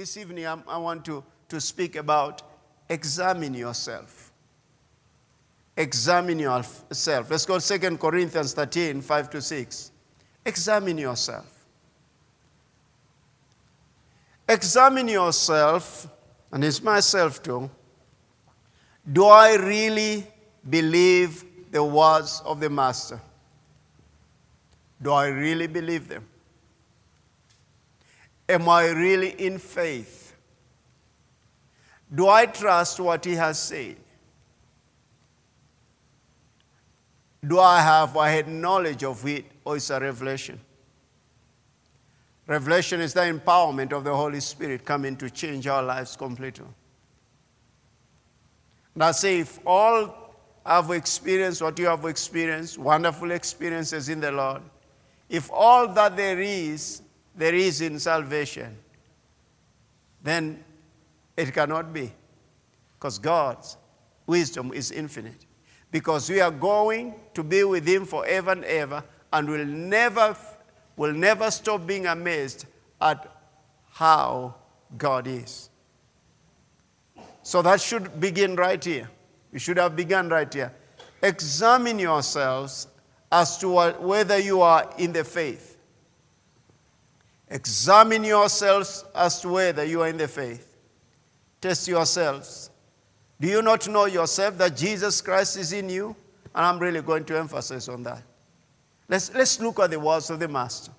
this 0.00 0.16
evening 0.16 0.46
I'm, 0.46 0.62
i 0.66 0.78
want 0.78 1.04
to, 1.04 1.22
to 1.50 1.60
speak 1.60 1.94
about 1.94 2.40
examine 2.88 3.52
yourself. 3.52 4.32
Examine 5.76 6.38
yourself. 6.38 7.30
Let's 7.30 7.44
go 7.44 7.58
to 7.58 7.78
2 7.78 7.98
Corinthians 7.98 8.54
13, 8.54 9.02
5 9.02 9.30
to 9.30 9.42
6. 9.42 9.92
Examine 10.46 10.96
yourself. 10.96 11.66
Examine 14.48 15.06
yourself, 15.06 16.08
and 16.50 16.64
it's 16.64 16.82
myself 16.82 17.42
too. 17.42 17.70
Do 19.12 19.26
I 19.26 19.56
really 19.56 20.26
believe 20.68 21.44
the 21.70 21.84
words 21.84 22.40
of 22.46 22.58
the 22.58 22.70
Master? 22.70 23.20
Do 25.02 25.12
I 25.12 25.26
really 25.28 25.66
believe 25.66 26.08
them? 26.08 26.26
Am 28.50 28.68
I 28.68 28.88
really 28.88 29.30
in 29.30 29.58
faith? 29.58 30.34
Do 32.12 32.28
I 32.28 32.46
trust 32.46 32.98
what 32.98 33.24
he 33.24 33.34
has 33.34 33.60
said? 33.60 33.96
Do 37.46 37.60
I 37.60 37.80
have 37.80 38.16
I 38.16 38.30
had 38.30 38.48
knowledge 38.48 39.04
of 39.04 39.24
it 39.26 39.44
or 39.64 39.76
is 39.76 39.88
a 39.90 40.00
revelation? 40.00 40.58
Revelation 42.48 43.00
is 43.00 43.14
the 43.14 43.20
empowerment 43.20 43.92
of 43.92 44.02
the 44.02 44.14
Holy 44.14 44.40
Spirit 44.40 44.84
coming 44.84 45.16
to 45.18 45.30
change 45.30 45.68
our 45.68 45.84
lives 45.84 46.16
completely. 46.16 46.66
Now, 48.96 49.12
say 49.12 49.38
if 49.38 49.60
all 49.64 50.34
have 50.66 50.90
experienced 50.90 51.62
what 51.62 51.78
you 51.78 51.86
have 51.86 52.04
experienced, 52.04 52.78
wonderful 52.78 53.30
experiences 53.30 54.08
in 54.08 54.18
the 54.18 54.32
Lord, 54.32 54.62
if 55.28 55.48
all 55.52 55.86
that 55.94 56.16
there 56.16 56.40
is 56.40 57.02
there 57.34 57.54
is 57.54 57.80
in 57.80 57.98
salvation, 57.98 58.76
then 60.22 60.62
it 61.36 61.52
cannot 61.52 61.92
be. 61.92 62.12
Because 62.98 63.18
God's 63.18 63.76
wisdom 64.26 64.72
is 64.72 64.90
infinite. 64.90 65.46
Because 65.90 66.28
we 66.28 66.40
are 66.40 66.50
going 66.50 67.14
to 67.34 67.42
be 67.42 67.64
with 67.64 67.86
Him 67.86 68.04
forever 68.04 68.52
and 68.52 68.64
ever, 68.64 69.02
and 69.32 69.48
will 69.48 69.64
never, 69.64 70.36
will 70.96 71.12
never 71.12 71.50
stop 71.50 71.86
being 71.86 72.06
amazed 72.06 72.66
at 73.00 73.26
how 73.90 74.54
God 74.98 75.26
is. 75.26 75.70
So 77.42 77.62
that 77.62 77.80
should 77.80 78.20
begin 78.20 78.54
right 78.56 78.82
here. 78.82 79.08
You 79.52 79.58
should 79.58 79.78
have 79.78 79.96
begun 79.96 80.28
right 80.28 80.52
here. 80.52 80.72
Examine 81.22 81.98
yourselves 81.98 82.86
as 83.32 83.58
to 83.58 83.90
whether 83.92 84.38
you 84.38 84.60
are 84.60 84.92
in 84.98 85.12
the 85.12 85.24
faith. 85.24 85.69
Examine 87.50 88.22
yourselves 88.22 89.04
as 89.14 89.40
to 89.40 89.48
whether 89.48 89.84
you 89.84 90.02
are 90.02 90.08
in 90.08 90.16
the 90.16 90.28
faith. 90.28 90.76
Test 91.60 91.88
yourselves. 91.88 92.70
Do 93.40 93.48
you 93.48 93.60
not 93.60 93.88
know 93.88 94.06
yourself 94.06 94.56
that 94.58 94.76
Jesus 94.76 95.20
Christ 95.20 95.56
is 95.56 95.72
in 95.72 95.88
you? 95.88 96.14
And 96.54 96.66
I'm 96.66 96.78
really 96.78 97.02
going 97.02 97.24
to 97.24 97.38
emphasize 97.38 97.88
on 97.88 98.04
that. 98.04 98.22
Let's, 99.08 99.34
let's 99.34 99.60
look 99.60 99.80
at 99.80 99.90
the 99.90 99.98
words 99.98 100.30
of 100.30 100.38
the 100.38 100.46
Master. 100.46 100.92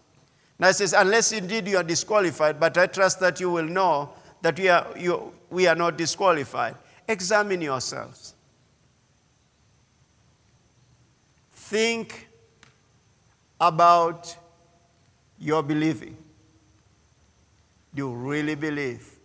Now 0.60 0.68
it 0.70 0.76
says, 0.76 0.94
Unless 0.94 1.32
indeed 1.32 1.68
you 1.68 1.78
are 1.78 1.84
disqualified, 1.84 2.60
but 2.60 2.78
I 2.78 2.88
trust 2.88 3.20
that 3.22 3.40
you 3.40 3.50
will 3.50 3.66
know 3.66 4.10
that 4.42 4.60
we 4.60 4.68
are, 4.68 4.88
you, 4.98 5.34
we 5.50 5.68
are 5.68 5.76
not 5.76 5.98
disqualified. 5.98 6.76
Examine 7.08 7.62
yourselves. 7.62 8.36
Think 11.54 12.28
about 13.60 14.36
your 15.40 15.64
believing. 15.64 16.18
Do 17.94 18.04
you 18.04 18.14
really 18.14 18.56
believe? 18.56 19.18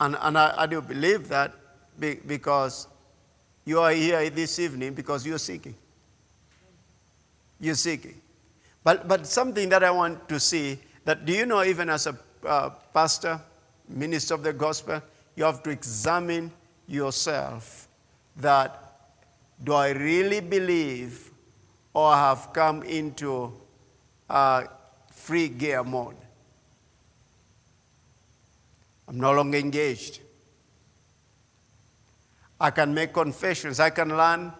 And, 0.00 0.16
and 0.20 0.38
I, 0.38 0.54
I 0.56 0.66
do 0.66 0.80
believe 0.80 1.28
that 1.28 1.54
because 1.98 2.88
you 3.64 3.80
are 3.80 3.92
here 3.92 4.28
this 4.30 4.58
evening 4.58 4.94
because 4.94 5.26
you're 5.26 5.38
seeking. 5.38 5.74
You're 7.60 7.74
seeking. 7.74 8.20
But, 8.82 9.08
but 9.08 9.26
something 9.26 9.68
that 9.70 9.82
I 9.82 9.90
want 9.90 10.28
to 10.28 10.38
see 10.38 10.78
that 11.04 11.24
do 11.24 11.32
you 11.32 11.46
know, 11.46 11.64
even 11.64 11.88
as 11.88 12.06
a 12.06 12.18
uh, 12.46 12.70
pastor, 12.92 13.40
minister 13.88 14.34
of 14.34 14.42
the 14.42 14.52
gospel, 14.52 15.02
you 15.36 15.44
have 15.44 15.62
to 15.62 15.70
examine 15.70 16.52
yourself 16.86 17.88
that 18.36 18.80
do 19.62 19.72
I 19.72 19.90
really 19.90 20.40
believe 20.40 21.30
or 21.94 22.14
have 22.14 22.52
come 22.52 22.82
into 22.82 23.52
uh, 24.28 24.64
free 25.14 25.48
gear 25.48 25.82
mode. 25.82 26.16
I'm 29.08 29.18
no 29.18 29.32
longer 29.32 29.58
engaged. 29.58 30.20
I 32.60 32.70
can 32.70 32.92
make 32.92 33.12
confessions. 33.12 33.80
I 33.80 33.90
can 33.90 34.16
learn. 34.16 34.52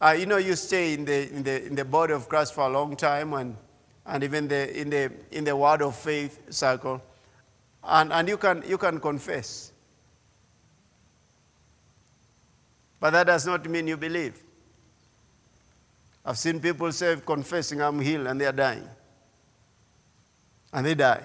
Uh, 0.00 0.16
you 0.18 0.26
know, 0.26 0.38
you 0.38 0.56
stay 0.56 0.94
in 0.94 1.04
the, 1.04 1.30
in, 1.30 1.42
the, 1.42 1.66
in 1.66 1.74
the 1.74 1.84
body 1.84 2.12
of 2.12 2.28
Christ 2.28 2.54
for 2.54 2.66
a 2.66 2.68
long 2.68 2.96
time 2.96 3.32
and, 3.34 3.56
and 4.06 4.24
even 4.24 4.48
the, 4.48 4.80
in, 4.80 4.90
the, 4.90 5.12
in 5.30 5.44
the 5.44 5.54
word 5.54 5.82
of 5.82 5.94
faith 5.94 6.40
circle, 6.50 7.00
and, 7.84 8.12
and 8.12 8.28
you, 8.28 8.36
can, 8.36 8.62
you 8.66 8.78
can 8.78 8.98
confess. 9.00 9.72
But 12.98 13.10
that 13.10 13.26
does 13.26 13.46
not 13.46 13.68
mean 13.68 13.86
you 13.86 13.96
believe. 13.96 14.40
I've 16.24 16.38
seen 16.38 16.60
people 16.60 16.90
say, 16.92 17.16
confessing, 17.24 17.80
I'm 17.80 18.00
healed, 18.00 18.26
and 18.26 18.40
they're 18.40 18.52
dying 18.52 18.88
and 20.72 20.86
they 20.86 20.94
die. 20.94 21.22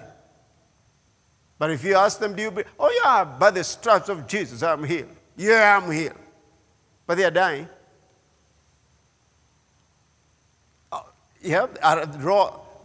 But 1.58 1.70
if 1.70 1.82
you 1.84 1.96
ask 1.96 2.20
them, 2.20 2.36
do 2.36 2.42
you 2.42 2.50
believe? 2.50 2.66
Oh, 2.78 3.00
yeah, 3.04 3.24
by 3.24 3.50
the 3.50 3.64
stripes 3.64 4.08
of 4.08 4.26
Jesus, 4.26 4.62
I'm 4.62 4.84
healed. 4.84 5.08
Yeah, 5.36 5.80
I'm 5.80 5.90
healed. 5.90 6.14
But 7.06 7.16
they 7.16 7.24
are 7.24 7.30
dying. 7.30 7.68
Oh, 10.92 11.06
yeah, 11.42 11.66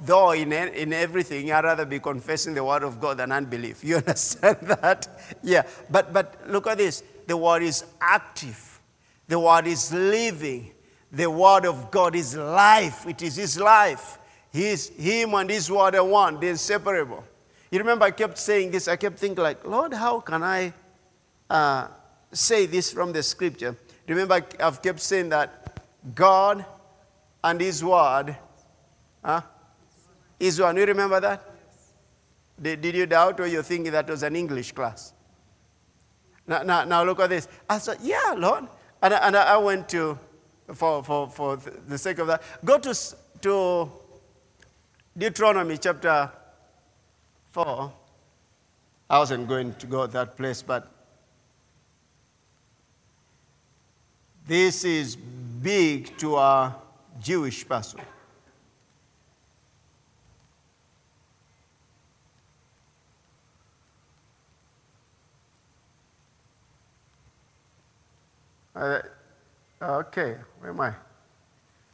though 0.05 0.31
in, 0.31 0.51
in 0.51 0.93
everything, 0.93 1.51
I'd 1.51 1.63
rather 1.63 1.85
be 1.85 1.99
confessing 1.99 2.53
the 2.53 2.63
word 2.63 2.83
of 2.83 2.99
God 2.99 3.17
than 3.17 3.31
unbelief. 3.31 3.83
You 3.83 3.97
understand 3.97 4.57
that? 4.61 5.07
Yeah. 5.41 5.63
But, 5.89 6.13
but 6.13 6.49
look 6.49 6.67
at 6.67 6.77
this 6.77 7.03
the 7.25 7.37
word 7.37 7.63
is 7.63 7.85
active, 8.01 8.81
the 9.27 9.39
word 9.39 9.67
is 9.67 9.93
living, 9.93 10.73
the 11.11 11.29
word 11.29 11.65
of 11.65 11.89
God 11.91 12.15
is 12.15 12.35
life. 12.35 13.07
It 13.07 13.21
is 13.21 13.35
His 13.35 13.59
life. 13.59 14.17
He's, 14.53 14.89
him 14.89 15.33
and 15.33 15.49
his 15.49 15.69
word 15.69 15.95
are 15.95 16.03
one, 16.03 16.39
they're 16.39 16.51
inseparable. 16.51 17.23
You 17.71 17.79
remember 17.79 18.05
I 18.05 18.11
kept 18.11 18.37
saying 18.37 18.69
this, 18.69 18.87
I 18.87 18.95
kept 18.95 19.17
thinking 19.17 19.43
like, 19.43 19.65
Lord, 19.65 19.93
how 19.93 20.19
can 20.19 20.43
I 20.43 20.71
uh, 21.49 21.87
say 22.31 22.67
this 22.67 22.93
from 22.93 23.11
the 23.11 23.23
scripture? 23.23 23.75
Remember 24.07 24.39
I've 24.59 24.79
kept 24.79 24.99
saying 24.99 25.29
that 25.29 25.79
God 26.13 26.63
and 27.43 27.59
his 27.59 27.83
word 27.83 28.37
huh, 29.25 29.41
is 30.39 30.61
one. 30.61 30.77
You 30.77 30.85
remember 30.85 31.19
that? 31.19 31.49
Did, 32.61 32.81
did 32.81 32.93
you 32.93 33.07
doubt 33.07 33.39
or 33.39 33.47
you 33.47 33.63
thinking 33.63 33.91
that 33.91 34.07
was 34.07 34.21
an 34.21 34.35
English 34.35 34.73
class? 34.73 35.13
Now, 36.45 36.61
now, 36.61 36.83
now 36.83 37.03
look 37.03 37.19
at 37.21 37.31
this. 37.31 37.47
I 37.67 37.79
said, 37.79 37.97
yeah, 38.03 38.35
Lord. 38.37 38.67
And, 39.01 39.15
and 39.15 39.35
I 39.35 39.57
went 39.57 39.89
to, 39.89 40.19
for, 40.73 41.03
for, 41.03 41.27
for 41.27 41.57
the 41.87 41.97
sake 41.97 42.19
of 42.19 42.27
that, 42.27 42.43
go 42.63 42.77
to, 42.77 42.95
to 43.41 43.91
Deuteronomy 45.15 45.77
chapter 45.77 46.31
4. 47.51 47.93
I 49.11 49.19
wasn't 49.19 49.47
going 49.47 49.75
to 49.75 49.85
go 49.85 50.07
that 50.07 50.35
place, 50.35 50.63
but 50.63 50.91
this 54.47 54.83
is 54.83 55.15
big 55.15 56.17
to 56.17 56.37
a 56.37 56.75
Jewish 57.21 57.67
person. 57.67 57.99
Uh, 68.75 68.99
okay, 69.79 70.37
where 70.59 70.71
am 70.71 70.81
I? 70.81 70.93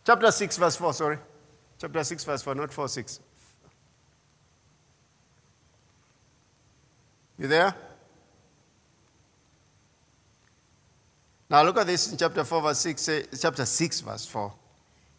Chapter 0.05 0.31
6, 0.31 0.55
verse 0.55 0.77
4, 0.77 0.93
sorry. 0.93 1.17
Chapter 1.79 2.03
6, 2.03 2.23
verse 2.25 2.41
4, 2.41 2.55
not 2.55 2.73
4, 2.73 2.87
6. 2.89 3.19
You 7.37 7.47
there? 7.47 7.73
Now 11.49 11.63
look 11.63 11.77
at 11.77 11.87
this 11.87 12.11
in 12.11 12.17
chapter 12.17 12.43
4, 12.43 12.61
verse 12.61 12.79
6, 12.79 13.09
chapter 13.41 13.65
6, 13.65 14.01
verse 14.01 14.25
4. 14.25 14.53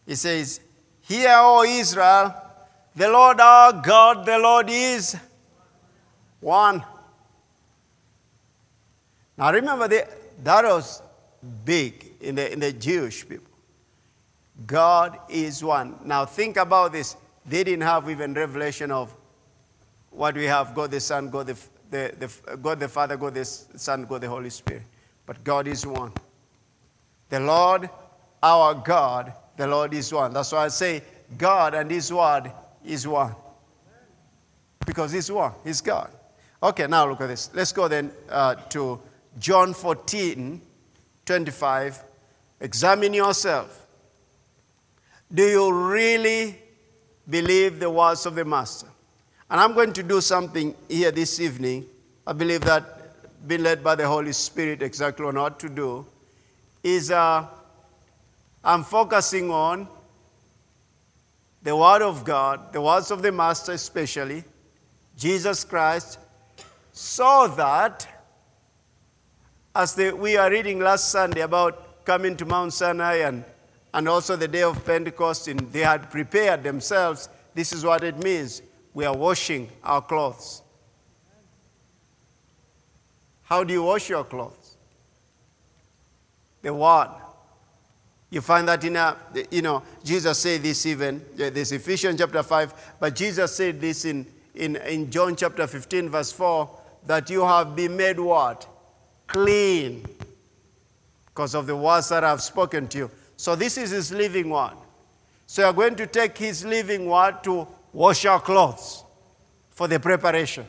It 0.05 0.15
says, 0.17 0.61
Hear, 1.01 1.33
O 1.37 1.63
Israel, 1.63 2.35
the 2.95 3.09
Lord 3.09 3.39
our 3.41 3.73
God, 3.73 4.25
the 4.25 4.37
Lord 4.37 4.69
is 4.69 5.17
one. 6.39 6.83
Now 9.35 9.51
remember, 9.51 9.87
that 9.87 10.63
was 10.63 11.01
big 11.65 12.13
in 12.21 12.35
the, 12.35 12.53
in 12.53 12.59
the 12.59 12.71
Jewish 12.71 13.27
people. 13.27 13.50
God 14.65 15.19
is 15.29 15.63
one. 15.63 15.95
Now 16.03 16.25
think 16.25 16.57
about 16.57 16.91
this. 16.91 17.15
They 17.45 17.63
didn't 17.63 17.83
have 17.83 18.09
even 18.09 18.33
revelation 18.33 18.91
of 18.91 19.15
what 20.11 20.35
we 20.35 20.45
have 20.45 20.75
God 20.75 20.91
the 20.91 20.99
Son, 20.99 21.29
God 21.29 21.47
the, 21.47 21.57
the, 21.89 22.15
the, 22.19 22.57
God 22.57 22.79
the 22.79 22.87
Father, 22.87 23.17
God 23.17 23.33
the 23.33 23.45
Son, 23.45 24.05
God 24.05 24.21
the 24.21 24.29
Holy 24.29 24.49
Spirit. 24.49 24.83
But 25.25 25.43
God 25.43 25.67
is 25.67 25.85
one. 25.85 26.11
The 27.29 27.39
Lord, 27.39 27.89
our 28.43 28.75
God, 28.75 29.33
the 29.55 29.65
Lord 29.67 29.93
is 29.93 30.13
one. 30.13 30.33
That's 30.33 30.51
why 30.51 30.65
I 30.65 30.67
say 30.67 31.01
God 31.37 31.73
and 31.73 31.89
His 31.89 32.11
Word 32.11 32.51
is 32.85 33.07
one. 33.07 33.35
Because 34.85 35.11
He's 35.11 35.31
one, 35.31 35.53
He's 35.63 35.81
God. 35.81 36.11
Okay, 36.61 36.85
now 36.87 37.07
look 37.07 37.21
at 37.21 37.27
this. 37.27 37.49
Let's 37.53 37.71
go 37.71 37.87
then 37.87 38.11
uh, 38.29 38.55
to 38.55 39.01
John 39.39 39.73
14, 39.73 40.61
25. 41.25 42.03
Examine 42.59 43.13
yourself. 43.13 43.80
Do 45.33 45.43
you 45.47 45.71
really 45.71 46.57
believe 47.29 47.79
the 47.79 47.89
words 47.89 48.25
of 48.25 48.35
the 48.35 48.43
Master? 48.43 48.87
And 49.49 49.61
I'm 49.61 49.73
going 49.73 49.93
to 49.93 50.03
do 50.03 50.19
something 50.19 50.75
here 50.89 51.11
this 51.11 51.39
evening. 51.39 51.85
I 52.27 52.33
believe 52.33 52.61
that 52.61 53.47
being 53.47 53.63
led 53.63 53.81
by 53.81 53.95
the 53.95 54.07
Holy 54.07 54.33
Spirit 54.33 54.81
exactly 54.81 55.25
on 55.25 55.35
what 55.35 55.57
to 55.59 55.69
do 55.69 56.05
is 56.83 57.11
uh, 57.11 57.47
I'm 58.63 58.83
focusing 58.83 59.49
on 59.49 59.87
the 61.63 61.75
Word 61.75 62.01
of 62.01 62.25
God, 62.25 62.73
the 62.73 62.81
words 62.81 63.09
of 63.09 63.21
the 63.21 63.31
Master 63.31 63.71
especially, 63.71 64.43
Jesus 65.17 65.63
Christ, 65.63 66.19
so 66.91 67.47
that 67.55 68.07
as 69.73 69.95
the, 69.95 70.11
we 70.11 70.35
are 70.35 70.49
reading 70.49 70.79
last 70.79 71.09
Sunday 71.09 71.41
about 71.41 72.03
coming 72.03 72.35
to 72.35 72.45
Mount 72.45 72.73
Sinai 72.73 73.17
and, 73.17 73.45
and 73.93 74.07
also 74.07 74.35
the 74.35 74.47
day 74.47 74.63
of 74.63 74.83
Pentecost, 74.85 75.47
and 75.47 75.59
they 75.71 75.81
had 75.81 76.09
prepared 76.09 76.63
themselves, 76.63 77.29
this 77.53 77.73
is 77.73 77.83
what 77.83 78.03
it 78.03 78.17
means. 78.17 78.61
We 78.93 79.05
are 79.05 79.15
washing 79.15 79.69
our 79.83 80.01
clothes. 80.01 80.61
How 83.43 83.63
do 83.63 83.73
you 83.73 83.83
wash 83.83 84.09
your 84.09 84.23
clothes? 84.23 84.77
The 86.61 86.73
Word. 86.73 87.09
You 88.29 88.39
find 88.39 88.65
that 88.69 88.81
in 88.85 88.95
a, 88.95 89.17
you 89.49 89.61
know, 89.61 89.83
Jesus 90.05 90.39
said 90.39 90.63
this 90.63 90.85
even, 90.85 91.21
this 91.35 91.73
Ephesians 91.73 92.17
chapter 92.17 92.43
5, 92.43 92.95
but 92.97 93.13
Jesus 93.13 93.53
said 93.53 93.81
this 93.81 94.05
in, 94.05 94.25
in, 94.55 94.77
in 94.77 95.11
John 95.11 95.35
chapter 95.35 95.67
15, 95.67 96.09
verse 96.09 96.31
4, 96.31 96.69
that 97.07 97.29
you 97.29 97.41
have 97.45 97.75
been 97.75 97.97
made 97.97 98.17
what? 98.17 98.65
Clean. 99.27 100.05
Because 101.25 101.55
of 101.55 101.67
the 101.67 101.75
words 101.75 102.07
that 102.07 102.23
I've 102.23 102.41
spoken 102.41 102.87
to 102.89 102.97
you. 102.97 103.11
So 103.41 103.55
this 103.55 103.75
is 103.75 103.89
his 103.89 104.11
living 104.11 104.51
word. 104.51 104.77
So 105.47 105.63
you're 105.63 105.73
going 105.73 105.95
to 105.95 106.05
take 106.05 106.37
his 106.37 106.63
living 106.63 107.07
word 107.07 107.43
to 107.45 107.67
wash 107.91 108.23
our 108.27 108.39
clothes 108.39 109.03
for 109.71 109.87
the 109.87 109.99
preparation. 109.99 110.63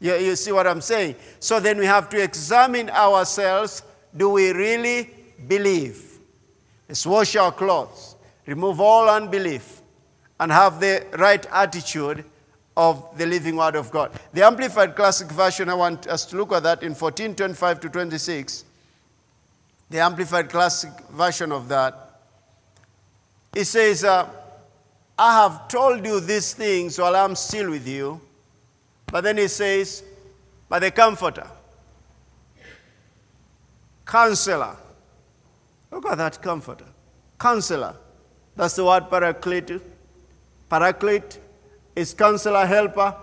You, 0.00 0.16
you 0.16 0.34
see 0.34 0.50
what 0.50 0.66
I'm 0.66 0.80
saying? 0.80 1.14
So 1.38 1.60
then 1.60 1.78
we 1.78 1.86
have 1.86 2.08
to 2.08 2.20
examine 2.20 2.90
ourselves. 2.90 3.84
Do 4.16 4.30
we 4.30 4.50
really 4.50 5.10
believe? 5.46 6.18
Let's 6.88 7.06
wash 7.06 7.36
our 7.36 7.52
clothes, 7.52 8.16
remove 8.44 8.80
all 8.80 9.08
unbelief, 9.08 9.82
and 10.40 10.50
have 10.50 10.80
the 10.80 11.06
right 11.16 11.46
attitude 11.52 12.24
of 12.76 13.16
the 13.16 13.24
living 13.24 13.54
Word 13.54 13.76
of 13.76 13.92
God. 13.92 14.10
The 14.32 14.44
Amplified 14.44 14.96
Classic 14.96 15.30
Version, 15.30 15.68
I 15.68 15.74
want 15.74 16.08
us 16.08 16.26
to 16.26 16.36
look 16.36 16.50
at 16.50 16.64
that 16.64 16.82
in 16.82 16.90
1425 16.90 17.78
to 17.82 17.88
26. 17.88 18.64
The 19.92 20.00
Amplified 20.00 20.48
Classic 20.48 20.90
Version 21.10 21.52
of 21.52 21.68
that. 21.68 22.20
It 23.54 23.66
says, 23.66 24.02
uh, 24.02 24.28
I 25.18 25.42
have 25.42 25.68
told 25.68 26.04
you 26.04 26.18
these 26.18 26.54
things 26.54 26.98
while 26.98 27.14
I'm 27.14 27.36
still 27.36 27.70
with 27.70 27.86
you. 27.86 28.20
But 29.06 29.20
then 29.20 29.36
he 29.36 29.48
says, 29.48 30.02
by 30.68 30.78
the 30.80 30.90
Comforter, 30.90 31.46
Counselor, 34.04 34.76
Look 35.92 36.06
at 36.06 36.16
that 36.16 36.40
comforter. 36.40 36.86
Counselor. 37.38 37.94
That's 38.56 38.76
the 38.76 38.84
word 38.84 39.10
paraclete. 39.10 39.80
Paraclete 40.70 41.38
is 41.94 42.14
counselor, 42.14 42.64
helper, 42.64 43.14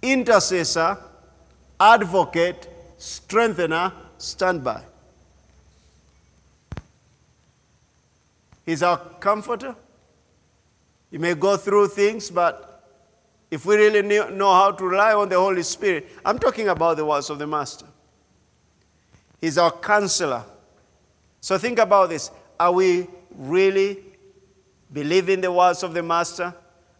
intercessor, 0.00 0.96
advocate, 1.78 2.68
strengthener, 2.96 3.92
standby. 4.16 4.80
He's 8.64 8.82
our 8.82 8.98
comforter. 8.98 9.76
You 11.10 11.18
may 11.18 11.34
go 11.34 11.56
through 11.56 11.88
things, 11.88 12.30
but 12.30 12.70
if 13.50 13.66
we 13.66 13.76
really 13.76 14.02
know 14.02 14.52
how 14.52 14.72
to 14.72 14.84
rely 14.84 15.14
on 15.14 15.28
the 15.28 15.38
Holy 15.38 15.62
Spirit, 15.62 16.08
I'm 16.24 16.38
talking 16.38 16.68
about 16.68 16.96
the 16.96 17.04
words 17.04 17.30
of 17.30 17.38
the 17.38 17.46
Master. 17.46 17.86
He's 19.40 19.58
our 19.58 19.70
counselor. 19.70 20.44
So 21.40 21.58
think 21.58 21.78
about 21.78 22.08
this. 22.08 22.30
Are 22.58 22.72
we 22.72 23.06
really 23.36 24.02
believing 24.92 25.40
the 25.40 25.52
words 25.52 25.82
of 25.82 25.94
the 25.94 26.02
Master? 26.02 26.54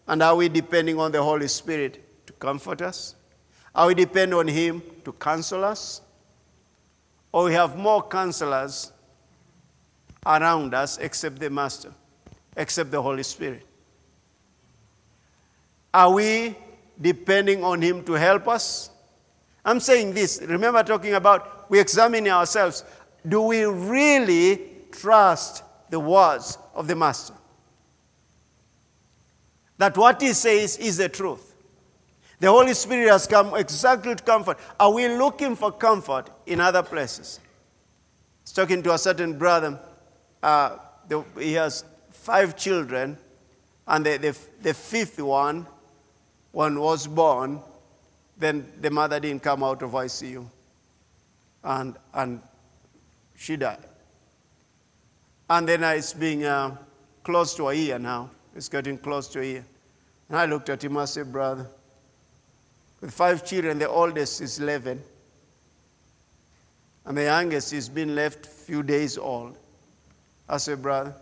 And 0.07 0.23
are 0.23 0.37
we 0.37 0.49
depending 0.49 0.99
on 0.99 1.11
the 1.11 1.23
Holy 1.23 1.49
Spirit 1.49 2.27
to 2.27 2.33
comfort 2.35 2.83
us? 2.83 3.15
Are 3.75 3.89
we 3.89 3.95
depending 3.95 4.39
on 4.39 4.47
Him 4.47 4.83
to 5.05 5.13
counsel 5.13 5.65
us? 5.65 6.03
Or 7.33 7.45
we 7.45 7.55
have 7.55 7.77
more 7.77 8.07
counselors 8.07 8.93
around 10.27 10.75
us 10.75 10.99
except 10.99 11.39
the 11.39 11.51
Master, 11.51 11.93
except 12.57 12.91
the 12.91 13.01
Holy 13.01 13.23
Spirit? 13.23 13.67
Are 15.93 16.13
we 16.13 16.57
depending 17.01 17.63
on 17.63 17.81
Him 17.81 18.05
to 18.05 18.13
help 18.13 18.49
us? 18.49 18.91
I'm 19.65 19.81
saying 19.81 20.13
this. 20.15 20.43
Remember 20.43 20.83
talking 20.83 21.15
about 21.15 21.71
we 21.71 21.81
examine 21.81 22.29
ourselves 22.29 22.85
do 23.27 23.41
we 23.41 23.65
really 23.65 24.61
trust 24.93 25.63
the 25.91 25.99
words 25.99 26.59
of 26.75 26.87
the 26.87 26.95
Master? 26.95 27.35
That 29.79 29.97
what 29.97 30.21
he 30.21 30.33
says 30.33 30.77
is 30.77 30.99
the 30.99 31.09
truth. 31.09 31.55
The 32.41 32.49
Holy 32.49 32.75
Spirit 32.75 33.11
has 33.11 33.27
come 33.27 33.55
exactly 33.57 34.15
to 34.15 34.23
comfort. 34.23 34.59
Are 34.79 34.93
we 34.93 35.09
looking 35.09 35.57
for 35.57 35.73
comfort 35.73 36.31
in 36.47 36.61
other 36.61 36.83
places? 36.83 37.41
I 37.43 37.49
was 38.43 38.53
talking 38.53 38.83
to 38.83 38.93
a 38.93 38.99
certain 38.99 39.39
brother. 39.39 39.81
Uh, 40.45 40.77
the, 41.09 41.25
he 41.39 41.55
has 41.55 41.87
five 42.11 42.55
children, 42.55 43.17
and 43.89 44.05
the, 44.05 44.19
the, 44.19 44.39
the 44.61 44.75
fifth 44.75 45.19
one, 45.19 45.67
one 46.53 46.79
was 46.79 47.07
born, 47.07 47.61
then 48.37 48.71
the 48.83 48.91
mother 48.91 49.19
didn't 49.19 49.43
come 49.43 49.63
out 49.63 49.81
of 49.81 49.93
ICU. 49.93 50.45
And, 51.63 51.97
and 52.13 52.43
she 53.35 53.57
died. 53.57 53.79
And 55.49 55.67
then 55.67 55.83
it's 55.83 56.13
being 56.13 56.45
uh, 56.45 56.77
close 57.23 57.55
to 57.55 57.71
a 57.71 57.75
year 57.75 57.99
now. 57.99 58.29
It's 58.55 58.69
getting 58.69 58.99
close 58.99 59.29
to 59.29 59.41
a 59.41 59.45
year. 59.45 59.65
And 60.29 60.37
I 60.37 60.45
looked 60.45 60.69
at 60.69 60.85
him, 60.85 60.99
I 60.99 61.07
said, 61.07 61.33
Brother, 61.33 61.67
with 63.01 63.13
five 63.13 63.47
children, 63.47 63.79
the 63.79 63.89
oldest 63.89 64.43
is 64.43 64.59
11. 64.59 65.03
And 67.07 67.17
the 67.17 67.23
youngest 67.23 67.73
is 67.73 67.89
been 67.89 68.15
left 68.15 68.45
few 68.45 68.83
days 68.83 69.17
old. 69.17 69.57
I 70.49 70.59
said, 70.59 70.83
Brother, 70.83 71.15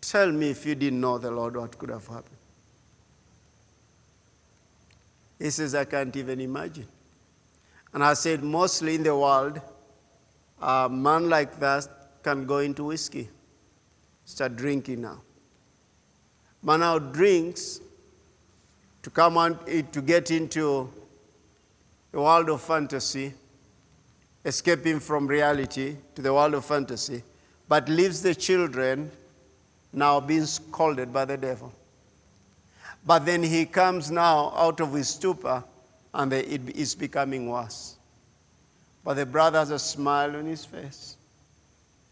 tell 0.00 0.30
me 0.32 0.50
if 0.50 0.66
you 0.66 0.74
didn't 0.74 1.00
know 1.00 1.18
the 1.18 1.30
Lord, 1.30 1.56
what 1.56 1.78
could 1.78 1.90
have 1.90 2.06
happened? 2.06 2.36
He 5.38 5.50
says, 5.50 5.74
I 5.74 5.84
can't 5.84 6.14
even 6.16 6.40
imagine. 6.40 6.86
And 7.92 8.02
I 8.02 8.14
said, 8.14 8.42
mostly 8.42 8.96
in 8.96 9.02
the 9.02 9.16
world, 9.16 9.60
a 10.60 10.88
man 10.88 11.28
like 11.28 11.60
that 11.60 11.86
can 12.22 12.46
go 12.46 12.58
into 12.58 12.84
whiskey, 12.84 13.28
start 14.24 14.56
drinking 14.56 15.02
now. 15.02 15.20
Man 16.62 16.80
now 16.80 16.98
drinks 16.98 17.80
to 19.02 19.10
come 19.10 19.36
on, 19.36 19.58
eh, 19.68 19.82
to 19.92 20.00
get 20.00 20.30
into 20.30 20.90
the 22.10 22.20
world 22.20 22.48
of 22.48 22.62
fantasy, 22.62 23.34
escaping 24.44 25.00
from 25.00 25.26
reality 25.26 25.96
to 26.14 26.22
the 26.22 26.32
world 26.32 26.54
of 26.54 26.64
fantasy, 26.64 27.22
but 27.68 27.88
leaves 27.88 28.22
the 28.22 28.34
children 28.34 29.10
now 29.92 30.20
being 30.20 30.46
scolded 30.46 31.12
by 31.12 31.24
the 31.24 31.36
devil. 31.36 31.72
But 33.06 33.26
then 33.26 33.42
he 33.42 33.66
comes 33.66 34.10
now 34.10 34.52
out 34.56 34.80
of 34.80 34.92
his 34.92 35.08
stupor 35.08 35.62
and 36.12 36.32
it 36.32 36.76
is 36.76 36.94
becoming 36.94 37.48
worse. 37.48 37.96
But 39.02 39.14
the 39.14 39.26
brother 39.26 39.58
has 39.58 39.70
a 39.70 39.78
smile 39.78 40.36
on 40.36 40.46
his 40.46 40.64
face. 40.64 41.16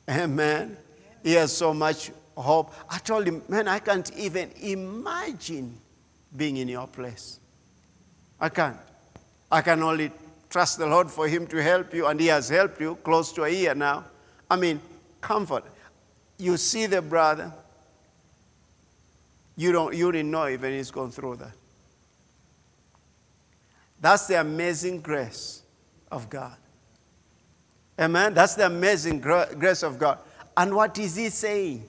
Amen. 0.08 0.76
He 1.22 1.32
has 1.34 1.56
so 1.56 1.72
much 1.72 2.10
hope. 2.36 2.74
I 2.90 2.98
told 2.98 3.26
him, 3.26 3.42
man, 3.48 3.68
I 3.68 3.78
can't 3.78 4.14
even 4.16 4.50
imagine 4.60 5.78
being 6.36 6.58
in 6.58 6.68
your 6.68 6.86
place. 6.86 7.38
I 8.40 8.48
can't. 8.48 8.76
I 9.50 9.62
can 9.62 9.82
only 9.82 10.10
trust 10.52 10.78
the 10.78 10.86
Lord 10.86 11.10
for 11.10 11.26
Him 11.26 11.46
to 11.48 11.62
help 11.62 11.94
you, 11.94 12.06
and 12.06 12.20
He 12.20 12.26
has 12.26 12.48
helped 12.50 12.80
you 12.80 12.96
close 12.96 13.32
to 13.32 13.44
a 13.44 13.48
year 13.48 13.74
now. 13.74 14.04
I 14.50 14.56
mean, 14.56 14.80
comfort. 15.20 15.64
You 16.38 16.58
see 16.58 16.86
the 16.86 17.00
brother, 17.00 17.52
You, 19.56 19.72
don't, 19.72 19.94
you 19.94 20.12
didn't 20.12 20.30
know 20.30 20.48
even 20.48 20.72
he's 20.72 20.90
gone 20.90 21.10
through 21.10 21.36
that. 21.36 21.52
That's 24.00 24.26
the 24.26 24.40
amazing 24.40 25.00
grace 25.00 25.62
of 26.10 26.28
God. 26.28 26.56
Amen? 27.98 28.34
That's 28.34 28.54
the 28.54 28.66
amazing 28.66 29.20
grace 29.20 29.82
of 29.82 29.98
God. 29.98 30.18
And 30.56 30.74
what 30.74 30.98
is 30.98 31.16
he 31.16 31.28
saying? 31.28 31.86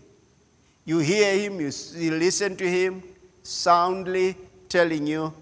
You 0.85 0.99
hear 0.99 1.37
him, 1.37 1.59
you, 1.59 1.71
you 1.95 2.11
listen 2.11 2.55
to 2.57 2.69
him, 2.69 3.01
soundly 3.41 4.37
telling 4.69 5.07
you 5.07 5.33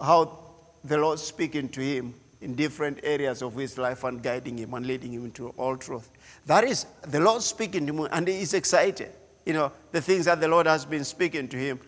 how 0.00 0.38
the 0.84 0.96
Lord's 0.96 1.22
speaking 1.22 1.68
to 1.70 1.80
him 1.80 2.14
in 2.46 2.54
different 2.54 3.00
areas 3.02 3.42
of 3.42 3.56
his 3.56 3.76
life 3.76 4.04
and 4.04 4.22
guiding 4.22 4.56
him 4.56 4.72
and 4.74 4.86
leading 4.86 5.12
him 5.12 5.24
into 5.24 5.48
all 5.56 5.76
truth. 5.76 6.08
That 6.46 6.62
is 6.62 6.86
the 7.02 7.18
Lord 7.18 7.42
speaking 7.42 7.88
to 7.88 7.92
him, 7.92 8.08
and 8.12 8.28
he's 8.28 8.54
excited. 8.54 9.10
You 9.44 9.52
know, 9.52 9.72
the 9.90 10.00
things 10.00 10.26
that 10.26 10.40
the 10.40 10.46
Lord 10.46 10.66
has 10.68 10.84
been 10.84 11.02
speaking 11.02 11.48
to 11.48 11.56
him, 11.56 11.80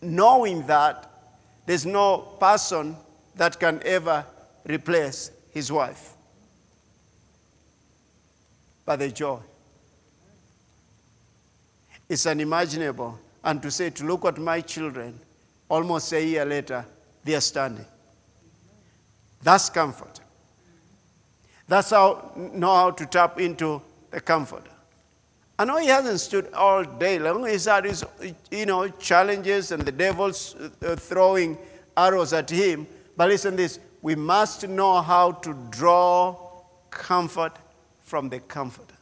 knowing 0.00 0.64
that 0.68 1.10
there's 1.66 1.84
no 1.84 2.18
person 2.38 2.96
that 3.34 3.58
can 3.58 3.82
ever 3.84 4.24
replace 4.66 5.32
his 5.50 5.72
wife. 5.72 6.14
But 8.86 9.00
the 9.00 9.10
joy. 9.10 9.40
It's 12.08 12.24
unimaginable. 12.24 13.18
And 13.42 13.60
to 13.62 13.70
say, 13.72 13.90
to 13.90 14.04
look 14.04 14.24
at 14.24 14.38
my 14.38 14.60
children, 14.60 15.18
almost 15.68 16.12
a 16.12 16.24
year 16.24 16.44
later, 16.44 16.86
they 17.24 17.34
are 17.34 17.40
standing. 17.40 17.84
That's 19.42 19.70
comfort. 19.70 20.20
That's 21.68 21.90
how 21.90 22.32
know 22.36 22.74
how 22.74 22.90
to 22.92 23.06
tap 23.06 23.38
into 23.38 23.82
the 24.10 24.20
comfort. 24.20 24.64
I 25.58 25.64
know 25.64 25.76
he 25.78 25.88
hasn't 25.88 26.20
stood 26.20 26.52
all 26.54 26.84
day 26.84 27.18
long. 27.18 27.46
He's 27.46 27.64
had 27.64 27.84
his, 27.84 28.04
you 28.50 28.64
know, 28.64 28.88
challenges 28.88 29.72
and 29.72 29.82
the 29.82 29.92
devil's 29.92 30.54
uh, 30.54 30.94
throwing 30.94 31.58
arrows 31.96 32.32
at 32.32 32.48
him. 32.48 32.86
But 33.16 33.28
listen 33.28 33.56
this, 33.56 33.80
we 34.00 34.14
must 34.14 34.68
know 34.68 35.02
how 35.02 35.32
to 35.32 35.54
draw 35.70 36.36
comfort 36.90 37.56
from 38.04 38.28
the 38.28 38.38
comforter. 38.38 38.94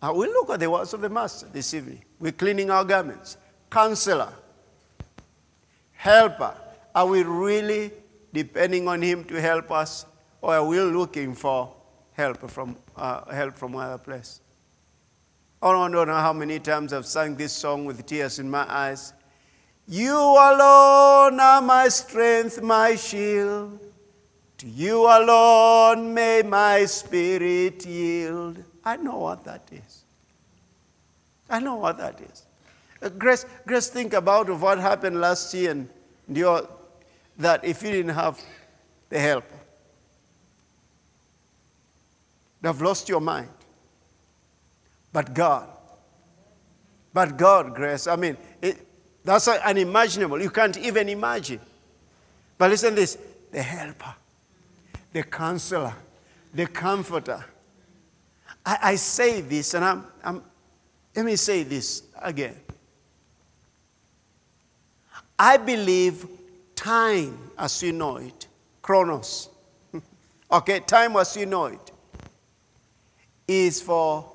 Uh, 0.00 0.12
we 0.14 0.26
look 0.26 0.50
at 0.50 0.60
the 0.60 0.70
words 0.70 0.94
of 0.94 1.02
the 1.02 1.08
Master 1.08 1.46
this 1.52 1.74
evening. 1.74 2.02
We're 2.18 2.32
cleaning 2.32 2.70
our 2.70 2.84
garments. 2.84 3.36
Counselor, 3.70 4.32
helper. 5.92 6.54
Are 6.96 7.04
we 7.06 7.22
really 7.22 7.92
depending 8.32 8.88
on 8.88 9.02
Him 9.02 9.22
to 9.24 9.38
help 9.38 9.70
us, 9.70 10.06
or 10.40 10.54
are 10.54 10.64
we 10.64 10.80
looking 10.80 11.34
for 11.34 11.74
help 12.14 12.50
from, 12.50 12.74
uh, 12.96 13.30
help 13.30 13.54
from 13.54 13.76
other 13.76 13.98
place? 13.98 14.40
I 15.60 15.70
don't 15.72 15.92
know 15.92 16.06
how 16.06 16.32
many 16.32 16.58
times 16.58 16.94
I've 16.94 17.04
sung 17.04 17.36
this 17.36 17.52
song 17.52 17.84
with 17.84 18.06
tears 18.06 18.38
in 18.38 18.50
my 18.50 18.64
eyes. 18.66 19.12
You 19.86 20.16
alone 20.16 21.38
are 21.38 21.60
my 21.60 21.88
strength, 21.88 22.62
my 22.62 22.96
shield. 22.96 23.78
To 24.58 24.66
you 24.66 25.02
alone 25.02 26.14
may 26.14 26.42
my 26.42 26.86
spirit 26.86 27.84
yield. 27.84 28.56
I 28.82 28.96
know 28.96 29.18
what 29.18 29.44
that 29.44 29.68
is. 29.70 30.04
I 31.50 31.60
know 31.60 31.74
what 31.74 31.98
that 31.98 32.22
is. 32.22 32.46
Uh, 33.02 33.10
Grace, 33.10 33.44
Grace, 33.66 33.88
think 33.88 34.14
about 34.14 34.48
what 34.48 34.78
happened 34.78 35.20
last 35.20 35.52
year 35.52 35.72
and 35.72 35.88
your, 36.34 36.66
that 37.38 37.64
if 37.64 37.82
you 37.82 37.90
didn't 37.90 38.14
have 38.14 38.40
the 39.08 39.18
help, 39.18 39.44
you'd 42.62 42.68
have 42.68 42.80
lost 42.80 43.08
your 43.08 43.20
mind. 43.20 43.48
But 45.12 45.32
God, 45.32 45.68
but 47.12 47.36
God, 47.36 47.74
Grace, 47.74 48.06
I 48.06 48.16
mean, 48.16 48.36
it, 48.60 48.86
that's 49.24 49.48
unimaginable. 49.48 50.40
You 50.40 50.50
can't 50.50 50.76
even 50.76 51.08
imagine. 51.08 51.60
But 52.58 52.70
listen 52.70 52.94
this 52.94 53.18
the 53.50 53.62
helper, 53.62 54.14
the 55.12 55.22
counselor, 55.22 55.94
the 56.52 56.66
comforter 56.66 57.44
I, 58.66 58.78
I 58.82 58.94
say 58.96 59.40
this, 59.42 59.74
and 59.74 59.84
I'm, 59.84 60.04
I'm, 60.24 60.42
let 61.14 61.24
me 61.24 61.36
say 61.36 61.62
this 61.62 62.02
again. 62.20 62.56
I 65.38 65.56
believe 65.56 66.26
time 66.76 67.50
as 67.58 67.82
you 67.82 67.92
know 67.92 68.18
it, 68.18 68.46
chronos, 68.82 69.48
okay, 70.52 70.80
time 70.80 71.16
as 71.16 71.36
you 71.36 71.46
know 71.46 71.66
it, 71.66 71.90
is 73.48 73.80
for, 73.80 74.30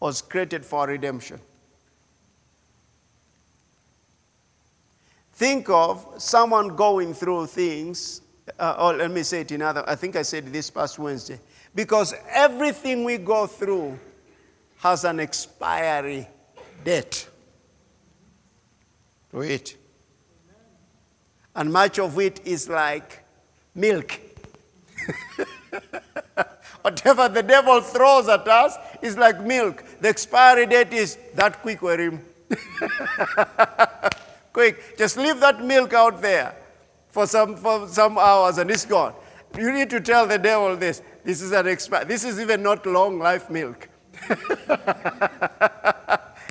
was 0.00 0.20
created 0.20 0.66
for 0.66 0.86
redemption. 0.86 1.40
Think 5.32 5.68
of 5.68 6.14
someone 6.18 6.76
going 6.76 7.14
through 7.14 7.46
things, 7.46 8.22
uh, 8.58 8.76
or 8.78 8.94
let 8.94 9.10
me 9.10 9.22
say 9.22 9.42
it 9.42 9.52
in 9.52 9.62
other, 9.62 9.84
I 9.86 9.94
think 9.94 10.16
I 10.16 10.22
said 10.22 10.52
this 10.52 10.70
past 10.70 10.98
Wednesday. 10.98 11.38
Because 11.74 12.14
everything 12.30 13.04
we 13.04 13.18
go 13.18 13.46
through 13.46 13.98
has 14.78 15.04
an 15.04 15.20
expiry 15.20 16.26
date 16.84 17.28
to 19.30 19.42
it. 19.42 19.76
And 21.56 21.72
much 21.72 21.98
of 21.98 22.18
it 22.20 22.40
is 22.44 22.68
like 22.68 23.24
milk. 23.74 24.20
Whatever 26.82 27.28
the 27.28 27.42
devil 27.42 27.80
throws 27.80 28.28
at 28.28 28.46
us 28.46 28.76
is 29.00 29.16
like 29.16 29.40
milk. 29.40 29.82
The 30.00 30.08
expiry 30.08 30.66
date 30.66 30.92
is 30.92 31.16
that 31.34 31.62
quick, 31.62 31.80
him. 31.80 32.20
quick. 34.52 34.98
Just 34.98 35.16
leave 35.16 35.40
that 35.40 35.64
milk 35.64 35.94
out 35.94 36.20
there 36.20 36.54
for 37.08 37.26
some, 37.26 37.56
for 37.56 37.88
some 37.88 38.18
hours 38.18 38.58
and 38.58 38.70
it's 38.70 38.84
gone. 38.84 39.14
You 39.56 39.72
need 39.72 39.88
to 39.90 40.00
tell 40.00 40.26
the 40.26 40.38
devil 40.38 40.76
this. 40.76 41.00
This 41.24 41.40
is 41.40 41.52
an 41.52 41.64
expi- 41.64 42.06
This 42.06 42.24
is 42.24 42.38
even 42.38 42.62
not 42.62 42.84
long 42.84 43.18
life 43.18 43.48
milk. 43.48 43.88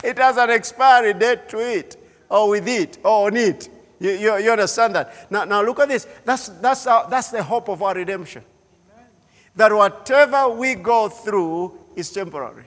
it 0.04 0.18
has 0.18 0.38
an 0.38 0.50
expiry 0.50 1.14
date 1.14 1.48
to 1.50 1.60
it, 1.60 1.98
or 2.30 2.50
with 2.50 2.68
it, 2.68 2.98
or 3.04 3.28
on 3.28 3.38
it. 3.38 3.70
You, 4.00 4.12
you, 4.12 4.38
you 4.38 4.52
understand 4.52 4.96
that? 4.96 5.32
Now, 5.32 5.46
now 5.46 5.62
look 5.62 5.80
at 5.80 5.88
this. 5.88 6.08
That's, 6.24 6.50
that's, 6.50 6.86
our, 6.88 7.10
that's 7.10 7.30
the 7.30 7.42
hope 7.42 7.70
of 7.70 7.82
our 7.82 7.96
redemption. 7.96 8.44
Amen. 8.94 9.08
That 9.56 9.74
whatever 9.74 10.50
we 10.50 10.76
go 10.76 11.10
through 11.10 11.78
is 11.96 12.12
temporary. 12.12 12.66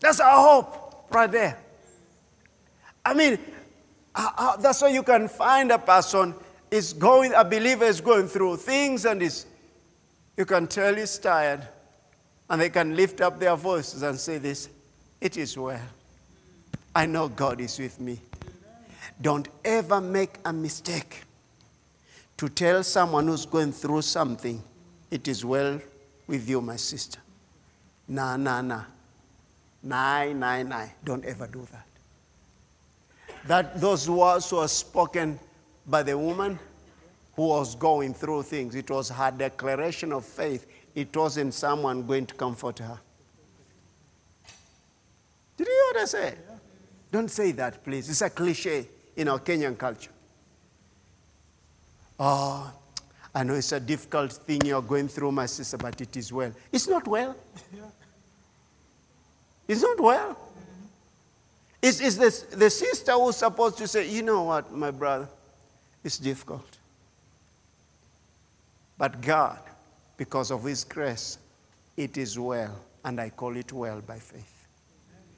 That's 0.00 0.20
our 0.20 0.42
hope 0.42 1.06
right 1.10 1.30
there. 1.30 1.58
I 3.04 3.14
mean, 3.14 3.38
uh, 4.14 4.30
uh, 4.36 4.56
that's 4.56 4.82
why 4.82 4.88
you 4.88 5.02
can 5.02 5.28
find 5.28 5.70
a 5.70 5.78
person 5.78 6.34
is 6.70 6.92
going, 6.92 7.32
a 7.34 7.44
believer 7.44 7.84
is 7.84 8.00
going 8.00 8.26
through 8.26 8.56
things 8.56 9.04
and 9.04 9.22
is 9.22 9.46
you 10.36 10.44
can 10.44 10.66
tell 10.66 10.94
he's 10.94 11.16
tired, 11.18 11.66
and 12.50 12.60
they 12.60 12.70
can 12.70 12.96
lift 12.96 13.20
up 13.20 13.38
their 13.38 13.56
voices 13.56 14.02
and 14.02 14.18
say 14.18 14.38
this 14.38 14.68
It 15.20 15.36
is 15.36 15.56
well. 15.56 15.80
I 16.94 17.06
know 17.06 17.28
God 17.28 17.60
is 17.60 17.78
with 17.78 18.00
me. 18.00 18.20
Don't 19.20 19.48
ever 19.64 20.00
make 20.00 20.36
a 20.44 20.52
mistake 20.52 21.22
to 22.36 22.48
tell 22.48 22.82
someone 22.82 23.26
who's 23.26 23.46
going 23.46 23.72
through 23.72 24.02
something, 24.02 24.62
It 25.10 25.28
is 25.28 25.44
well 25.44 25.80
with 26.26 26.48
you, 26.48 26.60
my 26.60 26.76
sister. 26.76 27.20
Nah, 28.08 28.36
nah, 28.36 28.60
nah. 28.60 28.84
Nah, 29.82 30.24
nah, 30.32 30.62
nah. 30.62 30.86
Don't 31.04 31.24
ever 31.24 31.46
do 31.46 31.66
that. 31.70 31.86
That 33.46 33.80
those 33.80 34.10
words 34.10 34.50
were 34.52 34.66
spoken 34.66 35.38
by 35.86 36.02
the 36.02 36.18
woman 36.18 36.58
who 37.36 37.48
was 37.48 37.74
going 37.74 38.14
through 38.14 38.42
things. 38.44 38.74
It 38.74 38.90
was 38.90 39.08
her 39.10 39.30
declaration 39.30 40.12
of 40.12 40.24
faith. 40.24 40.66
It 40.94 41.14
wasn't 41.16 41.54
someone 41.54 42.06
going 42.06 42.26
to 42.26 42.34
comfort 42.34 42.78
her. 42.78 42.98
Did 45.56 45.68
you 45.68 45.72
hear 45.72 45.94
what 45.94 46.02
I 46.02 46.06
said? 46.06 46.38
Don't 47.12 47.30
say 47.30 47.52
that, 47.52 47.84
please. 47.84 48.08
It's 48.10 48.22
a 48.22 48.30
cliche 48.30 48.88
in 49.16 49.28
our 49.28 49.38
Kenyan 49.38 49.76
culture. 49.76 50.10
Oh, 52.18 52.72
I 53.34 53.42
know 53.42 53.54
it's 53.54 53.72
a 53.72 53.80
difficult 53.80 54.32
thing 54.32 54.64
you're 54.64 54.82
going 54.82 55.08
through, 55.08 55.32
my 55.32 55.46
sister, 55.46 55.76
but 55.76 56.00
it 56.00 56.16
is 56.16 56.32
well. 56.32 56.52
It's 56.72 56.88
not 56.88 57.06
well. 57.06 57.36
It's 59.66 59.80
not 59.80 59.98
well. 59.98 60.38
It's, 61.80 61.98
it's 61.98 62.16
the, 62.16 62.56
the 62.56 62.68
sister 62.68 63.12
who's 63.12 63.36
supposed 63.36 63.78
to 63.78 63.88
say, 63.88 64.06
you 64.06 64.20
know 64.20 64.42
what, 64.42 64.70
my 64.70 64.90
brother, 64.90 65.26
it's 66.04 66.18
difficult. 66.18 66.78
But 68.98 69.22
God, 69.22 69.58
because 70.18 70.50
of 70.50 70.64
His 70.64 70.84
grace, 70.84 71.38
it 71.96 72.18
is 72.18 72.38
well, 72.38 72.78
and 73.06 73.18
I 73.18 73.30
call 73.30 73.56
it 73.56 73.72
well 73.72 74.02
by 74.02 74.18
faith. 74.18 74.66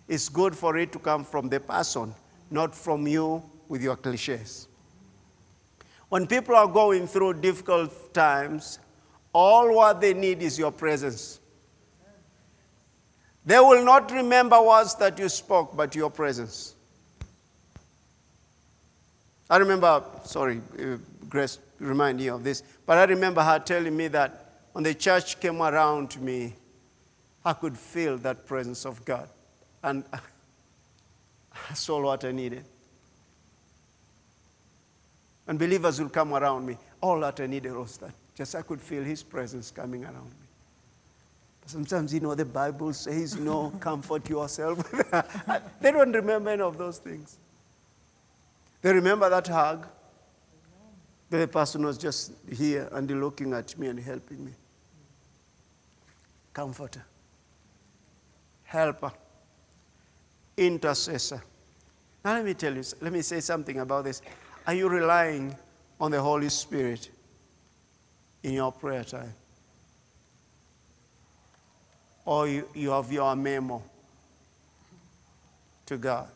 It's 0.09 0.29
good 0.29 0.57
for 0.57 0.77
it 0.77 0.91
to 0.91 0.99
come 0.99 1.25
from 1.25 1.49
the 1.49 1.61
person, 1.61 2.13
not 2.51 2.75
from 2.75 3.07
you 3.07 3.43
with 3.69 3.83
your 3.83 3.97
cliches. 3.97 4.69
When 6.09 6.27
people 6.27 6.55
are 6.55 6.69
going 6.69 7.07
through 7.07 7.35
difficult 7.35 8.15
times, 8.15 8.79
all 9.33 9.75
what 9.75 10.01
they 10.01 10.15
need 10.15 10.43
is 10.43 10.59
your 10.59 10.73
presence. 10.73 11.41
They 13.45 13.59
will 13.59 13.85
not 13.85 14.11
remember 14.11 14.61
words 14.61 14.95
that 14.97 15.19
you 15.19 15.29
spoke, 15.29 15.77
but 15.77 15.95
your 15.95 16.11
presence. 16.11 16.75
I 19.49 19.59
remember, 19.59 20.03
sorry, 20.25 20.61
uh, 20.79 20.97
Grace, 21.29 21.59
remind 21.79 22.21
you 22.21 22.35
of 22.35 22.43
this, 22.43 22.63
but 22.85 22.99
I 22.99 23.05
remember 23.05 23.43
her 23.43 23.59
telling 23.59 23.97
me 23.97 24.09
that 24.09 24.47
when 24.73 24.83
the 24.85 24.95
church 24.95 25.39
came 25.39 25.63
around 25.63 26.21
me, 26.21 26.55
I 27.45 27.53
could 27.53 27.79
feel 27.79 28.19
that 28.19 28.47
presence 28.47 28.85
of 28.85 29.05
God. 29.05 29.29
And 29.83 30.05
I 31.71 31.75
saw 31.75 32.03
what 32.03 32.25
I 32.25 32.33
needed. 32.33 32.65
And 35.47 35.59
believers 35.59 36.01
will 36.01 36.09
come 36.09 36.35
around 36.35 36.67
me. 36.67 36.77
All 37.01 37.21
that 37.21 37.41
I 37.41 37.47
needed 37.47 37.73
was 37.73 37.97
that. 37.99 38.13
Just 38.35 38.55
I 38.55 38.63
could 38.63 38.81
feel 38.81 39.03
His 39.03 39.23
presence 39.23 39.71
coming 39.71 40.05
around 40.05 40.31
me. 40.41 40.47
But 41.61 41.71
sometimes, 41.71 42.13
you 42.13 42.21
know, 42.21 42.35
the 42.35 42.45
Bible 42.45 42.93
says, 42.93 43.37
know, 43.37 43.71
comfort 43.81 44.29
yourself. 44.29 44.79
they 45.81 45.93
don't 45.93 46.13
remember 46.13 46.51
any 46.51 46.63
of 46.63 46.77
those 46.79 46.99
things. 46.99 47.39
They 48.83 48.93
remember 48.93 49.29
that 49.29 49.47
hug. 49.47 49.87
The 51.29 51.49
person 51.49 51.85
was 51.85 51.99
just 51.99 52.33
here 52.53 52.89
and 52.93 53.11
looking 53.21 53.53
at 53.53 53.77
me 53.79 53.89
and 53.89 53.99
helping 53.99 54.45
me. 54.45 54.53
Comforter, 56.53 57.05
helper, 58.63 59.13
intercessor. 60.57 61.43
Now, 62.25 62.35
let 62.35 62.45
me 62.45 62.55
tell 62.55 62.75
you, 62.75 62.85
let 63.01 63.13
me 63.13 63.23
say 63.23 63.41
something 63.41 63.81
about 63.81 64.05
this. 64.05 64.23
Are 64.67 64.75
you 64.75 64.89
relying 64.89 65.55
on 66.01 66.11
the 66.11 66.21
Holy 66.21 66.49
Spirit 66.49 67.11
in 68.43 68.53
your 68.53 68.73
prayer 68.73 69.05
time? 69.05 69.33
Or 72.25 72.49
you, 72.49 72.69
you 72.75 72.91
have 72.91 73.13
your 73.13 73.37
memo 73.37 73.83
to 75.87 75.97
God? 75.97 76.29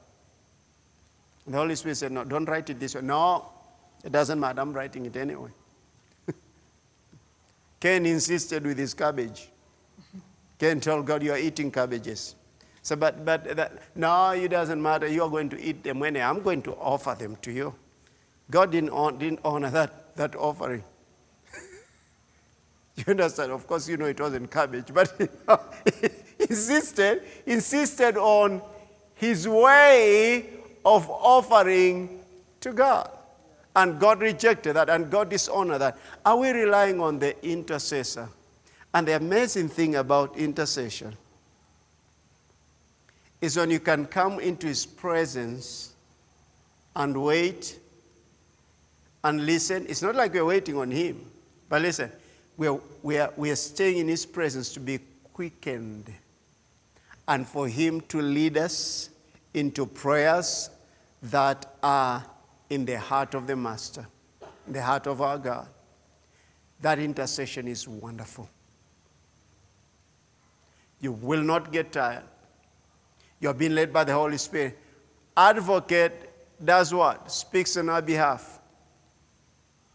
The 1.46 1.56
Holy 1.56 1.74
Spirit 1.74 1.96
said, 1.96 2.12
No, 2.12 2.22
don't 2.22 2.48
write 2.48 2.70
it 2.70 2.78
this 2.78 2.94
way. 2.94 3.00
No, 3.00 3.50
it 4.04 4.12
doesn't 4.12 4.38
matter. 4.38 4.60
I'm 4.60 4.72
writing 4.72 5.06
it 5.06 5.16
anyway. 5.16 5.50
Cain 7.80 8.06
insisted 8.06 8.64
with 8.64 8.78
his 8.78 8.94
cabbage. 8.94 9.48
Cain 10.60 10.80
told 10.80 11.06
God, 11.06 11.24
You 11.24 11.32
are 11.32 11.38
eating 11.38 11.72
cabbages. 11.72 12.36
So, 12.82 12.94
but, 12.94 13.24
but 13.24 13.56
that, 13.56 13.72
no, 13.96 14.30
it 14.30 14.48
doesn't 14.48 14.80
matter. 14.80 15.08
You 15.08 15.24
are 15.24 15.28
going 15.28 15.48
to 15.50 15.60
eat 15.60 15.82
them 15.82 15.98
when 15.98 16.16
I'm 16.16 16.40
going 16.42 16.62
to 16.62 16.74
offer 16.74 17.16
them 17.18 17.36
to 17.42 17.50
you. 17.50 17.74
God 18.50 18.72
didn't, 18.72 18.90
on, 18.90 19.18
didn't 19.18 19.40
honor 19.44 19.70
that, 19.70 20.16
that 20.16 20.34
offering. 20.34 20.82
you 22.96 23.04
understand? 23.08 23.52
Of 23.52 23.66
course, 23.66 23.88
you 23.88 23.96
know 23.96 24.06
it 24.06 24.20
wasn't 24.20 24.50
cabbage, 24.50 24.92
but 24.92 25.12
he 26.00 26.08
insisted, 26.40 27.22
insisted 27.46 28.16
on 28.16 28.60
his 29.14 29.46
way 29.46 30.48
of 30.84 31.08
offering 31.08 32.20
to 32.60 32.72
God. 32.72 33.10
And 33.76 34.00
God 34.00 34.20
rejected 34.20 34.74
that, 34.74 34.90
and 34.90 35.10
God 35.10 35.30
dishonored 35.30 35.80
that. 35.80 35.98
Are 36.24 36.36
we 36.36 36.50
relying 36.50 37.00
on 37.00 37.18
the 37.18 37.40
intercessor? 37.46 38.28
And 38.92 39.06
the 39.06 39.16
amazing 39.16 39.68
thing 39.68 39.94
about 39.94 40.36
intercession 40.36 41.16
is 43.40 43.56
when 43.56 43.70
you 43.70 43.80
can 43.80 44.06
come 44.06 44.40
into 44.40 44.66
his 44.66 44.84
presence 44.84 45.94
and 46.96 47.22
wait 47.22 47.79
and 49.24 49.44
listen. 49.44 49.86
It's 49.88 50.02
not 50.02 50.14
like 50.14 50.34
we're 50.34 50.44
waiting 50.44 50.76
on 50.76 50.90
Him, 50.90 51.24
but 51.68 51.82
listen, 51.82 52.10
we 52.56 52.68
are, 52.68 52.80
we 53.02 53.18
are, 53.18 53.32
we 53.36 53.50
are 53.50 53.56
staying 53.56 53.98
in 53.98 54.08
His 54.08 54.26
presence 54.26 54.72
to 54.74 54.80
be 54.80 54.98
quickened 55.32 56.12
and 57.28 57.46
for 57.46 57.68
Him 57.68 58.00
to 58.02 58.20
lead 58.20 58.56
us 58.56 59.10
into 59.54 59.86
prayers 59.86 60.70
that 61.22 61.74
are 61.82 62.24
in 62.70 62.84
the 62.84 62.98
heart 62.98 63.34
of 63.34 63.46
the 63.46 63.56
Master, 63.56 64.06
in 64.66 64.72
the 64.72 64.82
heart 64.82 65.06
of 65.06 65.20
our 65.20 65.38
God. 65.38 65.66
That 66.80 66.98
intercession 66.98 67.68
is 67.68 67.86
wonderful. 67.86 68.48
You 71.00 71.12
will 71.12 71.42
not 71.42 71.72
get 71.72 71.92
tired. 71.92 72.24
You're 73.40 73.54
being 73.54 73.74
led 73.74 73.92
by 73.92 74.04
the 74.04 74.12
Holy 74.12 74.36
Spirit. 74.36 74.78
Advocate 75.36 76.30
does 76.62 76.92
what? 76.92 77.30
Speaks 77.32 77.76
on 77.76 77.88
our 77.88 78.02
behalf. 78.02 78.59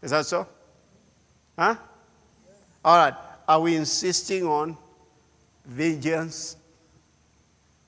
Is 0.02 0.10
that 0.10 0.26
so? 0.26 0.46
Huh? 1.58 1.76
All 2.84 2.96
right. 2.98 3.14
Are 3.48 3.60
we 3.60 3.76
insisting 3.76 4.44
on 4.44 4.76
vengeance? 5.64 6.56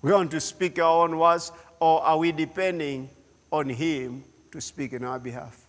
We 0.02 0.12
want 0.12 0.30
to 0.30 0.40
speak 0.40 0.78
our 0.78 1.04
own 1.04 1.18
words, 1.18 1.52
or 1.80 2.02
are 2.02 2.16
we 2.16 2.32
depending 2.32 3.10
on 3.50 3.68
Him 3.68 4.24
to 4.52 4.60
speak 4.60 4.92
in 4.92 5.04
our 5.04 5.18
behalf? 5.18 5.66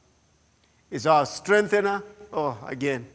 Is 0.92 1.08
our 1.08 1.26
strengthener? 1.26 2.04
Oh, 2.32 2.58
again, 2.68 3.08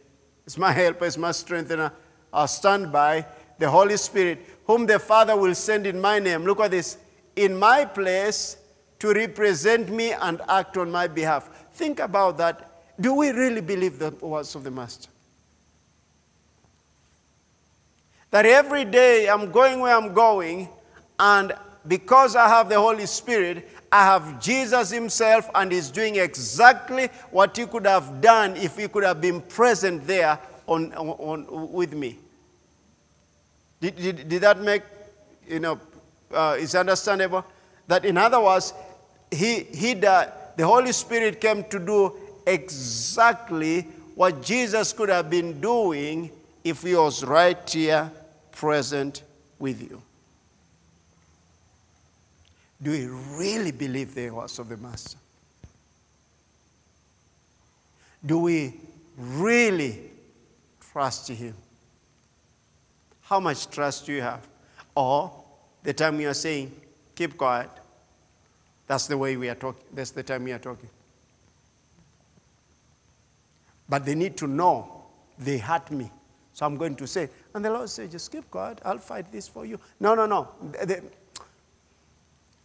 it's 0.44 0.58
my 0.58 0.72
helper, 0.72 1.06
it's 1.06 1.16
my 1.16 1.30
strengthener. 1.30 1.92
I'll 2.32 2.48
stand 2.48 2.90
by 2.90 3.26
the 3.58 3.70
Holy 3.70 3.96
Spirit, 3.96 4.44
whom 4.66 4.87
the 4.87 4.98
Father 4.98 5.37
will 5.37 5.54
send 5.54 5.87
in 5.87 6.00
my 6.00 6.18
name. 6.18 6.44
Look 6.44 6.60
at 6.60 6.72
this. 6.72 6.98
In 7.37 7.56
my 7.56 7.84
place 7.84 8.56
to 8.98 9.12
represent 9.12 9.88
me 9.88 10.12
and 10.12 10.40
act 10.48 10.76
on 10.76 10.90
my 10.90 11.06
behalf. 11.06 11.48
Think 11.72 12.00
about 12.00 12.38
that 12.38 12.73
do 13.00 13.14
we 13.14 13.30
really 13.30 13.61
believe 13.61 13.98
the 13.98 14.11
words 14.11 14.54
of 14.54 14.64
the 14.64 14.70
Master? 14.70 15.09
That 18.30 18.46
every 18.46 18.85
day 18.85 19.28
I'm 19.28 19.50
going 19.52 19.80
where 19.80 19.96
I'm 19.96 20.12
going, 20.12 20.68
and 21.18 21.52
because 21.87 22.35
I 22.35 22.48
have 22.48 22.68
the 22.68 22.80
Holy 22.80 23.07
Spirit, 23.07 23.68
I 23.92 24.04
have 24.04 24.40
Jesus 24.40 24.90
Himself, 24.90 25.48
and 25.54 25.70
He's 25.70 25.90
doing 25.90 26.16
exactly 26.16 27.09
what 27.30 27.57
He 27.57 27.66
could 27.66 27.87
have 27.87 28.20
done 28.20 28.57
if 28.57 28.76
He 28.76 28.88
could 28.88 29.04
have 29.04 29.20
been 29.20 29.40
present 29.40 30.07
there 30.07 30.38
on, 30.66 30.92
on, 30.94 31.72
with 31.72 31.92
me. 31.92 32.18
Did, 33.80 33.96
did, 33.96 34.28
did, 34.28 34.42
that 34.42 34.61
make, 34.61 34.83
you 35.46 35.61
know, 35.61 35.78
uh, 36.33 36.57
is 36.59 36.74
understandable? 36.74 37.44
That 37.87 38.04
in 38.04 38.16
other 38.16 38.40
words, 38.40 38.72
he, 39.30 39.61
he 39.61 39.94
the 39.94 40.33
Holy 40.59 40.92
Spirit 40.92 41.40
came 41.40 41.64
to 41.64 41.78
do 41.78 42.16
exactly 42.46 43.83
what 44.14 44.42
Jesus 44.42 44.92
could 44.92 45.09
have 45.09 45.28
been 45.28 45.61
doing 45.61 46.30
if 46.62 46.83
he 46.83 46.94
was 46.94 47.24
right 47.24 47.68
here 47.68 48.11
present 48.52 49.22
with 49.59 49.83
you. 49.83 50.00
Do 52.83 52.90
we 52.90 53.07
really 53.07 53.72
believe 53.72 54.14
the 54.14 54.30
words 54.30 54.59
of 54.59 54.68
the 54.68 54.76
Master? 54.76 55.18
Do 58.24 58.38
we 58.40 58.74
really 59.16 60.11
trust 60.92 61.28
Him? 61.28 61.54
How 63.22 63.40
much 63.40 63.70
trust 63.70 64.07
do 64.07 64.12
you 64.12 64.22
have? 64.22 64.46
Or 64.94 65.33
the 65.83 65.92
time 65.92 66.20
you 66.20 66.28
are 66.28 66.35
saying, 66.35 66.72
keep 67.14 67.37
quiet, 67.37 67.70
that's 68.87 69.07
the 69.07 69.16
way 69.16 69.37
we 69.37 69.48
are 69.48 69.54
talking, 69.54 69.85
that's 69.92 70.11
the 70.11 70.22
time 70.22 70.44
we 70.44 70.52
are 70.52 70.59
talking. 70.59 70.88
But 73.88 74.05
they 74.05 74.14
need 74.14 74.37
to 74.38 74.47
know 74.47 75.05
they 75.38 75.59
hurt 75.59 75.90
me. 75.90 76.11
So 76.53 76.64
I'm 76.64 76.77
going 76.77 76.94
to 76.97 77.07
say, 77.07 77.29
and 77.53 77.64
the 77.64 77.70
Lord 77.70 77.90
says, 77.90 78.11
just 78.11 78.31
keep 78.31 78.49
quiet. 78.51 78.81
I'll 78.85 78.99
fight 78.99 79.31
this 79.33 79.49
for 79.49 79.66
you. 79.66 79.79
No, 79.99 80.14
no, 80.14 80.27
no. 80.27 80.49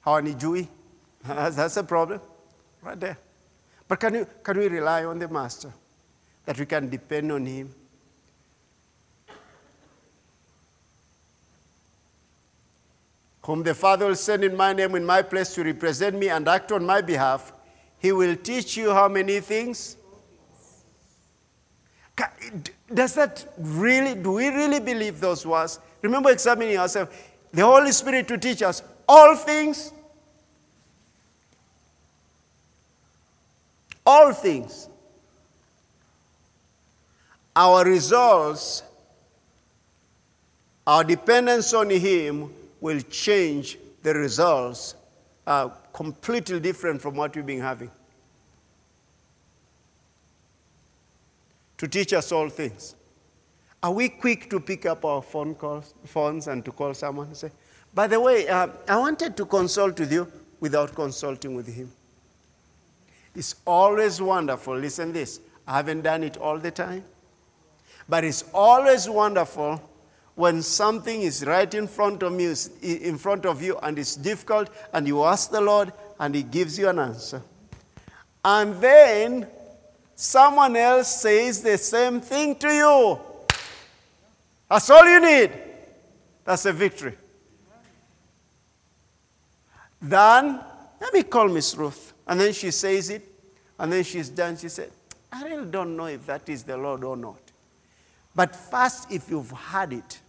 How 0.01 0.13
are 0.13 0.21
Jewy? 0.21 0.67
That's 1.23 1.77
a 1.77 1.84
problem 1.84 2.21
right 2.82 2.99
there. 2.99 3.17
But 3.88 3.99
can, 3.99 4.13
you, 4.13 4.27
can 4.43 4.58
we 4.58 4.67
rely 4.67 5.03
on 5.05 5.17
the 5.17 5.27
Master? 5.27 5.73
That 6.45 6.60
we 6.60 6.65
can 6.65 6.89
depend 6.89 7.32
on 7.32 7.45
Him? 7.45 7.73
Whom 13.43 13.63
the 13.63 13.73
Father 13.73 14.05
will 14.05 14.15
send 14.15 14.43
in 14.43 14.55
my 14.55 14.73
name, 14.73 14.93
in 14.93 15.03
my 15.03 15.23
place 15.23 15.55
to 15.55 15.63
represent 15.63 16.15
me 16.15 16.29
and 16.29 16.47
act 16.47 16.71
on 16.71 16.86
my 16.86 17.01
behalf, 17.01 17.51
He 17.97 18.12
will 18.12 18.36
teach 18.36 18.77
you 18.77 18.93
how 18.93 19.08
many 19.08 19.39
things? 19.39 19.97
Does 22.93 23.13
that 23.15 23.53
really, 23.58 24.15
do 24.15 24.34
we 24.34 24.47
really 24.49 24.79
believe 24.79 25.19
those 25.19 25.45
words? 25.45 25.79
Remember 26.01 26.32
examining 26.32 26.77
ourselves. 26.77 27.12
The 27.51 27.62
Holy 27.62 27.91
Spirit 27.91 28.27
to 28.27 28.38
teach 28.38 28.62
us 28.62 28.84
all 29.08 29.36
things. 29.36 29.91
All 34.05 34.34
things. 34.34 34.88
Our 37.55 37.84
results, 37.84 38.84
our 40.88 41.03
dependence 41.03 41.73
on 41.73 41.89
Him 41.89 42.53
will 42.79 43.01
change 43.01 43.77
the 44.01 44.13
results 44.13 44.95
are 45.45 45.73
completely 45.93 46.60
different 46.60 47.01
from 47.01 47.15
what 47.15 47.36
we've 47.36 47.45
been 47.45 47.60
having. 47.60 47.91
To 51.79 51.87
teach 51.87 52.13
us 52.13 52.31
all 52.31 52.49
things. 52.49 52.95
Are 53.81 53.91
we 53.91 54.09
quick 54.09 54.49
to 54.49 54.59
pick 54.59 54.85
up 54.85 55.05
our 55.05 55.21
phone 55.21 55.55
calls, 55.55 55.93
phones 56.03 56.47
and 56.47 56.63
to 56.65 56.71
call 56.71 56.93
someone 56.93 57.27
and 57.27 57.37
say, 57.37 57.51
By 57.93 58.07
the 58.07 58.19
way, 58.19 58.47
uh, 58.47 58.67
I 58.87 58.97
wanted 58.97 59.35
to 59.37 59.45
consult 59.45 59.99
with 59.99 60.11
you 60.11 60.31
without 60.59 60.93
consulting 60.93 61.55
with 61.55 61.67
him. 61.67 61.89
It's 63.33 63.55
always 63.65 64.21
wonderful. 64.21 64.77
Listen 64.77 65.13
this. 65.13 65.39
I 65.65 65.77
haven't 65.77 66.01
done 66.01 66.23
it 66.23 66.35
all 66.35 66.57
the 66.57 66.71
time. 66.71 67.05
But 68.09 68.25
it's 68.25 68.43
always 68.53 69.07
wonderful 69.07 69.81
when 70.35 70.61
something 70.61 71.21
is 71.21 71.45
right 71.45 71.73
in 71.73 71.87
front 71.87 72.23
of 72.23 72.39
you, 72.39 72.55
in 72.81 73.17
front 73.17 73.45
of 73.45 73.61
you 73.61 73.77
and 73.83 73.97
it's 73.97 74.15
difficult 74.15 74.69
and 74.93 75.07
you 75.07 75.23
ask 75.23 75.51
the 75.51 75.61
Lord 75.61 75.93
and 76.19 76.35
he 76.35 76.43
gives 76.43 76.77
you 76.77 76.89
an 76.89 76.99
answer. 76.99 77.41
And 78.43 78.75
then 78.81 79.47
someone 80.19 80.75
else 80.75 81.21
says 81.21 81.62
the 81.62 81.77
same 81.77 82.19
thing 82.19 82.53
to 82.53 82.67
you. 82.67 83.19
That's 84.69 84.89
all 84.89 85.05
you 85.05 85.21
need. 85.21 85.49
That's 86.43 86.65
a 86.65 86.73
victory. 86.73 87.15
Then, 90.01 90.60
let 90.99 91.13
me 91.13 91.23
call 91.23 91.47
Miss 91.47 91.73
Ruth. 91.75 92.13
And 92.27 92.41
then 92.41 92.51
she 92.51 92.69
says 92.71 93.10
it. 93.10 93.25
And 93.79 93.93
then 93.93 94.03
she's 94.03 94.27
done. 94.27 94.58
She 94.58 94.67
said, 94.67 94.91
I 95.32 95.43
really 95.43 95.65
don't 95.71 95.95
know 95.95 96.08
if 96.08 96.25
that 96.25 96.49
is 96.49 96.63
the 96.63 96.75
Lord 96.75 97.05
or 97.05 97.15
not. 97.15 97.39
But 98.36 98.53
first, 98.53 99.10
if 99.10 99.29
you've 99.29 99.51
had 99.51 99.93
it 99.93 100.19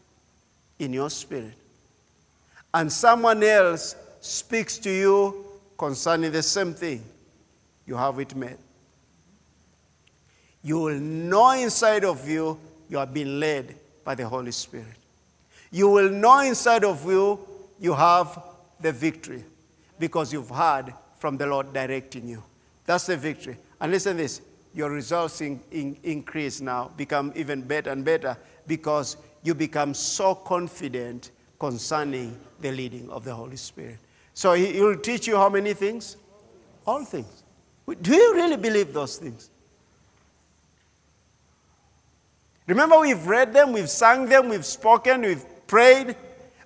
in 0.79 0.93
your 0.93 1.11
spirit, 1.11 1.55
and 2.73 2.93
someone 2.93 3.43
else 3.43 3.97
speaks 4.21 4.79
to 4.79 4.91
you 4.91 5.45
concerning 5.77 6.31
the 6.31 6.45
same 6.45 6.75
thing, 6.75 7.03
you 7.87 7.97
have 7.97 8.21
it 8.21 8.37
made. 8.37 8.57
You 10.63 10.79
will 10.79 10.99
know 10.99 11.53
inside 11.53 12.05
of 12.05 12.29
you 12.29 12.59
you 12.89 12.99
are 12.99 13.07
being 13.07 13.41
led 13.41 13.75
by 14.05 14.15
the 14.15 14.27
Holy 14.27 14.53
Spirit. 14.53 14.87
You 15.71 15.89
will 15.89 16.11
know 16.11 16.41
inside 16.41 16.85
of 16.85 17.05
you 17.05 17.39
you 17.79 17.95
have 17.95 18.43
the 18.81 18.93
victory 18.93 19.45
because 19.99 20.33
you've 20.33 20.51
heard 20.51 20.93
from 21.19 21.37
the 21.37 21.47
Lord 21.47 21.73
directing 21.73 22.29
you. 22.29 22.43
That's 22.87 23.07
the 23.07 23.17
victory. 23.17 23.57
And 23.81 23.93
listen 23.93 24.17
to 24.17 24.23
this 24.23 24.43
your 24.73 24.91
results 24.91 25.41
in, 25.41 25.61
in, 25.73 25.97
increase 26.03 26.61
now, 26.61 26.91
become 26.97 27.33
even 27.35 27.63
better 27.63 27.91
and 27.91 28.05
better 28.05 28.37
because 28.67 29.17
you 29.43 29.55
become 29.55 29.95
so 29.95 30.35
confident 30.35 31.31
concerning 31.59 32.37
the 32.61 32.71
leading 32.71 33.11
of 33.11 33.25
the 33.25 33.35
Holy 33.35 33.57
Spirit. 33.57 33.99
So 34.33 34.55
he 34.55 34.81
will 34.81 34.97
teach 34.97 35.27
you 35.27 35.37
how 35.37 35.49
many 35.49 35.75
things? 35.75 36.17
All 36.87 37.05
things. 37.05 37.43
Do 38.01 38.15
you 38.15 38.35
really 38.35 38.57
believe 38.57 38.93
those 38.93 39.19
things? 39.19 39.51
Remember, 42.71 43.01
we've 43.01 43.27
read 43.27 43.53
them, 43.53 43.73
we've 43.73 43.91
sung 43.91 44.27
them, 44.27 44.49
we've 44.49 44.65
spoken, 44.65 45.23
we've 45.23 45.45
prayed. 45.67 46.15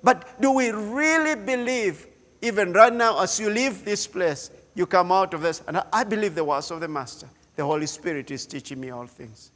But 0.03 0.38
do 0.38 0.51
we 0.51 0.71
really 0.71 1.35
believe, 1.35 2.07
even 2.43 2.75
right 2.75 2.93
now, 2.93 3.23
as 3.23 3.40
you 3.40 3.49
leave 3.49 3.87
this 3.87 4.07
place, 4.07 4.51
you 4.75 4.85
come 4.85 5.11
out 5.11 5.33
of 5.33 5.40
this? 5.40 5.62
And 5.67 5.83
I 5.90 6.05
believe 6.05 6.35
the 6.35 6.45
words 6.45 6.71
of 6.71 6.81
the 6.81 6.88
Master. 6.88 7.27
The 7.57 7.64
Holy 7.64 7.87
Spirit 7.87 8.31
is 8.31 8.45
teaching 8.45 8.81
me 8.81 8.90
all 8.90 9.07
things. 9.07 9.51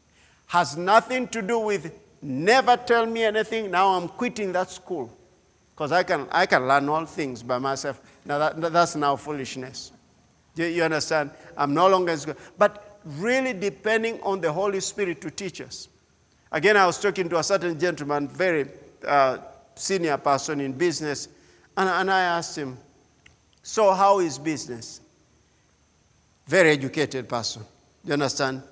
Has 0.46 0.74
nothing 0.74 1.28
to 1.28 1.42
do 1.42 1.58
with 1.58 1.92
never 2.22 2.78
tell 2.78 3.04
me 3.04 3.24
anything. 3.24 3.70
Now 3.70 3.88
I'm 3.88 4.08
quitting 4.08 4.50
that 4.52 4.70
school 4.70 5.14
because 5.74 5.92
I 5.92 6.02
can, 6.02 6.28
I 6.30 6.46
can 6.46 6.66
learn 6.66 6.88
all 6.88 7.04
things 7.04 7.42
by 7.42 7.58
myself. 7.58 8.00
Now 8.24 8.38
that, 8.38 8.72
that's 8.72 8.96
now 8.96 9.16
foolishness. 9.16 9.92
You, 10.54 10.64
you 10.64 10.82
understand? 10.82 11.30
I'm 11.58 11.74
no 11.74 11.88
longer 11.88 12.12
in 12.12 12.18
school. 12.18 12.36
But 12.56 13.00
really 13.04 13.52
depending 13.52 14.18
on 14.22 14.40
the 14.40 14.50
Holy 14.50 14.80
Spirit 14.80 15.20
to 15.20 15.30
teach 15.30 15.60
us. 15.60 15.88
Again, 16.50 16.76
I 16.76 16.86
was 16.86 16.98
talking 16.98 17.28
to 17.28 17.38
a 17.38 17.42
certain 17.42 17.78
gentleman, 17.78 18.28
very 18.28 18.66
uh, 19.06 19.38
senior 19.74 20.16
person 20.16 20.60
in 20.60 20.72
business, 20.72 21.28
and, 21.76 21.88
and 21.88 22.10
I 22.10 22.20
asked 22.22 22.56
him, 22.56 22.78
So, 23.62 23.92
how 23.92 24.20
is 24.20 24.38
business? 24.38 25.00
Very 26.46 26.70
educated 26.70 27.28
person. 27.28 27.62
You 28.04 28.14
understand? 28.14 28.62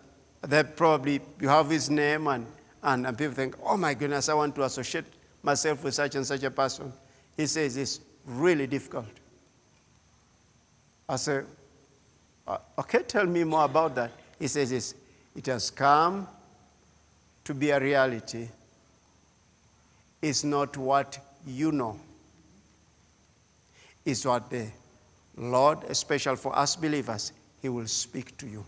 That 0.41 0.77
probably 0.77 1.21
you 1.41 1.49
have 1.49 1.69
his 1.69 1.91
name, 1.91 2.27
and, 2.29 2.47
and, 2.83 3.07
and 3.07 3.19
people 3.19 3.35
think, 3.35 3.57
oh 3.63 3.77
my 3.77 3.95
goodness, 3.95 4.29
I 4.29 4.35
want 4.35 4.55
to 4.55 4.65
associate 4.65 5.05
myself 5.43 5.85
with 5.85 5.95
such 5.95 6.15
and 6.15 6.27
such 6.27 6.43
a 6.45 6.51
person. 6.51 6.93
He 7.37 7.47
says 7.47 7.77
it's 7.77 8.01
really 8.25 8.67
difficult. 8.67 9.07
I 11.09 11.17
say, 11.17 11.43
uh, 12.47 12.59
okay, 12.79 13.03
tell 13.03 13.27
me 13.27 13.45
more 13.45 13.65
about 13.65 13.95
that. 13.97 14.13
He 14.39 14.47
says 14.49 14.95
it 15.35 15.47
has 15.47 15.71
come 15.71 16.27
to 17.47 17.55
be 17.55 17.71
a 17.71 17.81
reality. 17.81 18.49
is 20.21 20.45
not 20.45 20.77
what 20.77 21.19
you 21.47 21.71
know. 21.71 21.99
It's 24.05 24.25
what 24.25 24.51
the 24.51 24.67
Lord, 25.37 25.85
especially 25.89 26.37
for 26.37 26.57
us 26.59 26.75
believers, 26.75 27.33
He 27.63 27.69
will 27.69 27.87
speak 27.87 28.37
to 28.39 28.49
you 28.49 28.65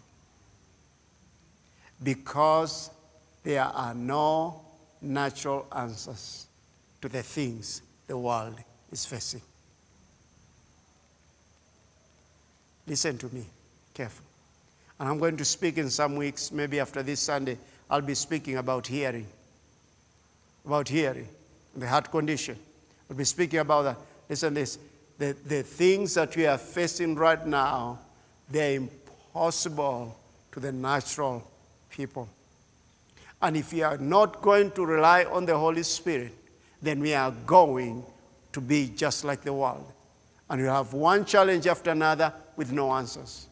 because 2.02 2.90
there 3.42 3.64
are 3.64 3.94
no 3.94 4.60
natural 5.00 5.66
answers 5.74 6.46
to 7.00 7.08
the 7.08 7.22
things 7.22 7.82
the 8.06 8.16
world 8.16 8.56
is 8.92 9.04
facing. 9.04 9.42
Listen 12.86 13.18
to 13.18 13.34
me 13.34 13.44
carefully. 13.92 14.28
And 15.00 15.08
I'm 15.08 15.18
going 15.18 15.36
to 15.36 15.44
speak 15.44 15.78
in 15.78 15.90
some 15.90 16.14
weeks, 16.14 16.52
maybe 16.52 16.78
after 16.78 17.02
this 17.02 17.20
Sunday, 17.20 17.58
I'll 17.90 18.00
be 18.00 18.14
speaking 18.14 18.56
about 18.56 18.86
hearing. 18.86 19.26
About 20.64 20.88
hearing, 20.88 21.28
the 21.74 21.88
heart 21.88 22.10
condition. 22.10 22.56
I'll 23.08 23.16
be 23.16 23.24
speaking 23.24 23.58
about 23.58 23.82
that. 23.82 23.96
Listen 24.28 24.54
this. 24.54 24.78
The, 25.16 25.34
the 25.46 25.62
things 25.62 26.14
that 26.14 26.36
we 26.36 26.46
are 26.46 26.58
facing 26.58 27.14
right 27.14 27.44
now, 27.44 27.98
they're 28.50 28.76
impossible 28.76 30.16
to 30.52 30.60
the 30.60 30.70
natural 30.70 31.42
people. 31.90 32.28
And 33.40 33.56
if 33.56 33.72
we 33.72 33.82
are 33.82 33.98
not 33.98 34.42
going 34.42 34.70
to 34.72 34.84
rely 34.84 35.24
on 35.24 35.46
the 35.46 35.56
Holy 35.56 35.82
Spirit, 35.82 36.32
then 36.80 37.00
we 37.00 37.14
are 37.14 37.32
going 37.46 38.04
to 38.52 38.60
be 38.60 38.92
just 38.94 39.24
like 39.24 39.42
the 39.42 39.52
world. 39.52 39.90
And 40.48 40.60
you 40.60 40.66
have 40.66 40.92
one 40.92 41.24
challenge 41.24 41.66
after 41.66 41.90
another 41.90 42.32
with 42.56 42.72
no 42.72 42.92
answers. 42.92 43.47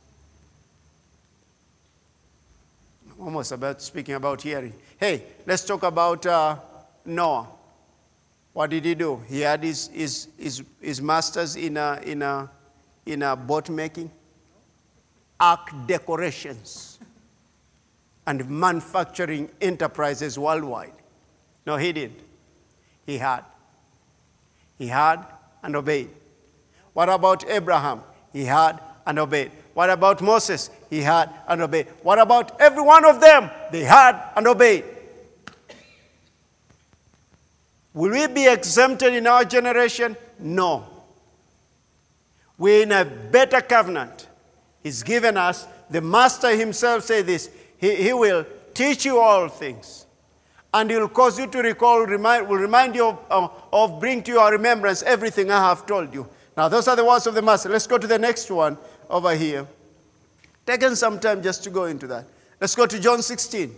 Almost 3.21 3.53
about 3.53 3.81
speaking 3.83 4.15
about 4.15 4.43
hearing. 4.43 4.75
Hey, 4.99 5.23
let's 5.47 5.65
talk 5.65 5.83
about 5.83 6.25
uh, 6.27 6.57
Noah. 7.05 7.49
What 8.53 8.71
did 8.71 8.85
he 8.85 8.95
do? 8.95 9.23
He 9.29 9.41
had 9.41 9.63
his, 9.63 9.89
his, 9.89 10.29
his, 10.39 10.63
his 10.81 11.03
masters 11.03 11.57
in 11.57 11.77
a, 11.77 12.01
in, 12.05 12.23
a, 12.23 12.51
in 13.05 13.23
a 13.23 13.37
boat 13.37 13.69
making, 13.69 14.11
ark 15.39 15.71
decorations 15.87 16.99
and 18.27 18.49
manufacturing 18.49 19.51
enterprises 19.61 20.39
worldwide. 20.39 20.93
No, 21.67 21.77
he 21.77 21.93
didn't. 21.93 22.21
He 23.05 23.19
had. 23.19 23.45
He 24.79 24.89
had 24.89 25.25
and 25.63 25.77
obeyed. 25.77 26.11
What 26.93 27.09
about 27.09 27.49
Abraham? 27.49 28.03
He 28.33 28.45
had 28.45 28.81
and 29.07 29.19
obeyed. 29.19 29.53
What 29.77 29.91
about 29.91 30.23
Moses? 30.23 30.71
He 30.89 31.03
had 31.03 31.29
and 31.47 31.61
obeyed. 31.61 31.89
What 32.03 32.19
about 32.19 32.59
every 32.59 32.83
one 32.83 33.05
of 33.05 33.21
them? 33.21 33.51
They 33.71 33.83
had 33.83 34.19
and 34.35 34.47
obeyed. 34.47 34.85
Will 37.93 38.13
we 38.13 38.27
be 38.27 38.47
exempted 38.47 39.13
in 39.13 39.27
our 39.27 39.45
generation? 39.45 40.17
No. 40.39 40.87
We're 42.57 42.85
in 42.85 42.93
a 42.93 43.05
better 43.05 43.61
covenant. 43.61 44.27
He's 44.83 45.03
given 45.03 45.37
us, 45.37 45.67
the 45.91 46.01
Master 46.01 46.57
himself 46.57 47.05
said 47.05 47.27
this 47.27 47.51
he, 47.77 47.97
he 47.97 48.15
will 48.15 48.47
teach 48.73 49.05
you 49.05 49.19
all 49.19 49.47
things. 49.49 50.07
And 50.73 50.91
he 50.91 50.97
will 50.97 51.11
cause 51.11 51.39
you 51.39 51.49
to 51.49 51.59
recall, 51.59 52.01
remind, 52.07 52.49
will 52.49 52.57
remind 52.57 52.95
you 52.95 53.09
of, 53.09 53.19
uh, 53.31 53.49
of, 53.75 54.01
bring 54.01 54.23
to 54.23 54.33
your 54.33 54.51
remembrance 54.53 55.03
everything 55.03 55.51
I 55.51 55.69
have 55.69 55.85
told 55.85 56.15
you. 56.15 56.27
Now, 56.57 56.69
those 56.69 56.89
are 56.89 56.97
the 56.97 57.05
words 57.05 57.27
of 57.27 57.35
the 57.35 57.43
Master. 57.43 57.69
Let's 57.69 57.87
go 57.87 57.99
to 57.99 58.07
the 58.07 58.19
next 58.19 58.51
one 58.51 58.79
over 59.09 59.35
here. 59.35 59.67
Taken 60.67 60.97
some 60.97 61.21
time 61.21 61.43
just 61.43 61.63
to 61.65 61.71
go 61.71 61.85
into 61.85 62.07
that. 62.09 62.25
Let's 62.61 62.75
go 62.75 62.87
to 62.87 62.99
John 62.99 63.23
16. 63.23 63.75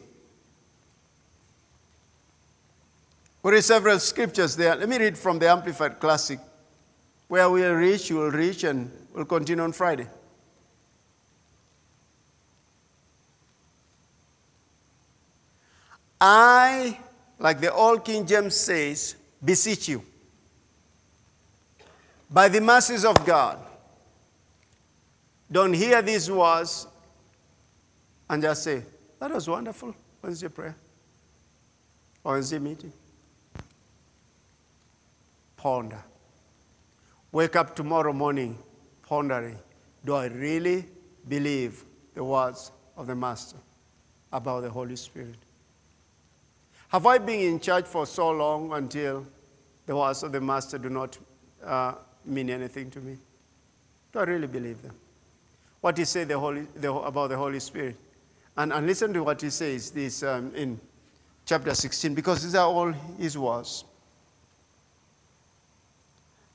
There 3.45 3.55
are 3.55 3.63
several 3.63 3.99
scriptures 3.99 4.55
there. 4.57 4.77
Let 4.77 4.89
me 4.89 4.99
read 4.99 5.17
from 5.17 5.39
the 5.39 5.49
Amplified 5.49 5.99
Classic. 5.99 6.39
Where 7.29 7.49
we'll 7.49 7.75
reach, 7.75 8.11
will 8.11 8.31
reach, 8.31 8.65
and 8.65 8.91
we'll 9.15 9.25
continue 9.25 9.65
on 9.65 9.73
Friday. 9.73 10.07
I, 16.21 16.99
like 17.39 17.61
the 17.61 17.73
old 17.73 18.05
King 18.05 18.27
James 18.27 18.57
says, 18.57 19.15
beseech 19.43 19.89
you, 19.89 20.03
by 22.31 22.49
the 22.49 22.61
mercies 22.61 23.05
of 23.05 23.25
God, 23.25 23.59
don't 25.51 25.73
hear 25.73 26.03
these 26.03 26.31
words 26.31 26.87
and 28.29 28.43
just 28.43 28.63
say, 28.63 28.83
That 29.19 29.33
was 29.33 29.49
wonderful. 29.49 29.95
Wednesday 30.23 30.49
prayer. 30.49 30.77
or 32.25 32.35
Wednesday 32.35 32.59
meeting. 32.59 32.93
Ponder. 35.57 36.03
wake 37.33 37.57
up 37.57 37.75
tomorrow 37.75 38.13
morning 38.13 38.57
pondering 39.03 39.59
do 40.05 40.15
I 40.15 40.27
really 40.27 40.85
believe 41.27 41.85
the 42.15 42.23
words 42.23 42.71
of 42.97 43.07
the 43.07 43.15
Master 43.15 43.57
about 44.33 44.63
the 44.63 44.71
Holy 44.71 44.97
Spirit? 44.97 45.37
Have 46.89 47.05
I 47.07 47.19
been 47.19 47.41
in 47.41 47.61
church 47.61 47.87
for 47.87 48.07
so 48.07 48.31
long 48.31 48.73
until 48.73 49.27
the 49.87 49.97
words 49.97 50.23
of 50.23 50.33
the 50.33 50.41
Master 50.41 50.79
do 50.79 50.89
not 50.89 51.19
uh, 51.65 51.95
mean 52.25 52.49
anything 52.49 52.91
to 52.93 53.01
me? 53.01 53.19
Do 54.13 54.21
I 54.21 54.23
really 54.23 54.47
believe 54.47 54.81
them? 54.83 54.95
What 55.81 55.97
he 55.97 56.05
said 56.05 56.29
the 56.29 56.39
Holy, 56.39 56.67
the, 56.77 56.93
about 56.93 57.31
the 57.31 57.37
Holy 57.37 57.61
Spirit. 57.61 57.97
And, 58.57 58.73
and 58.73 58.87
listen 58.87 59.13
to 59.15 59.23
what 59.23 59.41
he 59.41 59.51
says 59.51 59.91
this 59.91 60.23
um, 60.23 60.53
in 60.55 60.81
chapter 61.47 61.75
16, 61.75 62.15
because 62.15 62.43
these 62.43 62.55
are 62.55 62.67
all 62.67 62.93
his 63.19 63.39
words. 63.39 63.85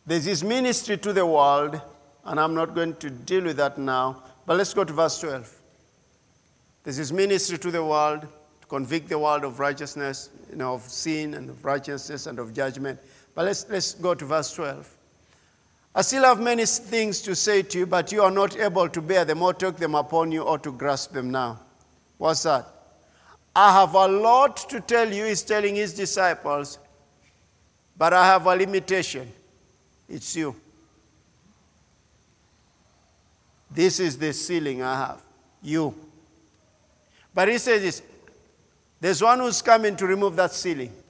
There's 0.05 0.25
his 0.25 0.43
ministry 0.43 0.97
to 0.97 1.13
the 1.13 1.25
world, 1.25 1.81
and 2.25 2.39
I'm 2.39 2.53
not 2.53 2.75
going 2.75 2.95
to 2.97 3.09
deal 3.09 3.43
with 3.43 3.57
that 3.57 3.77
now, 3.77 4.21
but 4.45 4.57
let's 4.57 4.73
go 4.73 4.83
to 4.83 4.91
verse 4.91 5.17
12. 5.19 5.61
There's 6.83 6.97
his 6.97 7.13
ministry 7.13 7.57
to 7.59 7.71
the 7.71 7.83
world, 7.83 8.21
to 8.21 8.67
convict 8.67 9.07
the 9.07 9.17
world 9.17 9.45
of 9.45 9.59
righteousness, 9.59 10.29
you 10.49 10.57
know, 10.57 10.73
of 10.73 10.81
sin 10.81 11.33
and 11.35 11.49
of 11.49 11.63
righteousness 11.63 12.27
and 12.27 12.37
of 12.37 12.53
judgment. 12.53 12.99
But 13.33 13.45
let's, 13.45 13.65
let's 13.69 13.93
go 13.93 14.13
to 14.13 14.25
verse 14.25 14.53
12. 14.53 14.97
I 15.95 16.01
still 16.01 16.23
have 16.23 16.39
many 16.39 16.65
things 16.65 17.21
to 17.21 17.35
say 17.35 17.61
to 17.61 17.79
you, 17.79 17.85
but 17.85 18.11
you 18.11 18.23
are 18.23 18.31
not 18.31 18.57
able 18.57 18.89
to 18.89 19.01
bear 19.01 19.25
them 19.25 19.43
or 19.43 19.53
take 19.53 19.77
them 19.77 19.93
upon 19.93 20.31
you 20.31 20.41
or 20.41 20.57
to 20.59 20.71
grasp 20.71 21.13
them 21.13 21.29
now. 21.29 21.59
What's 22.17 22.43
that? 22.43 22.67
I 23.55 23.71
have 23.79 23.93
a 23.93 24.07
lot 24.07 24.57
to 24.69 24.81
tell 24.81 25.11
you, 25.11 25.25
he's 25.25 25.43
telling 25.43 25.75
his 25.75 25.93
disciples, 25.93 26.79
but 27.95 28.11
I 28.11 28.25
have 28.25 28.47
a 28.47 28.55
limitation. 28.55 29.31
It's 30.09 30.35
you. 30.35 30.55
This 33.69 33.99
is 33.99 34.17
the 34.17 34.33
ceiling 34.33 34.81
I 34.81 34.95
have. 34.95 35.21
You. 35.61 35.93
But 37.33 37.49
he 37.49 37.57
says 37.57 37.81
this 37.81 38.01
there's 38.99 39.21
one 39.21 39.39
who's 39.39 39.61
coming 39.61 39.95
to 39.97 40.07
remove 40.07 40.35
that 40.37 40.53
ceiling. 40.53 40.91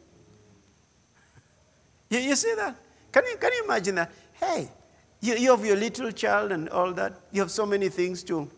You, 2.09 2.19
you 2.19 2.35
see 2.35 2.53
that? 2.55 2.75
Can 3.11 3.23
you, 3.25 3.37
can 3.37 3.51
you 3.53 3.63
imagine 3.63 3.95
that? 3.95 4.11
Hey, 4.33 4.69
you, 5.21 5.35
you 5.35 5.51
have 5.51 5.65
your 5.65 5.77
little 5.77 6.11
child 6.11 6.51
and 6.51 6.69
all 6.69 6.91
that. 6.93 7.13
You 7.31 7.41
have 7.41 7.51
so 7.51 7.65
many 7.65 7.89
things 7.89 8.23
to. 8.25 8.49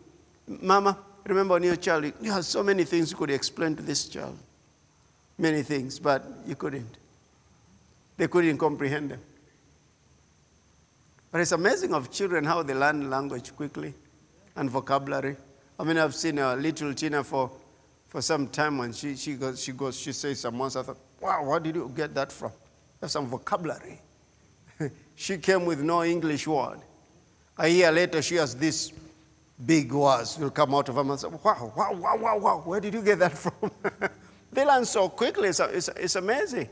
Mama, 0.46 0.98
remember 1.24 1.54
when 1.54 1.62
your 1.62 1.76
child, 1.76 2.12
you 2.20 2.32
have 2.32 2.44
so 2.44 2.62
many 2.62 2.84
things 2.84 3.10
you 3.10 3.16
could 3.16 3.30
explain 3.30 3.76
to 3.76 3.82
this 3.82 4.08
child. 4.08 4.38
Many 5.38 5.62
things, 5.62 5.98
but 5.98 6.24
you 6.46 6.56
couldn't. 6.56 6.98
They 8.16 8.28
couldn't 8.28 8.58
comprehend 8.58 9.10
them. 9.10 9.20
But 11.30 11.40
it's 11.42 11.52
amazing 11.52 11.92
of 11.92 12.10
children 12.10 12.44
how 12.44 12.62
they 12.62 12.74
learn 12.74 13.10
language 13.10 13.54
quickly 13.54 13.92
and 14.54 14.70
vocabulary. 14.70 15.36
I 15.78 15.84
mean, 15.84 15.98
I've 15.98 16.14
seen 16.14 16.38
a 16.38 16.56
little 16.56 16.94
Tina 16.94 17.22
for, 17.22 17.50
for 18.06 18.22
some 18.22 18.48
time 18.48 18.78
when 18.78 18.92
she, 18.92 19.16
she, 19.16 19.34
goes, 19.34 19.62
she 19.62 19.72
goes, 19.72 19.98
she 19.98 20.12
says 20.12 20.40
some 20.40 20.58
once, 20.58 20.76
I 20.76 20.82
thought, 20.82 20.98
wow, 21.20 21.44
where 21.44 21.60
did 21.60 21.76
you 21.76 21.92
get 21.94 22.14
that 22.14 22.32
from? 22.32 22.52
That's 23.00 23.12
some 23.12 23.26
vocabulary. 23.26 24.00
She 25.16 25.38
came 25.38 25.64
with 25.64 25.80
no 25.80 26.04
English 26.04 26.46
word. 26.46 26.78
A 27.58 27.66
year 27.66 27.90
later, 27.90 28.22
she 28.22 28.36
has 28.36 28.54
this 28.54 28.92
big 29.64 29.90
words 29.90 30.38
will 30.38 30.50
come 30.50 30.74
out 30.74 30.88
of 30.88 30.96
her 30.96 31.02
mouth. 31.02 31.24
Wow, 31.42 31.72
wow, 31.74 31.92
wow, 31.94 32.16
wow, 32.16 32.38
wow. 32.38 32.62
Where 32.64 32.78
did 32.78 32.94
you 32.94 33.02
get 33.02 33.18
that 33.18 33.32
from? 33.38 33.70
they 34.52 34.64
learn 34.64 34.84
so 34.84 35.08
quickly. 35.08 35.48
It's, 35.48 35.60
it's, 35.60 35.88
it's 35.88 36.16
amazing. 36.16 36.68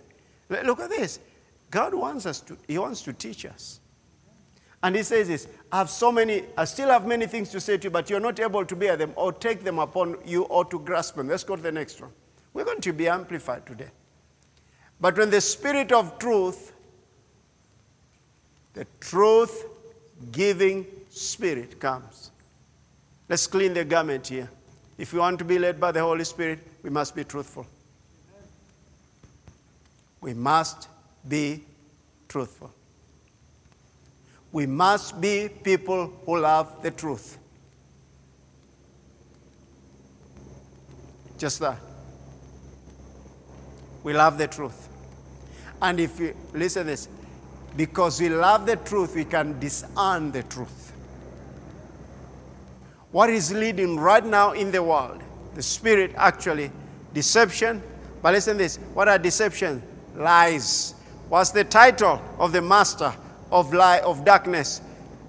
Look 0.48 0.80
at 0.80 0.90
this. 0.90 1.18
God 1.70 1.94
wants 1.94 2.26
us 2.26 2.40
to, 2.42 2.56
He 2.68 2.78
wants 2.78 3.02
to 3.02 3.12
teach 3.12 3.46
us. 3.46 3.80
And 4.82 4.94
he 4.94 5.02
says 5.02 5.28
this 5.28 5.48
I 5.72 5.78
have 5.78 5.88
so 5.88 6.12
many, 6.12 6.44
I 6.58 6.66
still 6.66 6.90
have 6.90 7.06
many 7.06 7.26
things 7.26 7.48
to 7.50 7.60
say 7.60 7.78
to 7.78 7.84
you, 7.84 7.90
but 7.90 8.10
you're 8.10 8.20
not 8.20 8.38
able 8.38 8.66
to 8.66 8.76
bear 8.76 8.96
them 8.96 9.14
or 9.16 9.32
take 9.32 9.64
them 9.64 9.78
upon 9.78 10.18
you 10.26 10.42
or 10.44 10.66
to 10.66 10.78
grasp 10.78 11.16
them. 11.16 11.28
Let's 11.28 11.42
go 11.42 11.56
to 11.56 11.62
the 11.62 11.72
next 11.72 12.02
one. 12.02 12.10
We're 12.52 12.66
going 12.66 12.82
to 12.82 12.92
be 12.92 13.08
amplified 13.08 13.64
today. 13.64 13.88
But 15.00 15.16
when 15.16 15.30
the 15.30 15.40
Spirit 15.40 15.90
of 15.90 16.18
truth, 16.18 16.73
the 18.74 18.86
truth 19.00 19.66
giving 20.30 20.86
Spirit 21.08 21.78
comes, 21.80 22.30
let's 23.28 23.46
clean 23.46 23.72
the 23.72 23.84
garment 23.84 24.26
here. 24.26 24.50
If 24.98 25.12
we 25.12 25.18
want 25.18 25.38
to 25.38 25.44
be 25.44 25.58
led 25.58 25.80
by 25.80 25.92
the 25.92 26.00
Holy 26.00 26.24
Spirit, 26.24 26.60
we 26.82 26.90
must 26.90 27.16
be 27.16 27.24
truthful. 27.24 27.66
We 30.20 30.34
must 30.34 30.88
be 31.28 31.64
truthful. 32.28 32.72
We 34.52 34.66
must 34.66 35.20
be 35.20 35.48
people 35.48 36.12
who 36.24 36.38
love 36.38 36.82
the 36.82 36.90
truth. 36.90 37.38
Just 41.36 41.58
that. 41.60 41.78
We 44.04 44.12
love 44.12 44.38
the 44.38 44.46
truth. 44.46 44.88
And 45.82 45.98
if 45.98 46.20
you 46.20 46.36
listen 46.52 46.86
this, 46.86 47.08
because 47.76 48.20
we 48.20 48.28
love 48.28 48.66
the 48.66 48.76
truth, 48.76 49.14
we 49.14 49.24
can 49.24 49.58
discern 49.58 50.30
the 50.32 50.42
truth. 50.44 50.92
What 53.10 53.30
is 53.30 53.52
leading 53.52 53.96
right 53.96 54.24
now 54.24 54.52
in 54.52 54.70
the 54.70 54.82
world? 54.82 55.22
The 55.54 55.62
spirit 55.62 56.12
actually, 56.16 56.70
deception. 57.12 57.82
But 58.22 58.34
listen 58.34 58.56
this 58.56 58.76
what 58.94 59.08
are 59.08 59.18
deception? 59.18 59.82
Lies. 60.16 60.94
What's 61.28 61.50
the 61.50 61.64
title 61.64 62.20
of 62.38 62.52
the 62.52 62.62
master 62.62 63.14
of 63.54 63.72
lie 63.72 64.00
of 64.00 64.24
darkness, 64.24 64.80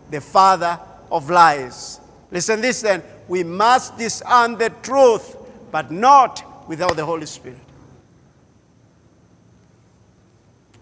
the 0.10 0.20
father 0.20 0.80
of 1.12 1.30
lies. 1.30 2.00
Listen 2.32 2.60
this 2.60 2.82
then, 2.82 3.04
we 3.28 3.44
must 3.44 3.98
discern 3.98 4.58
the 4.58 4.72
truth, 4.82 5.38
but 5.72 5.92
not 5.92 6.44
without 6.68 6.96
the 6.96 7.06
Holy 7.06 7.28
Spirit. 7.28 7.60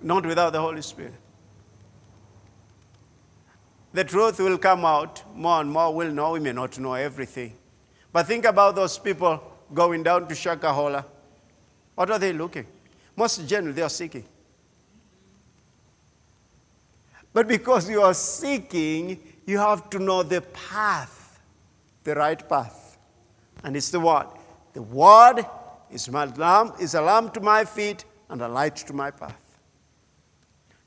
Not 0.01 0.25
without 0.25 0.53
the 0.53 0.61
Holy 0.61 0.81
Spirit. 0.81 1.13
The 3.93 4.03
truth 4.03 4.39
will 4.39 4.57
come 4.57 4.85
out, 4.85 5.23
more 5.35 5.61
and 5.61 5.69
more 5.69 5.93
we'll 5.93 6.11
know. 6.11 6.31
We 6.31 6.39
may 6.39 6.51
not 6.51 6.77
know 6.79 6.93
everything. 6.93 7.55
But 8.11 8.25
think 8.25 8.45
about 8.45 8.75
those 8.75 8.97
people 8.97 9.41
going 9.73 10.03
down 10.03 10.27
to 10.27 10.33
Shakahola. 10.33 11.05
What 11.95 12.09
are 12.09 12.19
they 12.19 12.33
looking? 12.33 12.65
Most 13.15 13.47
generally, 13.47 13.73
they 13.73 13.83
are 13.83 13.89
seeking. 13.89 14.25
But 17.33 17.47
because 17.47 17.89
you 17.89 18.01
are 18.01 18.13
seeking, 18.13 19.19
you 19.45 19.57
have 19.59 19.89
to 19.91 19.99
know 19.99 20.23
the 20.23 20.41
path, 20.41 21.39
the 22.03 22.15
right 22.15 22.47
path. 22.47 22.97
And 23.63 23.75
it's 23.75 23.89
the 23.89 23.99
Word. 23.99 24.27
The 24.73 24.81
Word 24.81 25.45
is, 25.91 26.09
my 26.09 26.25
is 26.79 26.95
a 26.95 27.01
lamp 27.01 27.33
to 27.35 27.41
my 27.41 27.65
feet 27.65 28.05
and 28.29 28.41
a 28.41 28.47
light 28.47 28.75
to 28.75 28.93
my 28.93 29.11
path. 29.11 29.39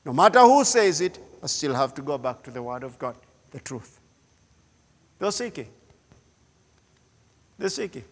No 0.04 0.12
matter 0.12 0.40
who 0.40 0.64
says 0.64 1.00
it, 1.00 1.18
I 1.46 1.48
still 1.48 1.74
have 1.74 1.94
to 1.94 2.02
go 2.02 2.18
back 2.18 2.42
to 2.42 2.50
the 2.50 2.60
Word 2.60 2.82
of 2.82 2.98
God, 2.98 3.14
the 3.52 3.60
truth. 3.60 4.00
They're 5.16 5.30
seeking. 5.30 5.68
They're 7.56 7.68
seeking. 7.68 8.02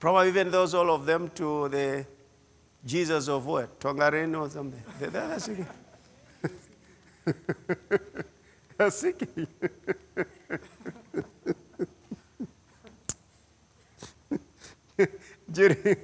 Probably 0.00 0.26
even 0.26 0.50
those, 0.50 0.74
all 0.74 0.90
of 0.90 1.06
them, 1.06 1.28
to 1.36 1.68
the 1.68 2.04
Jesus 2.84 3.28
of 3.28 3.46
what? 3.46 3.78
Tongareni 3.78 4.36
or 4.36 4.50
something. 4.50 4.82
They're 4.98 5.38
seeking. 5.38 5.68
assim 8.80 9.12
que. 9.12 9.46
during, 15.52 15.96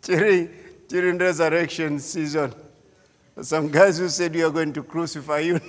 during, 0.00 0.48
during 0.88 1.18
resurrection 1.18 1.98
season, 1.98 2.54
some 3.42 3.68
guys 3.68 3.98
who 3.98 4.08
said 4.08 4.34
you 4.34 4.46
are 4.46 4.50
going 4.50 4.72
to 4.72 4.82
crucify 4.82 5.40
you. 5.40 5.60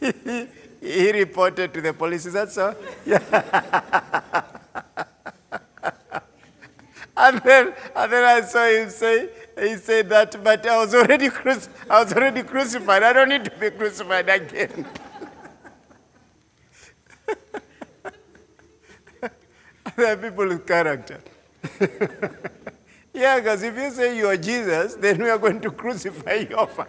he, 0.00 0.46
he 0.80 1.12
reported 1.12 1.72
to 1.74 1.80
the 1.80 1.92
police. 1.92 2.26
Is 2.26 2.32
that 2.34 2.52
so? 2.52 2.76
Yeah. 3.06 3.20
and 7.16 7.38
then, 7.40 7.74
and 7.96 8.12
then 8.12 8.24
I 8.24 8.40
saw 8.42 8.66
him 8.66 8.90
say, 8.90 9.28
he 9.58 9.76
said 9.76 10.08
that, 10.10 10.42
but 10.42 10.66
I 10.66 10.76
was 10.78 10.94
already, 10.94 11.28
cruci- 11.28 11.68
I 11.88 12.02
was 12.02 12.12
already 12.12 12.42
crucified. 12.42 13.02
I 13.02 13.12
don't 13.12 13.28
need 13.28 13.44
to 13.44 13.50
be 13.52 13.70
crucified 13.70 14.28
again. 14.28 14.86
there 19.96 20.12
are 20.12 20.16
people 20.16 20.48
with 20.48 20.66
character. 20.66 21.20
yeah, 23.14 23.38
because 23.38 23.62
if 23.62 23.76
you 23.76 23.90
say 23.90 24.16
you 24.16 24.26
are 24.26 24.36
Jesus, 24.36 24.94
then 24.98 25.22
we 25.22 25.30
are 25.30 25.38
going 25.38 25.60
to 25.60 25.70
crucify 25.70 26.46
you 26.50 26.56
over, 26.56 26.86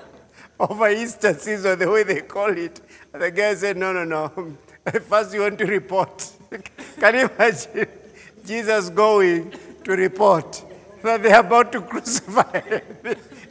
over 0.59 0.89
Easter 0.89 1.33
season, 1.33 1.79
the 1.79 1.89
way 1.89 2.03
they 2.03 2.21
call 2.21 2.57
it. 2.57 2.81
And 3.13 3.21
the 3.21 3.31
guy 3.31 3.55
said, 3.55 3.77
no, 3.77 3.93
no, 3.93 4.03
no. 4.03 4.57
First 5.01 5.33
you 5.33 5.41
want 5.41 5.57
to 5.59 5.65
report. 5.65 6.31
Can 6.99 7.15
you 7.15 7.29
imagine 7.29 7.87
Jesus 8.45 8.89
going 8.89 9.53
to 9.83 9.91
report? 9.93 10.65
that 11.05 11.23
they're 11.23 11.39
about 11.39 11.71
to 11.71 11.81
crucify 11.81 12.59
him. 12.61 12.81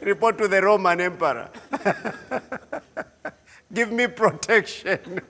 Report 0.01 0.37
to 0.37 0.47
the 0.47 0.61
Roman 0.61 1.01
emperor. 1.01 1.49
Give 3.73 3.91
me 3.91 4.07
protection. 4.07 5.21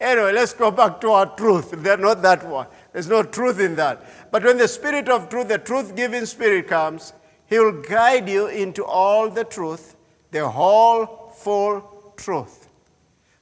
Anyway, 0.00 0.32
let's 0.32 0.52
go 0.52 0.70
back 0.70 1.00
to 1.02 1.10
our 1.10 1.36
truth. 1.36 1.70
They're 1.76 1.96
not 1.96 2.22
that 2.22 2.46
one. 2.46 2.66
There's 2.92 3.08
no 3.08 3.22
truth 3.22 3.60
in 3.60 3.76
that. 3.76 4.30
But 4.30 4.44
when 4.44 4.58
the 4.58 4.68
Spirit 4.68 5.08
of 5.08 5.28
truth, 5.28 5.48
the 5.48 5.58
truth 5.58 5.94
giving 5.94 6.26
Spirit 6.26 6.68
comes, 6.68 7.12
He 7.46 7.58
will 7.58 7.82
guide 7.82 8.28
you 8.28 8.46
into 8.46 8.84
all 8.84 9.30
the 9.30 9.44
truth, 9.44 9.96
the 10.30 10.48
whole 10.48 11.32
full 11.36 12.14
truth. 12.16 12.68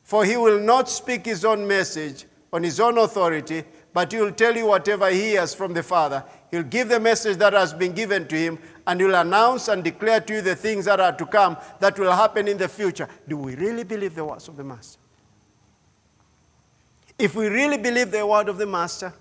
For 0.03 0.25
He 0.25 0.37
will 0.37 0.61
not 0.61 0.89
speak 0.89 1.27
His 1.27 1.45
own 1.45 1.67
message 1.67 2.27
on 2.53 2.63
His 2.63 2.81
own 2.81 2.99
authority, 2.99 3.65
but 3.93 4.13
He 4.13 4.21
will 4.21 4.33
tell 4.33 4.57
you 4.57 4.67
whatever 4.67 5.11
He 5.11 5.21
hears 5.21 5.55
from 5.55 5.75
the 5.75 5.83
Father. 5.83 6.25
He'll 6.51 6.63
give 6.63 6.89
the 6.89 7.01
message 7.01 7.37
that 7.39 7.53
has 7.53 7.75
been 7.75 7.93
given 7.93 8.27
to 8.29 8.37
Him, 8.37 8.59
and 8.87 9.01
He'll 9.01 9.15
announce 9.15 9.69
and 9.69 9.85
declare 9.85 10.21
to 10.21 10.35
you 10.35 10.43
the 10.43 10.57
things 10.57 10.87
that 10.87 11.01
are 11.01 11.13
to 11.13 11.27
come 11.27 11.57
that 11.81 11.99
will 11.99 12.13
happen 12.13 12.49
in 12.49 12.59
the 12.59 12.69
future. 12.69 13.09
Do 13.27 13.37
we 13.37 13.55
really 13.55 13.85
believe 13.85 14.15
the 14.15 14.25
words 14.25 14.49
of 14.49 14.57
the 14.57 14.65
Master? 14.65 14.99
If 17.19 17.35
we 17.35 17.49
really 17.49 17.79
believe 17.79 18.11
the 18.13 18.25
word 18.25 18.49
of 18.49 18.59
the 18.59 18.67
Master, 18.67 19.13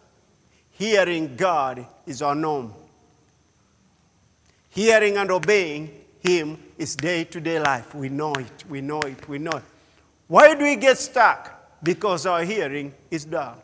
hearing 0.72 1.36
God 1.36 1.86
is 2.06 2.22
our 2.22 2.36
norm. 2.36 2.74
Hearing 4.70 5.18
and 5.18 5.32
obeying 5.32 6.06
Him 6.20 6.60
is 6.78 6.96
day 6.96 7.24
to 7.24 7.42
day 7.42 7.60
life. 7.60 7.96
We 7.96 8.10
know 8.10 8.34
it, 8.34 8.64
we 8.70 8.82
know 8.82 9.00
it, 9.02 9.28
we 9.28 9.40
know 9.40 9.52
it. 9.52 9.64
Why 10.28 10.54
do 10.54 10.64
we 10.64 10.76
get 10.76 11.00
stuck? 11.00 11.54
Because 11.82 12.26
our 12.26 12.44
hearing 12.44 12.94
is 13.10 13.26
dull. 13.26 13.58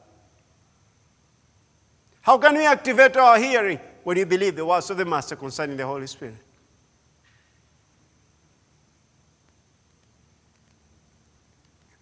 How 2.22 2.38
can 2.38 2.56
we 2.56 2.65
activate 2.65 3.17
our 3.17 3.38
hearing? 3.38 3.80
When 4.04 4.17
you 4.17 4.26
believe 4.26 4.56
the 4.56 4.65
words 4.65 4.89
of 4.89 4.98
the 4.98 5.06
Master 5.06 5.36
concerning 5.36 5.78
the 5.78 5.86
Holy 5.86 6.08
Spirit. 6.08 6.36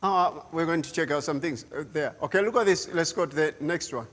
Uh, 0.02 0.42
we're 0.52 0.66
going 0.66 0.82
to 0.82 0.92
check 0.92 1.12
out 1.12 1.24
some 1.24 1.40
things 1.40 1.66
uh, 1.76 1.84
there. 1.94 2.16
Okay, 2.24 2.42
look 2.42 2.56
at 2.56 2.66
this. 2.66 2.90
Let's 2.92 3.14
go 3.14 3.26
to 3.26 3.36
the 3.36 3.54
next 3.60 3.94
one. 3.94 4.08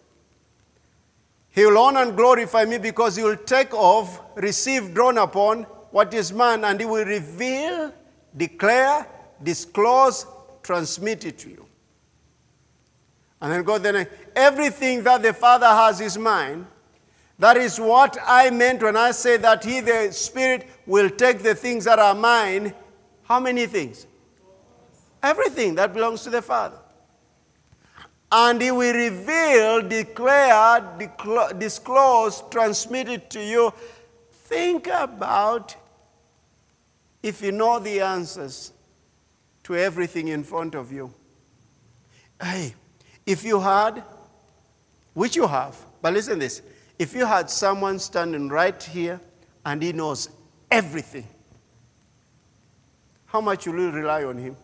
He 1.50 1.64
will 1.64 1.78
honor 1.78 2.02
and 2.02 2.16
glorify 2.16 2.64
me 2.66 2.78
because 2.78 3.16
he 3.16 3.22
will 3.22 3.36
take 3.36 3.72
off, 3.72 4.20
receive, 4.36 4.92
drawn 4.92 5.16
upon 5.18 5.62
what 5.90 6.12
is 6.12 6.32
man, 6.32 6.64
and 6.64 6.78
he 6.78 6.84
will 6.84 7.06
reveal, 7.06 7.92
declare, 8.36 9.06
disclose, 9.42 10.26
transmit 10.62 11.24
it 11.24 11.38
to 11.38 11.48
you. 11.48 11.66
And 13.40 13.52
then 13.52 13.62
go 13.62 13.78
then. 13.78 14.06
Everything 14.36 15.02
that 15.04 15.22
the 15.22 15.32
Father 15.32 15.66
has 15.66 16.00
is 16.00 16.18
mine. 16.18 16.66
That 17.38 17.56
is 17.56 17.78
what 17.78 18.18
I 18.26 18.50
meant 18.50 18.82
when 18.82 18.96
I 18.96 19.12
say 19.12 19.36
that 19.38 19.64
He, 19.64 19.80
the 19.80 20.10
Spirit, 20.12 20.66
will 20.86 21.08
take 21.08 21.42
the 21.42 21.54
things 21.54 21.84
that 21.84 21.98
are 21.98 22.14
mine. 22.14 22.74
How 23.22 23.38
many 23.38 23.66
things? 23.66 24.06
Everything 25.22 25.74
that 25.76 25.92
belongs 25.92 26.22
to 26.24 26.30
the 26.30 26.42
Father. 26.42 26.78
And 28.30 28.60
He 28.60 28.70
will 28.70 28.94
reveal, 28.94 29.82
declare, 29.82 30.98
disclose, 31.58 32.42
transmit 32.50 33.08
it 33.08 33.30
to 33.30 33.42
you. 33.42 33.72
Think 34.32 34.86
about 34.86 35.74
if 37.22 37.42
you 37.42 37.52
know 37.52 37.78
the 37.78 38.00
answers 38.00 38.72
to 39.64 39.76
everything 39.76 40.28
in 40.28 40.44
front 40.44 40.74
of 40.74 40.92
you. 40.92 41.12
Hey, 42.40 42.74
if 43.26 43.44
you 43.44 43.60
had, 43.60 44.02
which 45.14 45.36
you 45.36 45.46
have, 45.46 45.76
but 46.00 46.12
listen 46.14 46.38
this 46.38 46.62
if 46.98 47.14
you 47.14 47.26
had 47.26 47.48
someone 47.48 47.98
standing 47.98 48.48
right 48.48 48.82
here 48.82 49.20
and 49.64 49.82
he 49.82 49.92
knows 49.92 50.30
everything, 50.70 51.26
how 53.26 53.40
much 53.40 53.66
will 53.66 53.78
you 53.78 53.90
rely 53.90 54.24
on 54.24 54.38
him? 54.38 54.56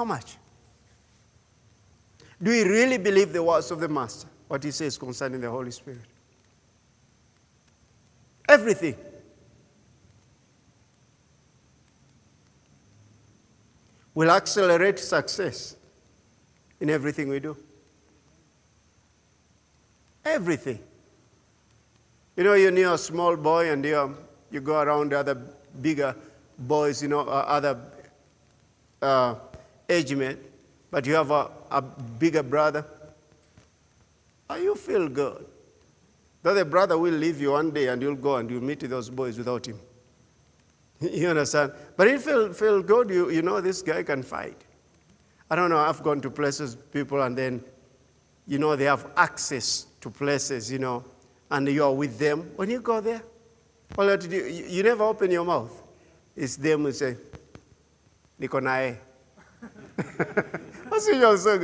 How 0.00 0.04
much? 0.06 0.38
Do 2.42 2.50
we 2.50 2.62
really 2.62 2.96
believe 2.96 3.34
the 3.34 3.42
words 3.42 3.70
of 3.70 3.80
the 3.80 3.88
Master, 3.88 4.28
what 4.48 4.64
he 4.64 4.70
says 4.70 4.96
concerning 4.96 5.42
the 5.42 5.50
Holy 5.50 5.70
Spirit? 5.70 6.00
Everything. 8.48 8.96
will 14.14 14.30
accelerate 14.30 14.98
success 14.98 15.76
in 16.80 16.88
everything 16.88 17.28
we 17.28 17.38
do. 17.38 17.54
Everything. 20.24 20.78
You 22.36 22.44
know, 22.44 22.54
you're 22.54 22.94
a 22.94 22.96
small 22.96 23.36
boy 23.36 23.70
and 23.70 23.84
you 23.84 24.16
you 24.50 24.62
go 24.62 24.80
around 24.80 25.12
other 25.12 25.34
bigger 25.82 26.16
boys, 26.58 27.02
you 27.02 27.08
know, 27.08 27.20
uh, 27.20 27.44
other 27.46 27.78
uh, 29.02 29.34
age 29.90 30.14
mate, 30.14 30.38
but 30.90 31.06
you 31.06 31.14
have 31.14 31.30
a, 31.30 31.50
a 31.70 31.82
bigger 31.82 32.42
brother. 32.42 32.84
You 34.50 34.74
feel 34.74 35.08
good? 35.08 35.46
That 36.42 36.54
the 36.54 36.64
brother 36.64 36.98
will 36.98 37.14
leave 37.14 37.40
you 37.40 37.52
one 37.52 37.70
day 37.70 37.88
and 37.88 38.00
you'll 38.00 38.16
go 38.16 38.36
and 38.36 38.50
you'll 38.50 38.62
meet 38.62 38.80
those 38.80 39.10
boys 39.10 39.38
without 39.38 39.66
him. 39.66 39.78
You 41.00 41.28
understand? 41.28 41.72
But 41.96 42.08
it 42.08 42.20
felt, 42.20 42.54
felt 42.56 42.86
good. 42.86 43.10
You, 43.10 43.30
you 43.30 43.42
know, 43.42 43.60
this 43.60 43.80
guy 43.82 44.02
can 44.02 44.22
fight. 44.22 44.56
I 45.50 45.56
don't 45.56 45.70
know, 45.70 45.78
I've 45.78 46.02
gone 46.02 46.20
to 46.20 46.30
places, 46.30 46.76
people, 46.76 47.22
and 47.22 47.36
then, 47.36 47.64
you 48.46 48.58
know, 48.58 48.76
they 48.76 48.84
have 48.84 49.06
access 49.16 49.86
to 50.00 50.10
places, 50.10 50.70
you 50.70 50.78
know, 50.78 51.04
and 51.50 51.66
you're 51.68 51.90
with 51.92 52.18
them. 52.18 52.50
When 52.54 52.70
you 52.70 52.80
go 52.80 53.00
there, 53.00 53.22
all 53.98 54.08
you, 54.08 54.16
do, 54.16 54.36
you, 54.36 54.66
you 54.66 54.82
never 54.82 55.02
open 55.04 55.30
your 55.30 55.44
mouth. 55.44 55.72
It's 56.36 56.56
them 56.56 56.82
who 56.82 56.92
say, 56.92 57.16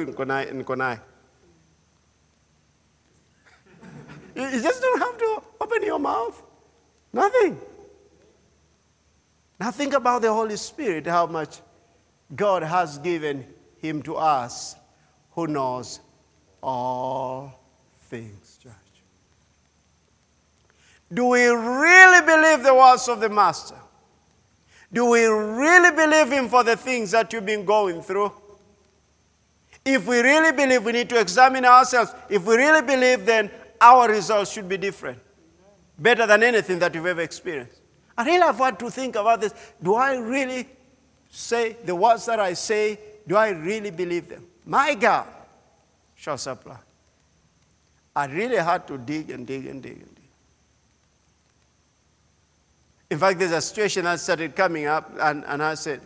Niko 0.04 0.24
naye. 0.24 0.52
Niko 0.52 0.76
naye. 0.76 1.00
You 4.34 4.60
just 4.60 4.82
don't 4.82 4.98
have 4.98 5.16
to 5.16 5.42
open 5.60 5.82
your 5.82 5.98
mouth. 5.98 6.42
Nothing. 7.12 7.58
Now 9.58 9.70
think 9.70 9.94
about 9.94 10.22
the 10.22 10.32
Holy 10.32 10.56
Spirit, 10.56 11.06
how 11.06 11.26
much 11.26 11.60
God 12.34 12.62
has 12.62 12.98
given 12.98 13.46
him 13.78 14.02
to 14.02 14.16
us 14.16 14.76
who 15.30 15.46
knows 15.46 16.00
all 16.62 17.60
things, 18.08 18.58
church. 18.62 18.72
Do 21.12 21.26
we 21.26 21.46
really 21.46 22.26
believe 22.26 22.64
the 22.64 22.74
words 22.74 23.08
of 23.08 23.20
the 23.20 23.28
Master? 23.28 23.76
Do 24.96 25.04
we 25.04 25.26
really 25.26 25.90
believe 25.94 26.32
him 26.32 26.48
for 26.48 26.64
the 26.64 26.74
things 26.74 27.10
that 27.10 27.30
you've 27.30 27.44
been 27.44 27.66
going 27.66 28.00
through? 28.00 28.32
If 29.84 30.06
we 30.06 30.20
really 30.20 30.52
believe, 30.52 30.86
we 30.86 30.92
need 30.92 31.10
to 31.10 31.20
examine 31.20 31.66
ourselves. 31.66 32.14
If 32.30 32.46
we 32.46 32.56
really 32.56 32.80
believe, 32.80 33.26
then 33.26 33.50
our 33.78 34.08
results 34.08 34.52
should 34.52 34.70
be 34.70 34.78
different. 34.78 35.18
Better 35.98 36.26
than 36.26 36.42
anything 36.42 36.78
that 36.78 36.94
you've 36.94 37.04
ever 37.04 37.20
experienced. 37.20 37.78
I 38.16 38.24
really 38.24 38.40
have 38.40 38.56
had 38.56 38.78
to 38.78 38.88
think 38.88 39.16
about 39.16 39.42
this. 39.42 39.52
Do 39.82 39.96
I 39.96 40.16
really 40.16 40.66
say 41.28 41.76
the 41.84 41.94
words 41.94 42.24
that 42.24 42.40
I 42.40 42.54
say, 42.54 42.98
do 43.28 43.36
I 43.36 43.50
really 43.50 43.90
believe 43.90 44.30
them? 44.30 44.46
My 44.64 44.94
God 44.94 45.26
shall 46.14 46.38
supply. 46.38 46.78
I 48.14 48.24
really 48.28 48.56
had 48.56 48.86
to 48.86 48.96
dig 48.96 49.28
and 49.28 49.46
dig 49.46 49.66
and 49.66 49.82
dig 49.82 49.98
and 49.98 50.14
dig. 50.14 50.15
In 53.10 53.18
fact, 53.18 53.38
there's 53.38 53.52
a 53.52 53.60
situation 53.60 54.04
that 54.04 54.18
started 54.20 54.56
coming 54.56 54.86
up, 54.86 55.12
and, 55.20 55.44
and 55.46 55.62
I 55.62 55.74
said, 55.74 56.00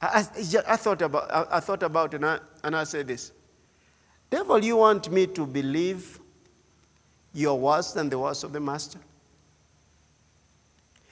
I, 0.00 0.26
I, 0.36 0.74
I 0.74 0.76
thought 0.76 1.02
about, 1.02 1.30
I, 1.30 1.56
I, 1.56 1.60
thought 1.60 1.82
about 1.82 2.14
and 2.14 2.26
I, 2.26 2.38
and 2.62 2.76
I 2.76 2.84
said 2.84 3.08
this 3.08 3.32
Devil, 4.30 4.62
you 4.64 4.76
want 4.76 5.10
me 5.10 5.26
to 5.28 5.46
believe 5.46 6.20
your 7.32 7.58
words 7.58 7.94
than 7.94 8.08
the 8.08 8.18
words 8.18 8.44
of 8.44 8.52
the 8.52 8.60
Master? 8.60 8.98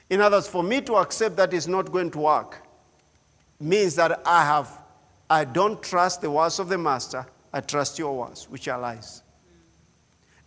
In 0.09 0.21
other 0.21 0.37
words, 0.37 0.47
for 0.47 0.63
me 0.63 0.81
to 0.81 0.95
accept 0.95 1.35
that 1.37 1.53
is 1.53 1.67
not 1.67 1.91
going 1.91 2.11
to 2.11 2.19
work 2.19 2.65
means 3.59 3.95
that 3.95 4.21
I 4.25 4.45
have 4.45 4.69
I 5.29 5.43
don't 5.43 5.81
trust 5.83 6.21
the 6.21 6.31
words 6.31 6.59
of 6.59 6.69
the 6.69 6.77
master, 6.77 7.25
I 7.51 7.59
trust 7.59 7.99
your 7.99 8.17
words, 8.17 8.49
which 8.49 8.67
are 8.67 8.79
lies. 8.79 9.23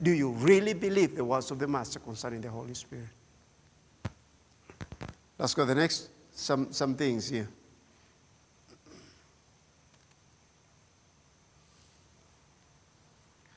Do 0.01 0.11
you 0.11 0.31
really 0.31 0.73
believe 0.73 1.17
the 1.17 1.25
words 1.25 1.51
of 1.51 1.59
the 1.59 1.67
master 1.67 1.99
concerning 1.99 2.41
the 2.41 2.49
Holy 2.49 2.73
Spirit? 2.73 3.05
Let's 5.41 5.55
go 5.55 5.63
to 5.63 5.69
the 5.69 5.75
next 5.75 6.11
some, 6.33 6.71
some 6.71 6.95
things 6.95 7.31
here. 7.31 7.49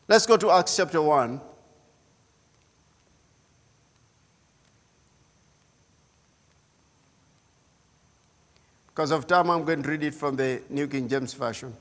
Let's 0.07 0.25
go 0.25 0.37
to 0.37 0.49
Acts 0.51 0.77
chapter 0.77 1.01
1. 1.01 1.41
Because 8.87 9.11
of 9.11 9.27
time, 9.27 9.49
I'm 9.49 9.65
going 9.65 9.83
to 9.83 9.89
read 9.89 10.03
it 10.03 10.13
from 10.13 10.37
the 10.37 10.61
New 10.69 10.87
King 10.87 11.09
James 11.09 11.33
Version. 11.33 11.75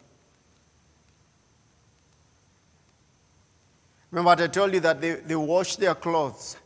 Remember 4.11 4.27
what 4.27 4.41
I 4.41 4.49
told 4.49 4.75
you 4.75 4.81
that 4.81 5.01
they, 5.01 5.13
they 5.15 5.37
washed 5.37 5.79
their 5.79 5.95
clothes 5.95 6.57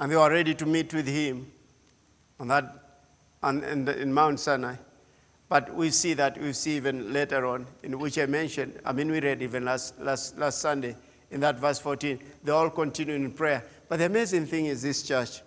and 0.00 0.10
they 0.10 0.16
were 0.16 0.30
ready 0.30 0.54
to 0.54 0.66
meet 0.66 0.92
with 0.94 1.06
him 1.06 1.46
on 2.40 2.48
that, 2.48 3.02
on, 3.42 3.62
in, 3.62 3.86
in 3.86 4.12
Mount 4.12 4.40
Sinai. 4.40 4.74
But 5.48 5.74
we 5.74 5.90
see 5.90 6.14
that, 6.14 6.40
we 6.40 6.54
see 6.54 6.76
even 6.76 7.12
later 7.12 7.44
on, 7.44 7.66
in 7.82 7.98
which 7.98 8.18
I 8.18 8.26
mentioned, 8.26 8.80
I 8.84 8.92
mean, 8.92 9.10
we 9.10 9.20
read 9.20 9.42
even 9.42 9.64
last, 9.64 10.00
last, 10.00 10.38
last 10.38 10.60
Sunday 10.60 10.96
in 11.30 11.40
that 11.40 11.58
verse 11.58 11.78
14, 11.78 12.18
they 12.42 12.50
all 12.50 12.70
continue 12.70 13.14
in 13.14 13.30
prayer. 13.32 13.62
But 13.88 13.98
the 13.98 14.06
amazing 14.06 14.46
thing 14.46 14.66
is 14.66 14.80
this 14.80 15.02
church. 15.02 15.42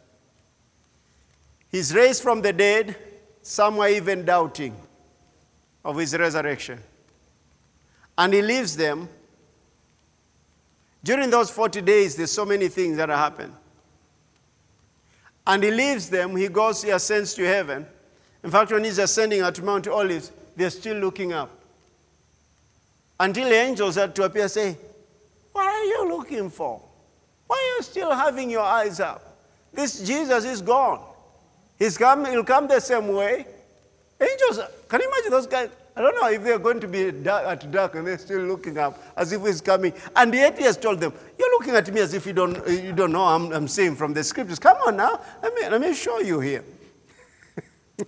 He's 1.70 1.94
raised 1.94 2.22
from 2.22 2.42
the 2.42 2.54
dead, 2.54 2.96
some 3.42 3.78
were 3.78 3.88
even 3.88 4.24
doubting 4.24 4.76
of 5.84 5.98
his 5.98 6.16
resurrection. 6.16 6.80
And 8.18 8.34
he 8.34 8.42
leaves 8.42 8.78
them. 8.78 9.10
During 11.04 11.32
those 11.32 11.50
40 11.50 11.82
days, 11.82 12.16
there's 12.16 12.32
so 12.32 12.46
many 12.46 12.68
things 12.68 12.98
that 12.98 13.10
happen. 13.10 13.54
And 15.46 15.64
he 15.64 15.72
leaves 15.72 16.10
them, 16.10 16.36
he 16.36 16.48
goes, 16.48 16.84
he 16.84 16.90
ascends 16.90 17.34
to 17.36 17.44
heaven. 17.44 17.86
In 18.44 18.52
fact, 18.52 18.72
when 18.72 18.84
he's 18.84 18.98
ascending 18.98 19.42
at 19.42 19.62
Mount 19.62 19.88
Olives, 19.88 20.32
they're 20.56 20.70
still 20.70 20.98
looking 20.98 21.34
up. 21.34 21.50
Until 23.20 23.50
the 23.50 23.56
angels 23.56 23.96
had 23.96 24.16
to 24.16 24.24
appear 24.24 24.48
say, 24.48 24.78
What 25.52 25.66
are 25.66 25.84
you 25.84 26.10
looking 26.10 26.50
for? 26.50 26.82
Why 27.48 27.56
are 27.56 27.78
you 27.78 27.84
still 27.84 28.12
having 28.12 28.50
your 28.50 28.62
eyes 28.64 29.00
up? 29.00 29.38
This 29.72 30.02
Jesus 30.02 30.46
is 30.46 30.62
gone. 30.62 31.02
He's 31.78 31.98
come, 31.98 32.26
he'll 32.26 32.44
come 32.44 32.68
the 32.68 32.80
same 32.80 33.08
way. 33.10 33.46
Angels, 34.20 34.60
can 34.88 35.02
you 35.02 35.08
imagine 35.08 35.32
those 35.32 35.48
guys? 35.48 35.70
I 35.96 36.02
don't 36.02 36.20
know 36.20 36.28
if 36.30 36.44
they're 36.44 36.58
going 36.58 36.80
to 36.80 36.88
be 36.88 37.10
at 37.10 37.24
dark 37.72 37.96
and 37.96 38.08
they're 38.08 38.18
still 38.18 38.42
looking 38.42 38.80
up 38.80 39.02
as 39.16 39.32
if 39.32 39.42
he's 39.44 39.62
coming. 39.62 39.94
And 40.16 40.34
yet 40.34 40.58
he 40.58 40.64
has 40.64 40.76
told 40.76 41.00
them, 41.00 41.14
You're 41.38 41.52
looking 41.52 41.76
at 41.76 41.92
me 41.94 42.02
as 42.02 42.16
if 42.16 42.26
you 42.26 42.34
don't, 42.34 42.68
you 42.68 42.94
don't 42.94 43.12
know 43.12 43.24
I'm, 43.24 43.52
I'm 43.52 43.68
saying 43.68 43.96
from 43.96 44.14
the 44.14 44.24
scriptures. 44.24 44.58
Come 44.58 44.78
on 44.88 44.98
now, 44.98 45.22
let 45.44 45.54
me, 45.54 45.70
let 45.70 45.80
me 45.80 45.94
show 45.94 46.20
you 46.20 46.40
here. 46.40 46.64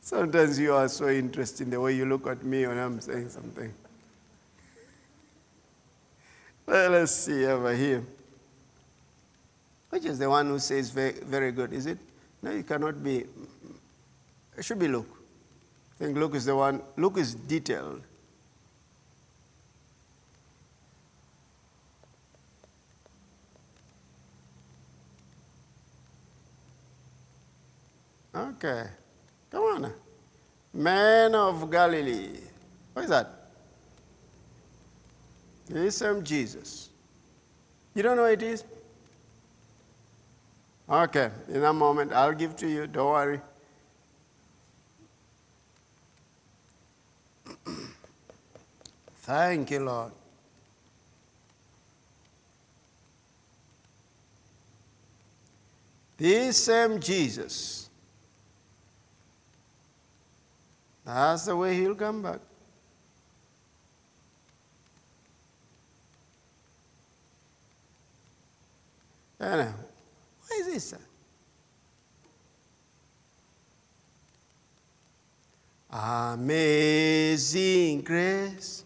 Sometimes 0.00 0.58
you 0.58 0.74
are 0.74 0.88
so 0.88 1.08
interested 1.08 1.64
in 1.64 1.70
the 1.70 1.80
way 1.80 1.94
you 1.94 2.04
look 2.04 2.26
at 2.26 2.42
me 2.42 2.66
when 2.66 2.78
I'm 2.78 3.00
saying 3.00 3.28
something. 3.28 3.72
Well, 6.66 6.90
let's 6.90 7.12
see 7.12 7.44
over 7.46 7.76
here. 7.76 8.04
Which 9.90 10.04
is 10.06 10.18
the 10.18 10.28
one 10.28 10.48
who 10.48 10.58
says 10.58 10.90
very, 10.90 11.12
very 11.12 11.52
good, 11.52 11.72
is 11.72 11.86
it? 11.86 11.98
No, 12.42 12.50
it 12.50 12.66
cannot 12.66 13.04
be. 13.04 13.24
It 14.56 14.64
should 14.64 14.80
be 14.80 14.88
Luke. 14.88 15.13
I 15.94 16.04
think 16.04 16.16
Luke 16.16 16.34
is 16.34 16.44
the 16.44 16.56
one, 16.56 16.82
Luke 16.96 17.18
is 17.18 17.34
detailed. 17.34 18.02
Okay. 28.34 28.84
Come 29.50 29.62
on. 29.62 29.92
Man 30.72 31.34
of 31.34 31.70
Galilee. 31.70 32.40
What 32.92 33.04
is 33.04 33.10
that? 33.10 33.50
The 35.66 35.90
same 35.90 36.24
Jesus. 36.24 36.90
You 37.94 38.02
don't 38.02 38.16
know 38.16 38.24
it 38.24 38.42
is? 38.42 38.64
Okay, 40.88 41.30
in 41.48 41.64
a 41.64 41.72
moment, 41.72 42.12
I'll 42.12 42.34
give 42.34 42.56
to 42.56 42.68
you. 42.68 42.86
Don't 42.86 43.08
worry. 43.08 43.40
Thank 49.24 49.70
you, 49.70 49.80
Lord. 49.80 50.12
This 56.18 56.62
same 56.62 57.00
Jesus, 57.00 57.88
that's 61.06 61.46
the 61.46 61.56
way 61.56 61.74
he'll 61.74 61.94
come 61.94 62.20
back. 62.20 62.40
Anyway, 69.40 69.72
why 70.46 70.56
is 70.60 70.66
this? 70.66 70.94
Amazing 75.90 76.92
grace. 78.02 78.83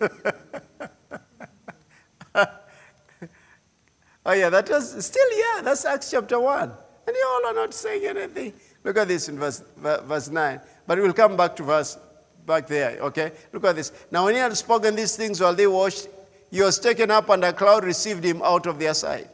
oh, 4.24 4.32
yeah, 4.32 4.50
that 4.50 4.68
was 4.68 5.04
still, 5.04 5.38
yeah, 5.38 5.62
that's 5.62 5.84
Acts 5.84 6.10
chapter 6.10 6.38
1. 6.38 6.62
And 6.62 7.16
you 7.16 7.26
all 7.30 7.50
are 7.50 7.54
not 7.54 7.74
saying 7.74 8.04
anything. 8.04 8.52
Look 8.84 8.96
at 8.98 9.08
this 9.08 9.28
in 9.28 9.38
verse, 9.38 9.62
verse 9.76 10.28
9. 10.28 10.60
But 10.86 10.98
we'll 10.98 11.12
come 11.12 11.36
back 11.36 11.56
to 11.56 11.62
verse 11.62 11.98
back 12.46 12.66
there, 12.66 12.98
okay? 13.00 13.32
Look 13.52 13.64
at 13.64 13.76
this. 13.76 13.92
Now, 14.10 14.24
when 14.24 14.34
he 14.34 14.40
had 14.40 14.56
spoken 14.56 14.96
these 14.96 15.16
things 15.16 15.40
while 15.40 15.54
they 15.54 15.66
watched, 15.66 16.08
he 16.50 16.62
was 16.62 16.78
taken 16.78 17.10
up, 17.10 17.28
and 17.28 17.44
a 17.44 17.52
cloud 17.52 17.84
received 17.84 18.24
him 18.24 18.40
out 18.42 18.66
of 18.66 18.78
their 18.78 18.94
sight. 18.94 19.28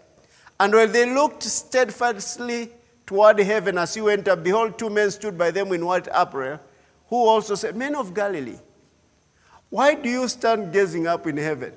And 0.58 0.72
when 0.72 0.92
they 0.92 1.12
looked 1.12 1.42
steadfastly 1.42 2.70
toward 3.06 3.38
heaven 3.38 3.78
as 3.78 3.94
he 3.94 4.00
went 4.00 4.28
up, 4.28 4.42
behold, 4.42 4.78
two 4.78 4.90
men 4.90 5.10
stood 5.10 5.38
by 5.38 5.50
them 5.50 5.72
in 5.72 5.84
white 5.84 6.08
apparel, 6.12 6.60
who 7.08 7.16
also 7.16 7.54
said, 7.54 7.76
Men 7.76 7.94
of 7.94 8.14
Galilee, 8.14 8.58
why 9.70 9.94
do 9.94 10.08
you 10.08 10.28
stand 10.28 10.72
gazing 10.72 11.06
up 11.06 11.26
in 11.26 11.36
heaven? 11.36 11.72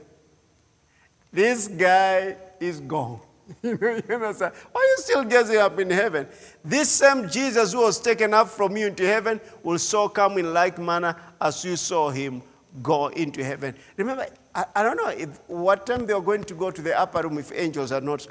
This 1.32 1.68
guy 1.68 2.36
is 2.60 2.80
gone. 2.80 3.20
you 3.64 3.78
sir. 3.78 4.52
Why 4.72 4.82
are 4.82 4.86
you 4.86 4.96
still 4.98 5.24
gazing 5.24 5.58
up 5.58 5.80
in 5.80 5.90
heaven? 5.90 6.28
This 6.64 6.90
same 6.90 7.30
Jesus 7.30 7.74
who 7.74 7.80
was 7.80 8.00
taken 8.00 8.34
up 8.34 8.50
from 8.50 8.76
you 8.76 8.88
into 8.88 9.06
heaven 9.06 9.40
will 9.64 9.80
so 9.80 10.10
come 10.10 10.38
in 10.38 10.54
like 10.54 10.78
manner 10.78 11.16
as 11.40 11.64
you 11.64 11.76
saw 11.76 12.10
him 12.10 12.42
go 12.82 13.08
into 13.08 13.44
heaven. 13.44 13.76
Remember, 13.96 14.28
I, 14.54 14.66
I 14.76 14.84
don't 14.84 14.98
know 14.98 15.10
if, 15.10 15.40
what 15.48 15.86
time 15.86 16.06
they 16.06 16.14
are 16.14 16.22
going 16.22 16.44
to 16.44 16.54
go 16.54 16.72
to 16.72 16.82
the 16.82 16.98
upper 16.98 17.22
room 17.24 17.38
if 17.38 17.52
angels 17.54 17.90
had 17.90 18.04
not, 18.04 18.28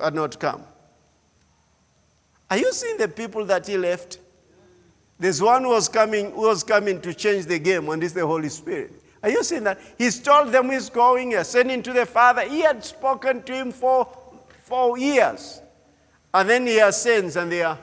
had 0.00 0.14
not 0.14 0.38
come. 0.38 0.64
Are 2.50 2.58
you 2.58 2.72
seeing 2.72 2.96
the 2.96 3.08
people 3.08 3.44
that 3.46 3.66
he 3.66 3.76
left? 3.76 4.18
There's 5.18 5.42
one 5.42 5.64
who 5.64 5.70
was 5.70 5.88
coming, 5.88 6.30
who 6.30 6.42
was 6.42 6.62
coming 6.62 7.00
to 7.00 7.12
change 7.12 7.46
the 7.46 7.58
game, 7.58 7.88
and 7.88 8.02
it's 8.04 8.12
the 8.12 8.26
Holy 8.26 8.48
Spirit. 8.48 8.92
Are 9.22 9.30
you 9.30 9.42
seeing 9.42 9.64
that? 9.64 9.80
He's 9.98 10.20
told 10.20 10.52
them 10.52 10.70
he's 10.70 10.88
going, 10.88 11.34
ascending 11.34 11.82
to 11.84 11.92
the 11.92 12.06
Father. 12.06 12.42
He 12.42 12.60
had 12.60 12.84
spoken 12.84 13.42
to 13.42 13.52
him 13.52 13.72
for 13.72 14.06
four 14.62 14.96
years. 14.96 15.60
And 16.32 16.48
then 16.48 16.66
he 16.66 16.78
ascends, 16.78 17.36
and 17.36 17.50
the 17.50 17.76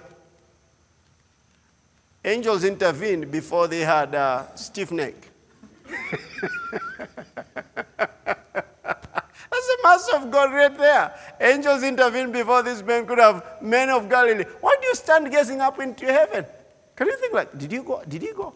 angels 2.23 2.63
intervened 2.63 3.29
before 3.31 3.67
they 3.67 3.81
had 3.81 4.15
a 4.15 4.47
stiff 4.55 4.91
neck. 4.91 5.15
That's 9.55 9.67
the 9.67 9.77
mass 9.83 10.09
of 10.13 10.31
God 10.31 10.53
right 10.53 10.77
there. 10.77 11.13
Angels 11.41 11.83
intervened 11.83 12.31
before 12.31 12.63
this 12.63 12.81
man 12.81 13.05
could 13.05 13.19
have 13.19 13.61
men 13.61 13.89
of 13.89 14.09
Galilee. 14.09 14.45
Why 14.61 14.75
do 14.79 14.87
you 14.87 14.95
stand 14.95 15.31
gazing 15.31 15.59
up 15.59 15.79
into 15.79 16.05
heaven? 16.05 16.45
Can 16.95 17.07
you 17.07 17.17
think 17.17 17.33
like, 17.33 17.57
did 17.57 17.71
you 17.71 17.83
go? 17.83 18.01
Did 18.07 18.21
he 18.21 18.31
go? 18.33 18.53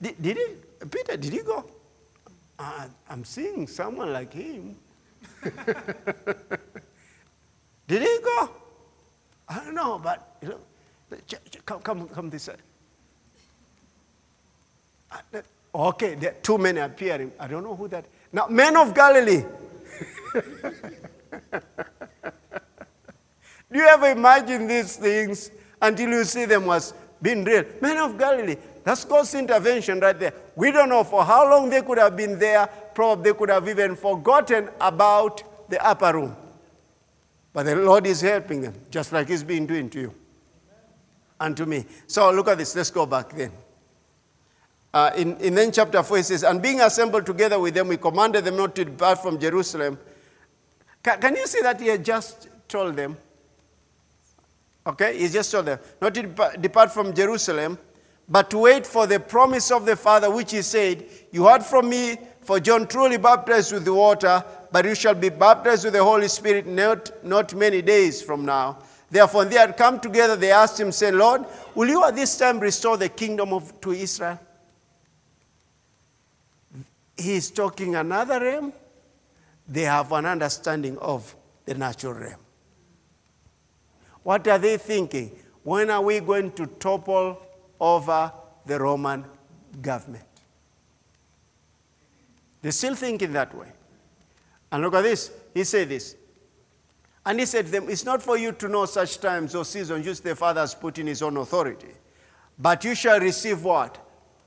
Did, 0.00 0.20
did 0.20 0.36
he? 0.36 0.46
Peter, 0.86 1.16
did 1.16 1.32
he 1.32 1.42
go? 1.42 1.64
I'm 2.58 3.24
seeing 3.24 3.66
someone 3.66 4.12
like 4.12 4.32
him. 4.32 4.76
did 7.86 8.02
he 8.02 8.18
go? 8.22 8.50
I 9.48 9.64
don't 9.64 9.74
know, 9.74 9.98
but 9.98 10.36
you 10.42 10.48
know, 10.48 10.58
come, 11.64 11.80
come, 11.80 12.08
come 12.08 12.30
this 12.30 12.44
side. 12.44 12.62
Okay, 15.74 16.14
there 16.14 16.30
are 16.30 16.34
two 16.42 16.58
men 16.58 16.78
appearing. 16.78 17.32
I 17.38 17.46
don't 17.46 17.62
know 17.62 17.76
who 17.76 17.86
that. 17.88 18.06
Now, 18.32 18.46
men 18.48 18.76
of 18.76 18.94
Galilee. 18.94 19.44
Do 23.70 23.78
you 23.78 23.86
ever 23.86 24.10
imagine 24.10 24.66
these 24.66 24.96
things 24.96 25.50
until 25.82 26.08
you 26.08 26.24
see 26.24 26.46
them 26.46 26.68
as 26.70 26.94
being 27.20 27.44
real? 27.44 27.64
Men 27.80 27.98
of 27.98 28.18
Galilee, 28.18 28.56
that's 28.84 29.04
God's 29.04 29.34
intervention 29.34 30.00
right 30.00 30.18
there. 30.18 30.32
We 30.54 30.70
don't 30.70 30.88
know 30.88 31.04
for 31.04 31.24
how 31.24 31.50
long 31.50 31.70
they 31.70 31.82
could 31.82 31.98
have 31.98 32.16
been 32.16 32.38
there. 32.38 32.66
Probably 32.94 33.32
they 33.32 33.38
could 33.38 33.50
have 33.50 33.68
even 33.68 33.96
forgotten 33.96 34.68
about 34.80 35.68
the 35.68 35.84
upper 35.84 36.12
room. 36.14 36.36
But 37.52 37.64
the 37.64 37.76
Lord 37.76 38.06
is 38.06 38.20
helping 38.20 38.60
them, 38.60 38.74
just 38.90 39.12
like 39.12 39.28
He's 39.28 39.42
been 39.42 39.66
doing 39.66 39.90
to 39.90 40.00
you 40.00 40.14
and 41.40 41.56
to 41.56 41.66
me. 41.66 41.84
So 42.06 42.30
look 42.30 42.48
at 42.48 42.58
this. 42.58 42.74
Let's 42.74 42.90
go 42.90 43.06
back 43.06 43.30
then. 43.30 43.52
Uh, 44.92 45.10
in, 45.16 45.36
in 45.38 45.54
then 45.54 45.72
chapter 45.72 46.02
4, 46.02 46.16
he 46.16 46.22
says, 46.22 46.42
And 46.42 46.62
being 46.62 46.80
assembled 46.80 47.26
together 47.26 47.58
with 47.58 47.74
them, 47.74 47.88
we 47.88 47.96
commanded 47.96 48.44
them 48.44 48.56
not 48.56 48.74
to 48.76 48.84
depart 48.84 49.20
from 49.20 49.38
Jerusalem. 49.38 49.98
Can, 51.02 51.20
can 51.20 51.36
you 51.36 51.46
see 51.46 51.60
that 51.60 51.80
he 51.80 51.88
had 51.88 52.04
just 52.04 52.48
told 52.68 52.96
them? 52.96 53.16
Okay, 54.86 55.18
he 55.18 55.28
just 55.28 55.50
told 55.50 55.66
them 55.66 55.78
not 56.00 56.14
to 56.14 56.22
depart 56.60 56.92
from 56.92 57.12
Jerusalem, 57.12 57.78
but 58.28 58.50
to 58.50 58.58
wait 58.58 58.86
for 58.86 59.06
the 59.06 59.18
promise 59.18 59.70
of 59.70 59.84
the 59.84 59.96
Father, 59.96 60.30
which 60.30 60.52
he 60.52 60.62
said, 60.62 61.04
You 61.32 61.46
heard 61.46 61.64
from 61.64 61.88
me 61.88 62.16
For 62.46 62.60
John 62.60 62.86
truly 62.86 63.16
baptized 63.16 63.72
with 63.72 63.84
the 63.84 63.92
water, 63.92 64.44
but 64.70 64.84
you 64.84 64.94
shall 64.94 65.14
be 65.14 65.30
baptized 65.30 65.84
with 65.84 65.94
the 65.94 66.04
Holy 66.04 66.28
Spirit 66.28 66.64
not, 66.64 67.10
not 67.24 67.52
many 67.54 67.82
days 67.82 68.22
from 68.22 68.44
now. 68.44 68.78
Therefore, 69.10 69.40
when 69.40 69.50
they 69.50 69.56
had 69.56 69.76
come 69.76 69.98
together, 69.98 70.36
they 70.36 70.52
asked 70.52 70.78
him, 70.78 70.92
saying, 70.92 71.18
Lord, 71.18 71.44
will 71.74 71.88
you 71.88 72.04
at 72.04 72.14
this 72.14 72.38
time 72.38 72.60
restore 72.60 72.96
the 72.96 73.08
kingdom 73.08 73.52
of, 73.52 73.80
to 73.80 73.90
Israel? 73.90 74.38
He 77.16 77.34
is 77.34 77.50
talking 77.50 77.96
another 77.96 78.38
realm. 78.38 78.72
They 79.66 79.82
have 79.82 80.12
an 80.12 80.26
understanding 80.26 80.98
of 80.98 81.34
the 81.64 81.74
natural 81.74 82.12
realm. 82.12 82.45
What 84.26 84.48
are 84.48 84.58
they 84.58 84.76
thinking? 84.76 85.30
When 85.62 85.88
are 85.88 86.02
we 86.02 86.18
going 86.18 86.50
to 86.54 86.66
topple 86.66 87.40
over 87.78 88.32
the 88.66 88.80
Roman 88.80 89.24
government? 89.80 90.24
They're 92.60 92.72
still 92.72 92.96
thinking 92.96 93.32
that 93.34 93.56
way. 93.56 93.68
And 94.72 94.82
look 94.82 94.94
at 94.94 95.02
this. 95.02 95.30
He 95.54 95.62
said 95.62 95.90
this. 95.90 96.16
And 97.24 97.38
he 97.38 97.46
said 97.46 97.66
to 97.66 97.70
them, 97.70 97.88
It's 97.88 98.04
not 98.04 98.20
for 98.20 98.36
you 98.36 98.50
to 98.50 98.66
know 98.66 98.84
such 98.86 99.20
times 99.20 99.54
or 99.54 99.64
seasons 99.64 100.04
which 100.04 100.22
the 100.22 100.34
Father 100.34 100.62
has 100.62 100.74
put 100.74 100.98
in 100.98 101.06
his 101.06 101.22
own 101.22 101.36
authority. 101.36 101.94
But 102.58 102.82
you 102.82 102.96
shall 102.96 103.20
receive 103.20 103.62
what? 103.62 103.96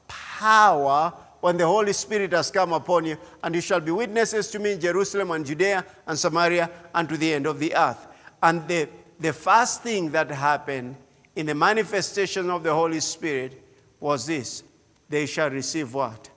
Power 0.09 1.13
when 1.39 1.55
the 1.55 1.65
Holy 1.65 1.93
Spirit 1.93 2.33
has 2.33 2.51
come 2.51 2.73
upon 2.73 3.05
you, 3.05 3.17
and 3.41 3.55
you 3.55 3.61
shall 3.61 3.79
be 3.79 3.91
witnesses 3.91 4.51
to 4.51 4.59
me 4.59 4.73
in 4.73 4.81
Jerusalem 4.81 5.31
and 5.31 5.45
Judea 5.45 5.85
and 6.05 6.19
Samaria 6.19 6.69
and 6.93 7.07
to 7.07 7.15
the 7.15 7.33
end 7.33 7.47
of 7.47 7.59
the 7.59 7.73
earth. 7.73 8.07
And 8.43 8.67
the, 8.67 8.89
the 9.19 9.33
first 9.33 9.83
thing 9.83 10.11
that 10.11 10.31
happened 10.31 10.95
in 11.35 11.45
the 11.45 11.55
manifestation 11.55 12.49
of 12.49 12.63
the 12.63 12.73
Holy 12.73 12.99
Spirit 12.99 13.61
was 13.99 14.25
this 14.25 14.63
they 15.09 15.25
shall 15.25 15.49
receive 15.49 15.93
what? 15.93 16.29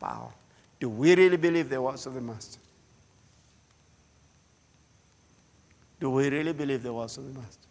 Power. 0.00 0.32
Do 0.78 0.88
we 0.88 1.14
really 1.14 1.36
believe 1.36 1.68
the 1.68 1.80
words 1.80 2.06
of 2.06 2.14
the 2.14 2.20
Master? 2.20 2.60
Do 6.00 6.10
we 6.10 6.28
really 6.28 6.52
believe 6.52 6.82
the 6.82 6.92
words 6.92 7.18
of 7.18 7.24
the 7.24 7.38
Master? 7.38 7.68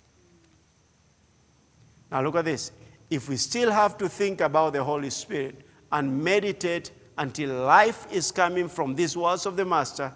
Now 2.12 2.22
look 2.22 2.36
at 2.36 2.46
this. 2.46 2.72
If 3.10 3.30
we 3.30 3.38
still 3.38 3.72
have 3.72 3.98
to 4.00 4.10
think 4.10 4.42
about 4.42 4.74
the 4.74 4.84
Holy 4.84 5.10
Spirit 5.10 5.62
and 5.92 6.24
meditate 6.24 6.92
until 7.18 7.64
life 7.66 8.08
is 8.12 8.32
coming 8.32 8.68
from 8.68 8.96
these 8.96 9.16
words 9.16 9.46
of 9.46 9.56
the 9.56 9.66
Master, 9.66 10.14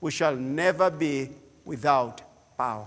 we 0.00 0.10
shall 0.10 0.36
never 0.36 0.90
be 0.90 1.30
without 1.64 2.20
power. 2.56 2.86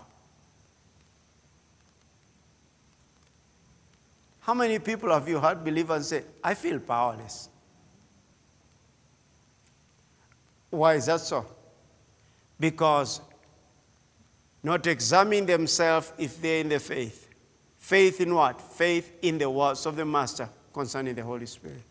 How 4.47 4.53
many 4.53 4.79
people 4.79 5.11
have 5.11 5.27
you 5.27 5.41
heard 5.41 5.61
believers 5.61 6.07
say, 6.07 6.23
I 6.41 6.53
feel 6.53 6.79
powerless? 6.79 7.49
Why 10.69 10.93
is 10.93 11.07
that 11.07 11.19
so? 11.19 11.45
Because 12.57 13.19
not 14.63 14.87
examining 14.87 15.45
themselves 15.45 16.13
if 16.17 16.41
they're 16.41 16.61
in 16.61 16.69
the 16.69 16.79
faith. 16.79 17.29
Faith 17.77 18.21
in 18.21 18.33
what? 18.33 18.61
Faith 18.61 19.11
in 19.21 19.37
the 19.37 19.49
words 19.49 19.85
of 19.85 19.97
the 19.97 20.05
Master 20.05 20.47
concerning 20.73 21.13
the 21.13 21.23
Holy 21.23 21.45
Spirit. 21.45 21.83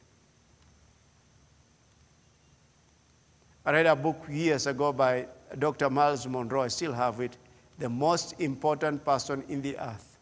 I 3.66 3.72
read 3.72 3.84
a 3.86 3.96
book 3.96 4.24
years 4.30 4.66
ago 4.66 4.94
by 4.94 5.26
Dr. 5.58 5.90
Myles 5.90 6.26
Munroe, 6.26 6.62
I 6.62 6.68
still 6.68 6.94
have 6.94 7.20
it, 7.20 7.36
The 7.78 7.90
Most 7.90 8.40
Important 8.40 9.04
Person 9.04 9.44
in 9.50 9.60
the 9.60 9.76
Earth. 9.78 10.15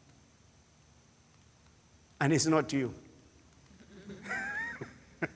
And 2.24 2.32
it's 2.32 2.46
not 2.46 2.72
you. 2.72 2.94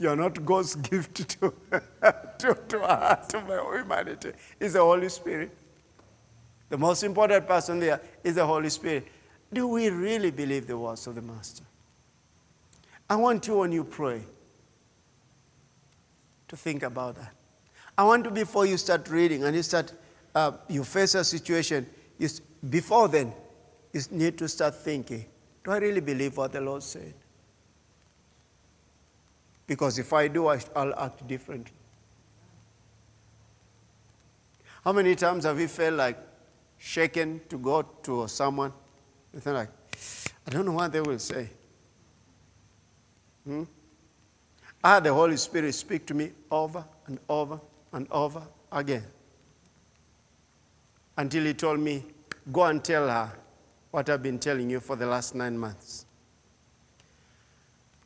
You're 0.00 0.16
not 0.16 0.44
God's 0.44 0.74
gift 0.74 1.14
to, 1.14 1.24
to, 1.70 2.54
to, 2.68 3.18
to 3.28 3.76
humanity. 3.78 4.32
It's 4.58 4.72
the 4.72 4.80
Holy 4.80 5.08
Spirit. 5.08 5.56
The 6.68 6.76
most 6.76 7.04
important 7.04 7.46
person 7.46 7.78
there 7.78 8.00
is 8.24 8.34
the 8.34 8.44
Holy 8.44 8.70
Spirit. 8.70 9.06
Do 9.52 9.68
we 9.68 9.88
really 9.88 10.32
believe 10.32 10.66
the 10.66 10.76
words 10.76 11.06
of 11.06 11.14
the 11.14 11.22
Master? 11.22 11.62
I 13.08 13.14
want 13.14 13.46
you, 13.46 13.58
when 13.58 13.70
you 13.70 13.84
pray, 13.84 14.22
to 16.48 16.56
think 16.56 16.82
about 16.82 17.14
that. 17.18 17.32
I 17.96 18.02
want 18.02 18.24
to, 18.24 18.32
before 18.32 18.66
you 18.66 18.78
start 18.78 19.08
reading 19.08 19.44
and 19.44 19.54
you 19.54 19.62
start, 19.62 19.92
uh, 20.34 20.50
you 20.68 20.82
face 20.82 21.14
a 21.14 21.22
situation, 21.22 21.86
you, 22.18 22.28
before 22.68 23.06
then, 23.06 23.32
you 23.92 24.00
need 24.10 24.36
to 24.38 24.48
start 24.48 24.74
thinking, 24.74 25.26
do 25.64 25.70
I 25.70 25.78
really 25.78 26.00
believe 26.00 26.36
what 26.36 26.52
the 26.52 26.60
Lord 26.60 26.82
said? 26.82 27.14
Because 29.66 29.98
if 29.98 30.12
I 30.12 30.28
do, 30.28 30.48
I'll 30.48 30.94
act 30.98 31.26
differently. 31.26 31.72
How 34.84 34.92
many 34.92 35.14
times 35.14 35.44
have 35.44 35.60
you 35.60 35.68
felt 35.68 35.94
like 35.94 36.16
shaken 36.80 37.40
to 37.48 37.58
go 37.58 37.82
to 37.82 38.26
someone. 38.26 38.72
You 39.34 39.40
think 39.40 39.54
like, 39.54 39.68
I 40.46 40.50
don't 40.50 40.64
know 40.64 40.72
what 40.72 40.90
they 40.90 41.00
will 41.00 41.18
say. 41.18 41.48
Hmm? 43.44 43.64
I 44.82 44.94
had 44.94 45.04
the 45.04 45.12
Holy 45.12 45.36
Spirit 45.36 45.74
speak 45.74 46.06
to 46.06 46.14
me 46.14 46.32
over 46.50 46.84
and 47.06 47.18
over 47.28 47.60
and 47.92 48.08
over 48.10 48.42
again. 48.72 49.04
Until 51.18 51.44
he 51.44 51.52
told 51.52 51.80
me, 51.80 52.02
go 52.50 52.64
and 52.64 52.82
tell 52.82 53.06
her 53.06 53.30
what 53.90 54.08
I've 54.08 54.22
been 54.22 54.38
telling 54.38 54.70
you 54.70 54.80
for 54.80 54.96
the 54.96 55.06
last 55.06 55.34
nine 55.34 55.58
months. 55.58 56.06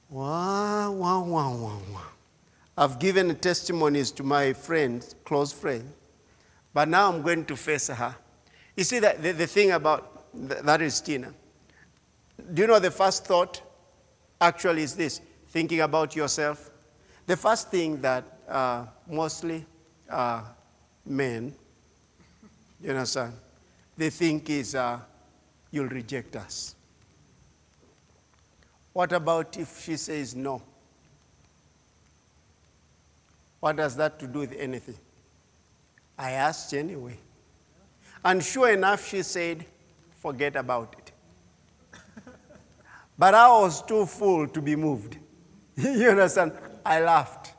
Wow, 0.09 0.93
wow, 0.93 1.23
wow, 1.25 1.57
wow, 1.57 1.83
wow. 1.93 2.07
I've 2.77 2.99
given 2.99 3.35
testimonies 3.37 4.11
to 4.13 4.23
my 4.23 4.53
friends, 4.53 5.15
close 5.25 5.53
friends, 5.53 5.93
but 6.73 6.89
now 6.89 7.13
I'm 7.13 7.23
going 7.23 7.45
to 7.47 7.57
face 7.57 7.89
her. 7.89 8.17
You 8.77 8.85
see, 8.85 8.99
that 8.99 9.23
the, 9.23 9.33
the 9.33 9.47
thing 9.47 9.71
about 9.73 10.11
that 10.35 10.83
is 10.83 11.01
Tina. 11.01 11.33
Do 12.53 12.63
you 12.63 12.69
know 12.69 12.79
the 12.81 12.91
first 12.91 13.27
thought 13.27 13.63
actually 14.41 14.83
is 14.83 14.97
this 14.97 15.21
thinking 15.49 15.81
about 15.81 16.17
yourself? 16.17 16.71
The 17.27 17.37
first 17.37 17.71
thing 17.71 18.01
that 18.01 18.25
uh, 18.49 18.87
mostly 19.09 19.65
uh, 20.11 20.43
men, 21.07 21.55
you 22.83 22.91
understand, 22.91 23.35
they 23.97 24.11
think 24.11 24.51
is 24.51 24.75
uh, 24.75 24.99
you'll 25.75 25.89
reject 25.89 26.37
us. 26.37 26.77
What 28.93 29.13
about 29.13 29.57
if 29.57 29.83
she 29.83 29.97
says 29.97 30.37
no? 30.37 30.63
What 33.59 33.77
does 33.77 33.97
that 33.97 34.19
to 34.21 34.27
do 34.27 34.41
with 34.41 34.55
anything? 34.57 34.97
I 36.17 36.33
asked 36.33 36.73
anyway. 36.75 37.19
And 38.25 38.43
sure 38.43 38.71
enough, 38.71 39.09
she 39.09 39.23
said, 39.23 39.67
forget 40.21 40.55
about 40.55 40.95
it. 40.99 41.13
but 43.19 43.35
I 43.35 43.49
was 43.49 43.83
too 43.83 44.07
full 44.07 44.47
to 44.47 44.63
be 44.63 44.77
moved. 44.77 45.19
you 45.77 46.09
understand? 46.11 46.53
I 46.87 47.01
laughed. 47.01 47.53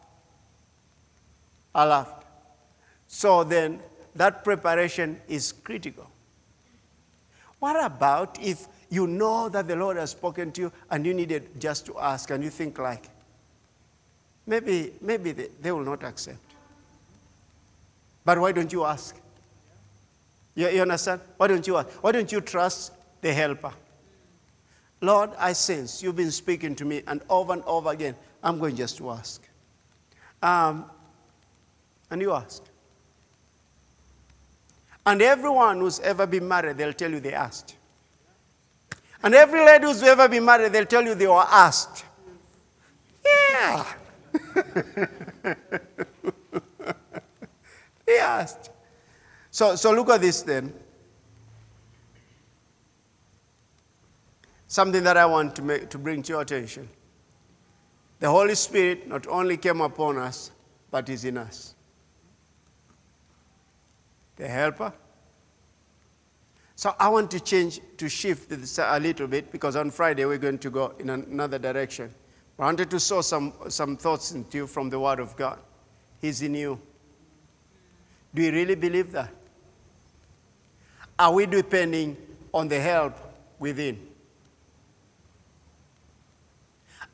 I 1.73 1.85
laughed. 1.85 2.23
So 3.07 3.43
then, 3.43 3.81
that 4.15 4.43
preparation 4.43 5.19
is 5.27 5.51
critical. 5.51 6.09
What 7.59 7.83
about 7.83 8.37
if 8.41 8.67
you 8.89 9.07
know 9.07 9.49
that 9.49 9.67
the 9.67 9.75
Lord 9.75 9.97
has 9.97 10.11
spoken 10.11 10.51
to 10.53 10.61
you 10.61 10.71
and 10.89 11.05
you 11.05 11.13
needed 11.13 11.59
just 11.59 11.85
to 11.87 11.97
ask 11.99 12.29
and 12.29 12.43
you 12.43 12.49
think 12.49 12.77
like, 12.77 13.09
maybe, 14.45 14.93
maybe 15.01 15.31
they, 15.31 15.47
they 15.61 15.71
will 15.71 15.83
not 15.83 16.03
accept. 16.03 16.37
But 18.23 18.39
why 18.39 18.51
don't 18.51 18.71
you 18.71 18.83
ask? 18.85 19.15
You, 20.55 20.69
you 20.69 20.81
understand? 20.81 21.21
Why 21.37 21.47
don't 21.47 21.65
you 21.65 21.77
Why 21.77 22.11
don't 22.11 22.31
you 22.31 22.41
trust 22.41 22.91
the 23.21 23.33
helper? 23.33 23.73
Lord, 25.01 25.31
I 25.37 25.53
sense 25.53 26.01
you've 26.01 26.15
been 26.15 26.31
speaking 26.31 26.75
to 26.75 26.85
me, 26.85 27.03
and 27.05 27.21
over 27.29 27.53
and 27.53 27.63
over 27.65 27.91
again, 27.91 28.15
I'm 28.41 28.59
going 28.59 28.75
just 28.75 28.97
to 28.97 29.11
ask. 29.11 29.47
Um, 30.41 30.85
and 32.09 32.21
you 32.21 32.33
ask. 32.33 32.63
And 35.05 35.21
everyone 35.21 35.79
who's 35.79 35.99
ever 35.99 36.25
been 36.25 36.47
married, 36.47 36.77
they'll 36.77 36.93
tell 36.93 37.11
you 37.11 37.19
they 37.19 37.33
asked. 37.33 37.75
And 39.21 39.35
every 39.35 39.63
lady 39.63 39.85
who's 39.85 40.01
ever 40.03 40.27
been 40.27 40.45
married, 40.45 40.71
they'll 40.73 40.85
tell 40.85 41.03
you 41.03 41.15
they 41.15 41.27
were 41.27 41.45
asked. 41.47 42.05
Yeah. 43.23 43.85
they 48.05 48.17
asked. 48.19 48.71
So, 49.51 49.75
so 49.75 49.91
look 49.93 50.09
at 50.09 50.21
this 50.21 50.41
then. 50.41 50.73
Something 54.67 55.03
that 55.03 55.17
I 55.17 55.25
want 55.25 55.55
to, 55.55 55.61
make, 55.61 55.89
to 55.89 55.97
bring 55.97 56.21
to 56.23 56.33
your 56.33 56.41
attention. 56.41 56.89
The 58.19 58.29
Holy 58.29 58.55
Spirit 58.55 59.07
not 59.07 59.27
only 59.27 59.57
came 59.57 59.81
upon 59.81 60.17
us, 60.17 60.51
but 60.89 61.07
is 61.09 61.25
in 61.25 61.37
us. 61.37 61.74
The 64.35 64.47
helper. 64.47 64.93
So 66.75 66.93
I 66.99 67.07
want 67.07 67.31
to 67.31 67.39
change, 67.39 67.79
to 67.97 68.09
shift 68.09 68.49
this 68.49 68.77
a 68.79 68.99
little 68.99 69.27
bit 69.27 69.51
because 69.51 69.75
on 69.75 69.91
Friday 69.91 70.25
we're 70.25 70.37
going 70.37 70.59
to 70.59 70.69
go 70.69 70.93
in 70.99 71.09
another 71.09 71.57
direction. 71.57 72.13
I 72.59 72.63
wanted 72.63 72.89
to 72.91 72.99
sow 72.99 73.21
some, 73.21 73.53
some 73.69 73.95
thoughts 73.97 74.31
into 74.31 74.57
you 74.57 74.67
from 74.67 74.89
the 74.89 74.99
Word 74.99 75.19
of 75.19 75.35
God. 75.35 75.59
He's 76.21 76.41
in 76.41 76.55
you. 76.55 76.79
Do 78.33 78.41
you 78.41 78.51
really 78.51 78.75
believe 78.75 79.11
that? 79.13 79.33
Are 81.17 81.33
we 81.33 81.45
depending 81.45 82.17
on 82.53 82.67
the 82.67 82.79
help 82.79 83.17
within? 83.57 84.07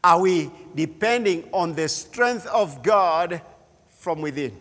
Are 0.03 0.19
we 0.19 0.49
depending 0.73 1.47
on 1.51 1.75
the 1.75 1.87
strength 1.87 2.47
of 2.47 2.81
God 2.81 3.41
from 3.89 4.21
within? 4.21 4.57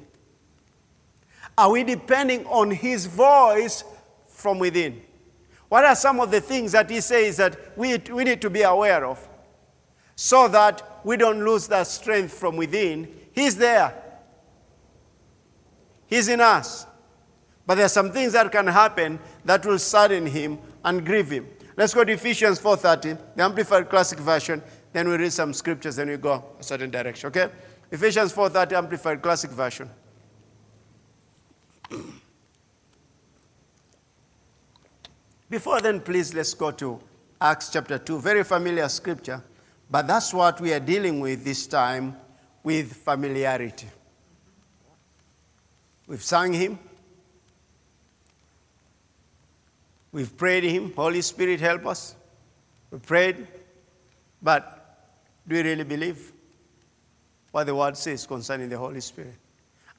Are 1.61 1.70
we 1.70 1.84
depending 1.84 2.46
on 2.46 2.70
His 2.70 3.04
voice 3.04 3.84
from 4.28 4.58
within? 4.58 5.02
What 5.68 5.84
are 5.84 5.94
some 5.94 6.18
of 6.18 6.30
the 6.30 6.40
things 6.40 6.72
that 6.72 6.88
He 6.88 7.02
says 7.02 7.36
that 7.36 7.76
we, 7.76 7.98
we 7.98 8.24
need 8.24 8.40
to 8.40 8.48
be 8.48 8.62
aware 8.62 9.04
of 9.04 9.28
so 10.16 10.48
that 10.48 11.02
we 11.04 11.18
don't 11.18 11.44
lose 11.44 11.68
that 11.68 11.86
strength 11.86 12.32
from 12.32 12.56
within? 12.56 13.14
He's 13.32 13.56
there, 13.56 13.92
He's 16.06 16.28
in 16.28 16.40
us. 16.40 16.86
But 17.66 17.74
there 17.74 17.84
are 17.84 17.90
some 17.90 18.11
things 18.11 18.32
that 18.32 18.50
can 18.50 18.66
happen 18.66 19.20
that 19.44 19.66
will 19.66 19.78
sadden 19.78 20.24
Him 20.24 20.58
and 20.82 21.04
grieve 21.04 21.28
Him. 21.28 21.46
Let's 21.76 21.92
go 21.92 22.04
to 22.04 22.12
Ephesians 22.14 22.58
4:30, 22.58 23.18
the 23.36 23.42
Amplified 23.42 23.90
Classic 23.90 24.18
Version. 24.18 24.62
Then 24.94 25.11
we 25.11 25.16
read 25.16 25.32
some 25.34 25.52
scriptures, 25.52 25.96
then 25.96 26.08
we 26.08 26.16
go 26.16 26.42
a 26.58 26.62
certain 26.62 26.90
direction. 26.90 27.28
Okay? 27.28 27.50
Ephesians 27.90 28.32
4:30, 28.32 28.72
Amplified 28.72 29.20
Classic 29.20 29.50
Version. 29.50 29.90
Before 35.51 35.80
then, 35.80 36.01
please 36.01 36.34
let's 36.34 36.55
go 36.55 36.70
to 36.72 37.01
Acts 37.41 37.70
chapter 37.70 37.99
2. 37.99 38.20
Very 38.20 38.45
familiar 38.45 38.88
scripture, 38.88 39.43
but 39.91 40.07
that's 40.07 40.32
what 40.32 40.61
we 40.61 40.72
are 40.72 40.80
dealing 40.80 41.20
with 41.20 41.45
this 41.45 41.66
time 41.66 42.16
with 42.62 42.93
familiarity. 42.93 43.88
We've 46.07 46.22
sung 46.22 46.53
him, 46.53 46.78
we've 50.12 50.36
prayed 50.36 50.64
him, 50.64 50.93
Holy 50.95 51.22
Spirit, 51.22 51.61
help 51.61 51.86
us. 51.86 52.16
We 52.91 52.99
prayed, 52.99 53.47
but 54.43 54.76
do 55.47 55.55
we 55.55 55.62
really 55.62 55.84
believe 55.84 56.32
what 57.53 57.64
the 57.64 57.74
word 57.74 57.97
says 57.97 58.26
concerning 58.26 58.68
the 58.68 58.78
Holy 58.78 59.01
Spirit? 59.01 59.36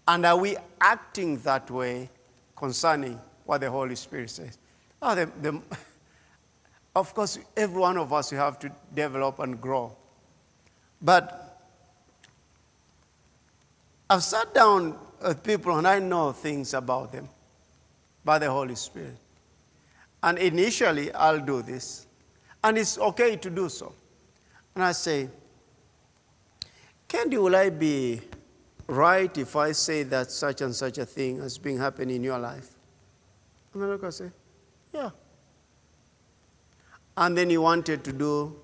And 0.08 0.26
are 0.26 0.38
we 0.38 0.58
acting 0.80 1.38
that 1.39 1.70
way 1.70 2.10
concerning 2.56 3.20
what 3.45 3.62
the 3.62 3.70
Holy 3.70 3.95
Spirit 3.95 4.30
says? 4.30 4.58
Oh, 5.02 5.16
the, 5.16 5.32
the, 5.41 5.62
of 6.95 7.14
course, 7.14 7.39
every 7.56 7.80
one 7.80 7.97
of 7.97 8.12
us, 8.12 8.32
we 8.32 8.38
have 8.38 8.60
to 8.60 8.72
develop 8.93 9.39
and 9.39 9.60
grow. 9.60 9.95
But 11.02 11.60
I've 14.10 14.24
sat 14.24 14.54
down 14.54 14.97
with 15.24 15.43
people 15.43 15.78
and 15.78 15.88
I 15.88 15.99
know 15.99 16.32
things 16.32 16.74
about 16.74 17.12
them 17.12 17.30
by 18.26 18.39
the 18.39 18.52
Holy 18.52 18.76
Spirit. 18.76 19.18
And 20.24 20.38
initially, 20.38 21.12
I'll 21.14 21.39
do 21.39 21.62
this. 21.62 22.06
And 22.64 22.78
it's 22.78 22.97
okay 22.97 23.36
to 23.38 23.49
do 23.49 23.70
so. 23.70 23.93
And 24.76 24.84
I 24.84 24.91
say, 24.91 25.30
Candy, 27.08 27.38
will 27.38 27.56
I 27.56 27.70
be 27.70 28.22
right 28.92 29.36
if 29.38 29.56
I 29.56 29.72
say 29.72 30.04
that 30.04 30.30
such 30.32 30.62
and 30.62 30.76
such 30.76 30.98
a 30.98 31.06
thing 31.06 31.39
has 31.39 31.58
been 31.58 31.78
happening 31.78 32.18
in 32.18 32.24
your 32.24 32.38
life? 32.38 32.70
And 33.74 33.84
I 33.84 33.88
look 33.88 34.04
and 34.04 34.14
say, 34.14 34.32
yeah. 34.94 35.10
And 37.16 37.38
then 37.38 37.50
he 37.50 37.58
wanted 37.58 38.04
to 38.04 38.12
do 38.12 38.60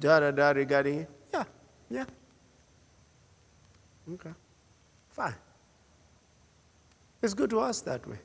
da 0.00 0.20
da 0.20 0.30
da 0.30 0.50
regarding 0.50 1.00
it. 1.00 1.10
Yeah, 1.32 1.44
yeah. 1.90 2.04
Okay, 4.14 4.30
fine. 5.10 5.34
It's 7.20 7.34
good 7.34 7.50
to 7.50 7.60
ask 7.60 7.84
that 7.84 8.06
way. 8.06 8.18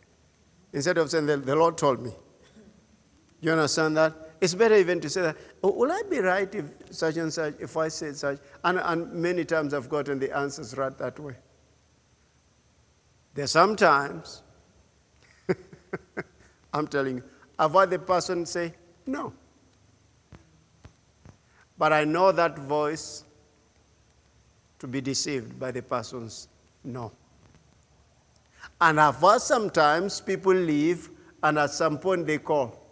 Instead 0.72 0.98
of 0.98 1.10
saying, 1.10 1.26
the, 1.26 1.38
the 1.38 1.56
Lord 1.56 1.78
told 1.78 2.02
me. 2.02 2.12
You 3.42 3.52
understand 3.52 3.98
that? 3.98 4.14
It's 4.44 4.54
better 4.54 4.76
even 4.76 5.00
to 5.00 5.10
say 5.10 5.22
that, 5.22 5.38
oh, 5.64 5.72
will 5.72 5.90
I 5.90 6.02
be 6.10 6.20
right 6.20 6.54
if 6.54 6.66
such 6.92 7.16
and 7.16 7.32
such, 7.32 7.56
if 7.62 7.78
I 7.78 7.88
say 7.88 8.12
such? 8.12 8.40
And, 8.66 8.78
and 8.78 9.10
many 9.14 9.46
times 9.46 9.74
I've 9.74 9.88
gotten 9.88 10.20
the 10.20 10.36
answers 10.36 10.76
right 10.76 10.98
that 10.98 11.18
way. 11.18 11.36
There's 13.34 13.52
sometimes 13.52 14.44
I'm 16.74 16.88
telling 16.88 17.16
you. 17.20 17.24
I've 17.58 17.72
heard 17.72 17.92
the 17.92 18.00
person 18.00 18.46
say, 18.46 18.74
no. 19.06 19.32
But 21.78 21.94
I 21.94 22.04
know 22.04 22.34
that 22.34 22.60
voice 22.60 23.24
to 24.80 24.88
be 24.88 25.00
deceived 25.00 25.58
by 25.58 25.72
the 25.72 25.82
person's 25.82 26.50
no. 26.84 27.14
And 28.82 29.00
I've 29.00 29.16
heard 29.16 29.40
sometimes 29.40 30.20
people 30.20 30.54
leave 30.54 31.12
and 31.42 31.58
at 31.58 31.70
some 31.70 31.98
point 31.98 32.28
they 32.28 32.40
call. 32.40 32.83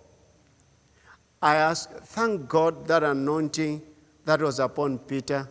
I 1.42 1.56
ask, 1.56 1.90
thank 2.04 2.48
God 2.48 2.88
that 2.88 3.04
anointing 3.04 3.82
that 4.26 4.42
was 4.42 4.60
upon 4.60 5.00
Peter 5.00 5.50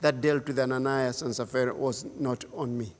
that 0.00 0.20
dealt 0.20 0.46
with 0.46 0.58
Ananias 0.58 1.22
and 1.22 1.34
Sapphira 1.34 1.74
was 1.74 2.04
not 2.18 2.44
on 2.54 2.76
me. 2.76 2.92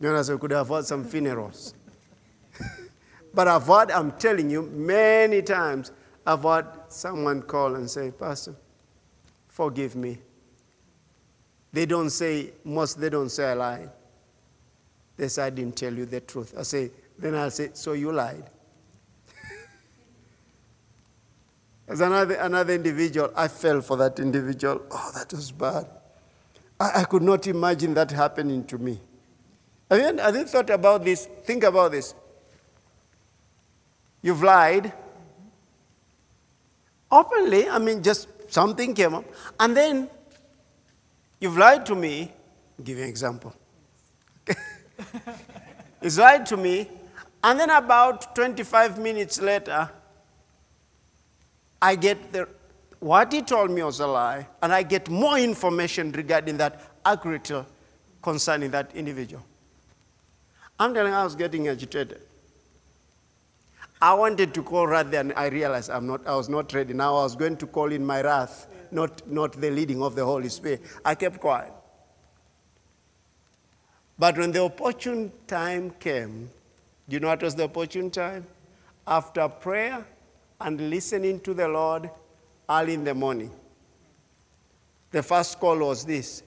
You 0.00 0.12
know, 0.12 0.22
we 0.28 0.38
could 0.38 0.50
have 0.50 0.68
had 0.68 0.84
some 0.84 1.04
funerals. 1.04 1.74
But 3.32 3.46
I've 3.46 3.66
heard, 3.66 3.92
I'm 3.92 4.10
telling 4.12 4.50
you, 4.50 4.62
many 4.62 5.40
times, 5.40 5.92
I've 6.26 6.42
heard 6.42 6.66
someone 6.88 7.42
call 7.42 7.76
and 7.76 7.88
say, 7.88 8.10
Pastor, 8.10 8.56
forgive 9.48 9.94
me. 9.94 10.18
They 11.72 11.86
don't 11.86 12.10
say, 12.10 12.50
most 12.64 13.00
they 13.00 13.08
don't 13.08 13.28
say 13.28 13.50
I 13.50 13.54
lied. 13.54 13.90
They 15.16 15.28
say, 15.28 15.44
I 15.44 15.50
didn't 15.50 15.76
tell 15.76 15.94
you 15.94 16.06
the 16.06 16.20
truth. 16.20 16.54
I 16.58 16.62
say, 16.62 16.90
then 17.18 17.36
I'll 17.36 17.50
say, 17.52 17.70
so 17.74 17.92
you 17.92 18.10
lied. 18.10 18.50
As 21.90 22.00
another, 22.00 22.36
another 22.36 22.72
individual, 22.72 23.32
I 23.34 23.48
fell 23.48 23.80
for 23.80 23.96
that 23.96 24.20
individual. 24.20 24.80
Oh, 24.92 25.10
that 25.12 25.32
was 25.32 25.50
bad. 25.50 25.88
I, 26.78 27.00
I 27.00 27.04
could 27.04 27.22
not 27.22 27.48
imagine 27.48 27.94
that 27.94 28.12
happening 28.12 28.64
to 28.66 28.78
me. 28.78 29.00
I 29.90 29.96
didn't, 29.96 30.20
I 30.20 30.30
didn't 30.30 30.50
thought 30.50 30.70
about 30.70 31.04
this. 31.04 31.26
Think 31.26 31.64
about 31.64 31.90
this. 31.90 32.14
You've 34.22 34.40
lied. 34.40 34.92
Openly, 37.10 37.68
I 37.68 37.80
mean, 37.80 38.04
just 38.04 38.28
something 38.52 38.94
came 38.94 39.14
up. 39.14 39.24
And 39.58 39.76
then 39.76 40.08
you've 41.40 41.58
lied 41.58 41.84
to 41.86 41.96
me. 41.96 42.30
I'll 42.78 42.84
give 42.84 42.98
you 42.98 43.02
an 43.02 43.10
example. 43.10 43.52
He's 46.00 46.20
lied 46.20 46.46
to 46.46 46.56
me. 46.56 46.88
And 47.42 47.58
then 47.58 47.70
about 47.70 48.36
25 48.36 49.00
minutes 49.00 49.40
later, 49.40 49.90
I 51.82 51.96
get 51.96 52.32
the, 52.32 52.48
what 53.00 53.32
he 53.32 53.42
told 53.42 53.70
me 53.70 53.82
was 53.82 54.00
a 54.00 54.06
lie, 54.06 54.46
and 54.62 54.72
I 54.72 54.82
get 54.82 55.08
more 55.08 55.38
information 55.38 56.12
regarding 56.12 56.58
that 56.58 56.80
accurately 57.04 57.56
uh, 57.56 57.64
concerning 58.22 58.70
that 58.72 58.94
individual. 58.94 59.42
I'm 60.78 60.94
telling 60.94 61.12
you, 61.12 61.18
I 61.18 61.24
was 61.24 61.34
getting 61.34 61.68
agitated. 61.68 62.20
I 64.02 64.14
wanted 64.14 64.54
to 64.54 64.62
call 64.62 64.86
wrath, 64.86 65.12
and 65.12 65.32
I 65.34 65.48
realized 65.48 65.90
I'm 65.90 66.06
not, 66.06 66.26
I 66.26 66.34
was 66.34 66.48
not 66.48 66.72
ready. 66.72 66.94
Now 66.94 67.16
I 67.16 67.22
was 67.22 67.36
going 67.36 67.56
to 67.58 67.66
call 67.66 67.92
in 67.92 68.04
my 68.04 68.22
wrath, 68.22 68.66
not, 68.90 69.26
not 69.30 69.52
the 69.52 69.70
leading 69.70 70.02
of 70.02 70.14
the 70.14 70.24
Holy 70.24 70.48
Spirit. 70.48 70.82
I 71.04 71.14
kept 71.14 71.40
quiet. 71.40 71.72
But 74.18 74.36
when 74.36 74.52
the 74.52 74.62
opportune 74.62 75.32
time 75.46 75.90
came, 75.98 76.50
do 77.08 77.14
you 77.14 77.20
know 77.20 77.28
what 77.28 77.42
was 77.42 77.54
the 77.54 77.64
opportune 77.64 78.10
time? 78.10 78.46
After 79.06 79.48
prayer 79.48 80.06
and 80.60 80.90
listening 80.90 81.40
to 81.40 81.54
the 81.54 81.66
Lord 81.66 82.10
early 82.68 82.94
in 82.94 83.04
the 83.04 83.14
morning. 83.14 83.50
The 85.10 85.22
first 85.22 85.58
call 85.58 85.78
was 85.78 86.04
this 86.04 86.42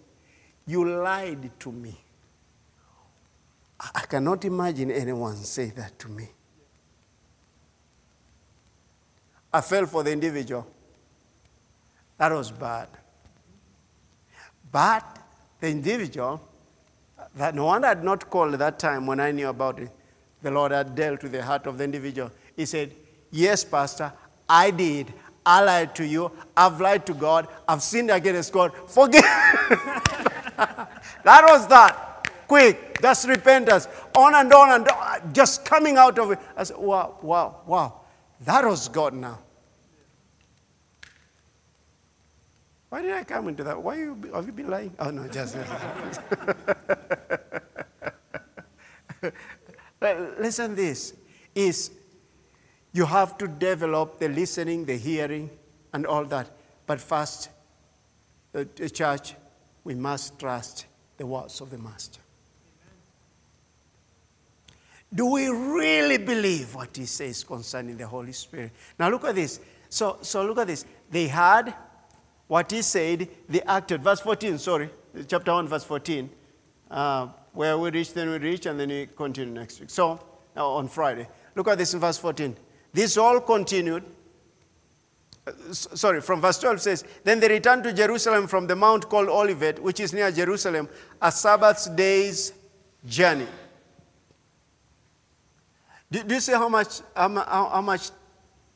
You 0.66 0.88
lied 0.88 1.51
to 1.59 1.72
me. 1.72 1.97
I 3.80 4.01
cannot 4.01 4.45
imagine 4.45 4.91
anyone 4.91 5.36
say 5.38 5.66
that 5.72 5.99
to 5.99 6.09
me. 6.09 6.30
I 9.51 9.61
fell 9.61 9.86
for 9.86 10.03
the 10.03 10.11
individual. 10.11 10.66
That 12.18 12.32
was 12.32 12.49
bad. 12.49 12.88
But 14.72 15.20
the 15.59 15.68
individual, 15.70 16.41
that 17.36 17.53
no 17.53 17.66
one 17.66 17.84
had 17.84 18.03
not 18.03 18.30
called 18.30 18.53
that 18.53 18.80
time 18.80 19.05
when 19.05 19.20
I 19.20 19.32
knew 19.32 19.49
about 19.49 19.80
it, 19.80 19.91
the 20.41 20.49
Lord 20.49 20.72
had 20.72 20.95
dealt 20.95 21.24
with 21.24 21.32
the 21.32 21.43
heart 21.43 21.68
of 21.68 21.78
the 21.78 21.84
individual. 21.84 22.32
He 22.55 22.66
said, 22.66 22.93
Yes, 23.34 23.63
Pastor, 23.65 24.13
I 24.47 24.69
did. 24.69 25.11
I 25.43 25.63
lied 25.63 25.95
to 25.95 26.05
you. 26.05 26.31
I've 26.55 26.79
lied 26.79 27.07
to 27.07 27.15
God. 27.15 27.47
I've 27.67 27.81
sinned 27.81 28.11
against 28.11 28.53
God. 28.53 28.71
Forgive. 28.88 29.21
that 30.53 30.88
was 31.25 31.67
that. 31.67 32.29
Quick. 32.47 32.99
That's 32.99 33.25
repentance. 33.25 33.88
On 34.15 34.36
and 34.36 34.53
on 34.53 34.71
and 34.71 34.88
on. 34.88 35.34
Just 35.34 35.65
coming 35.65 35.97
out 35.97 36.19
of 36.19 36.29
it. 36.31 36.39
I 36.55 36.63
said, 36.63 36.77
wow, 36.77 37.17
wow, 37.23 37.61
wow. 37.65 38.01
That 38.41 38.65
was 38.65 38.88
God 38.88 39.15
now. 39.15 39.39
Why 42.89 43.01
did 43.01 43.13
I 43.13 43.23
come 43.23 43.47
into 43.47 43.63
that? 43.63 43.81
Why 43.81 43.95
you, 43.95 44.15
have 44.31 44.45
you 44.45 44.51
been 44.51 44.69
lying? 44.69 44.93
Oh, 44.99 45.09
no, 45.09 45.27
just. 45.27 45.57
Listen, 50.39 50.75
this 50.75 51.15
is 51.55 51.89
you 52.93 53.05
have 53.05 53.37
to 53.39 53.47
develop 53.47 54.19
the 54.19 54.29
listening, 54.29 54.85
the 54.85 54.95
hearing, 54.95 55.49
and 55.93 56.05
all 56.05 56.23
that. 56.25 56.47
But 56.85 57.01
first, 57.01 57.49
the 58.51 58.65
church, 58.65 59.33
we 59.83 59.95
must 59.95 60.39
trust 60.39 60.85
the 61.17 61.25
words 61.25 61.59
of 61.59 61.71
the 61.71 61.77
Master. 61.77 62.19
Do 65.13 65.27
we 65.27 65.47
really 65.47 66.17
believe 66.17 66.73
what 66.73 66.95
he 66.95 67.05
says 67.05 67.43
concerning 67.43 67.97
the 67.97 68.07
Holy 68.07 68.31
Spirit? 68.31 68.71
Now 68.97 69.09
look 69.09 69.25
at 69.25 69.35
this. 69.35 69.59
So, 69.89 70.17
so 70.21 70.43
look 70.45 70.57
at 70.57 70.67
this. 70.67 70.85
They 71.11 71.27
had 71.27 71.73
what 72.47 72.71
he 72.71 72.81
said, 72.81 73.27
they 73.47 73.61
acted. 73.61 74.03
Verse 74.03 74.19
14, 74.19 74.57
sorry, 74.57 74.89
chapter 75.27 75.53
1, 75.53 75.67
verse 75.67 75.83
14. 75.83 76.29
Uh, 76.89 77.27
where 77.53 77.77
we 77.77 77.89
reach, 77.91 78.13
then 78.13 78.29
we 78.29 78.37
reach, 78.37 78.65
and 78.65 78.79
then 78.79 78.89
we 78.89 79.07
continue 79.07 79.53
next 79.53 79.79
week. 79.79 79.89
So, 79.89 80.19
on 80.55 80.87
Friday. 80.87 81.27
Look 81.55 81.67
at 81.67 81.77
this 81.77 81.93
in 81.93 81.99
verse 81.99 82.17
14. 82.17 82.55
This 82.93 83.17
all 83.17 83.41
continued. 83.41 84.03
Sorry, 85.71 86.21
from 86.21 86.39
verse 86.39 86.59
12 86.59 86.81
says, 86.81 87.03
Then 87.23 87.39
they 87.39 87.49
returned 87.49 87.83
to 87.83 87.91
Jerusalem 87.91 88.47
from 88.47 88.67
the 88.67 88.75
mount 88.75 89.09
called 89.09 89.27
Olivet, 89.27 89.81
which 89.81 89.99
is 89.99 90.13
near 90.13 90.31
Jerusalem, 90.31 90.87
a 91.21 91.31
Sabbath 91.31 91.93
day's 91.95 92.53
journey. 93.05 93.47
Do, 96.09 96.23
do 96.23 96.35
you 96.35 96.39
see 96.39 96.53
how 96.53 96.69
much, 96.69 97.01
how, 97.15 97.69
how, 97.71 97.81
much 97.81 98.11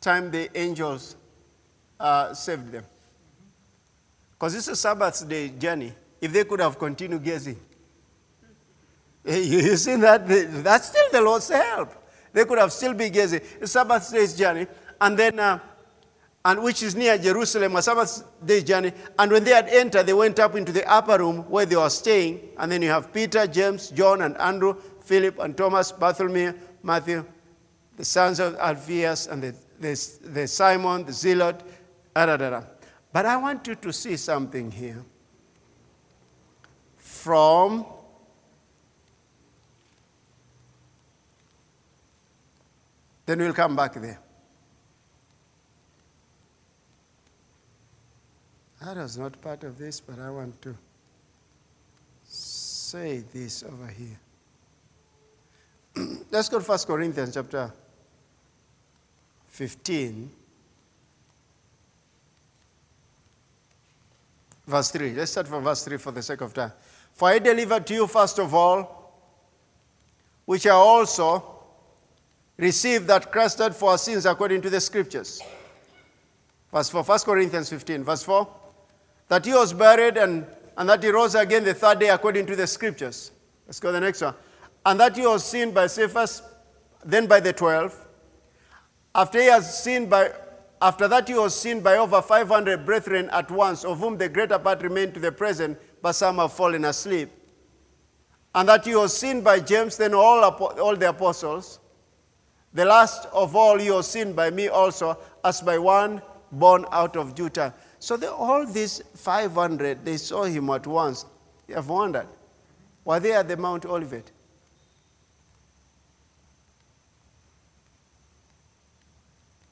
time 0.02 0.32
the 0.32 0.50
angels 0.58 1.16
uh, 2.00 2.34
saved 2.34 2.72
them? 2.72 2.84
Because 4.34 4.56
it's 4.56 4.68
a 4.68 4.76
Sabbath 4.76 5.28
day 5.30 5.50
journey. 5.50 5.94
If 6.20 6.34
they 6.34 6.44
could 6.44 6.60
have 6.60 6.78
continued 6.80 7.24
gazing, 7.24 7.60
you 9.26 9.78
see 9.78 9.96
that? 9.98 10.28
That's 10.28 10.88
still 10.88 11.12
the 11.12 11.22
Lord's 11.22 11.50
help. 11.50 11.94
They 12.38 12.46
could 12.46 12.60
have 12.60 12.72
still 12.72 12.94
been 12.94 13.12
gazing. 13.12 13.42
A 13.60 13.66
Sabbath 13.66 14.12
day's 14.12 14.38
journey, 14.38 14.68
and 15.02 15.18
then, 15.18 15.40
uh, 15.40 15.58
and 16.46 16.62
which 16.62 16.84
is 16.84 16.96
near 16.96 17.18
Jerusalem, 17.18 17.76
a 17.76 17.82
Sabbath 17.82 18.24
day's 18.46 18.64
journey. 18.64 18.94
And 19.18 19.32
when 19.32 19.44
they 19.44 19.54
had 19.54 19.68
entered, 19.70 20.06
they 20.06 20.14
went 20.14 20.38
up 20.38 20.56
into 20.56 20.72
the 20.72 20.88
upper 20.88 21.18
room 21.18 21.50
where 21.50 21.66
they 21.66 21.76
were 21.76 21.90
staying. 21.90 22.50
And 22.60 22.72
then 22.72 22.84
you 22.84 22.90
have 22.90 23.12
Peter, 23.12 23.48
James, 23.48 23.90
John, 23.90 24.22
and 24.22 24.38
Andrew, 24.38 24.76
Philip, 25.02 25.40
and 25.40 25.58
Thomas, 25.58 25.92
Bartholomew, 25.92 26.54
Matthew, 26.84 27.26
the 27.96 28.06
sons 28.06 28.40
of 28.40 28.56
Alphaeus, 28.58 29.26
and 29.26 29.42
the, 29.42 29.56
the, 29.80 30.30
the 30.30 30.48
Simon, 30.48 31.06
the 31.06 31.14
Zealot, 31.14 31.64
da, 32.14 32.28
da, 32.28 32.38
da. 32.38 32.62
But 33.12 33.26
I 33.26 33.38
want 33.38 33.66
you 33.66 33.74
to 33.74 33.92
see 33.92 34.16
something 34.16 34.70
here. 34.70 35.04
From 36.98 37.84
Then 43.28 43.40
we'll 43.40 43.54
come 43.54 43.76
back 43.76 43.94
there. 43.96 44.20
That 48.82 48.96
was 48.96 49.18
not 49.18 49.40
part 49.42 49.66
of 49.66 49.78
this, 49.78 50.00
but 50.00 50.18
I 50.18 50.30
want 50.30 50.62
to 50.62 50.74
say 52.24 53.22
this 53.34 53.64
over 53.64 53.88
here. 53.88 54.18
Let's 56.32 56.48
go 56.48 56.60
to 56.60 56.66
1 56.66 56.80
Corinthians 56.88 57.34
chapter 57.34 57.74
15, 59.48 60.32
verse 64.68 64.92
3. 64.92 65.16
Let's 65.16 65.32
start 65.32 65.50
from 65.50 65.66
verse 65.66 65.84
3 65.84 65.98
for 65.98 66.12
the 66.14 66.22
sake 66.22 66.40
of 66.40 66.54
time. 66.54 66.72
For 67.14 67.28
I 67.28 67.40
delivered 67.40 67.86
to 67.88 67.94
you 67.94 68.08
first 68.08 68.40
of 68.40 68.54
all, 68.54 69.12
which 70.46 70.66
I 70.66 70.72
also 70.72 71.57
received 72.58 73.08
that 73.08 73.32
Christ 73.32 73.60
died 73.60 73.76
for 73.76 73.92
our 73.92 73.98
sins 73.98 74.26
according 74.26 74.62
to 74.62 74.70
the 74.70 74.82
scriptures. 74.82 75.42
Verse 76.72 76.90
4, 76.90 77.04
1 77.04 77.20
Corinthians 77.20 77.70
15, 77.70 78.04
verse 78.04 78.24
4. 78.24 78.48
That 79.30 79.46
he 79.46 79.54
was 79.54 79.74
buried 79.74 80.18
and, 80.18 80.46
and 80.78 80.90
that 80.90 81.04
he 81.04 81.10
rose 81.10 81.36
again 81.36 81.64
the 81.64 81.74
third 81.74 82.00
day 82.00 82.10
according 82.10 82.46
to 82.48 82.56
the 82.56 82.68
scriptures. 82.68 83.32
Let's 83.66 83.80
go 83.80 83.90
to 83.90 83.94
the 83.94 84.02
next 84.02 84.22
one. 84.22 84.36
And 84.86 85.00
that 85.00 85.16
he 85.16 85.26
was 85.26 85.44
seen 85.44 85.72
by 85.72 85.88
Cephas, 85.88 86.42
then 87.04 87.28
by 87.28 87.40
the 87.40 87.54
twelve. 87.54 88.06
After 89.14 89.40
he 89.40 89.48
has 89.48 89.84
seen 89.84 90.08
by 90.08 90.32
after 90.82 91.08
that 91.08 91.28
he 91.28 91.34
was 91.34 91.60
seen 91.60 91.82
by 91.82 91.98
over 91.98 92.22
500 92.22 92.86
brethren 92.86 93.30
at 93.32 93.50
once, 93.50 93.84
of 93.84 94.00
whom 94.00 94.18
the 94.18 94.30
greater 94.30 94.60
part 94.60 94.84
remain 94.84 95.12
to 95.12 95.20
the 95.20 95.32
present, 95.32 95.78
but 96.02 96.14
some 96.14 96.38
have 96.38 96.54
fallen 96.54 96.86
asleep. 96.86 97.30
And 98.54 98.70
that 98.70 98.86
he 98.86 98.96
was 98.96 99.18
seen 99.18 99.42
by 99.42 99.60
James, 99.60 99.98
then 99.98 100.14
all, 100.14 100.44
all 100.44 100.96
the 100.96 101.10
apostles. 101.10 101.80
The 102.74 102.86
last 102.86 103.28
of 103.34 103.56
all 103.56 103.82
you 103.82 103.96
are 103.96 104.04
seen 104.04 104.34
by 104.34 104.50
me 104.50 104.68
also, 104.68 105.18
as 105.44 105.62
by 105.62 105.78
one 105.78 106.22
born 106.52 106.86
out 106.92 107.16
of 107.16 107.34
time. 107.54 107.74
So 108.00 108.18
the, 108.18 108.32
all 108.32 108.66
these 108.66 109.02
500, 109.16 110.06
they 110.06 110.18
saw 110.18 110.44
him 110.44 110.70
at 110.70 110.86
once. 110.86 111.26
You 111.68 111.76
have 111.76 111.90
wondered. 111.90 112.28
Were 113.04 113.20
they 113.20 113.34
at 113.34 113.48
the 113.48 113.58
Mount 113.58 113.86
Olivet? 113.86 114.32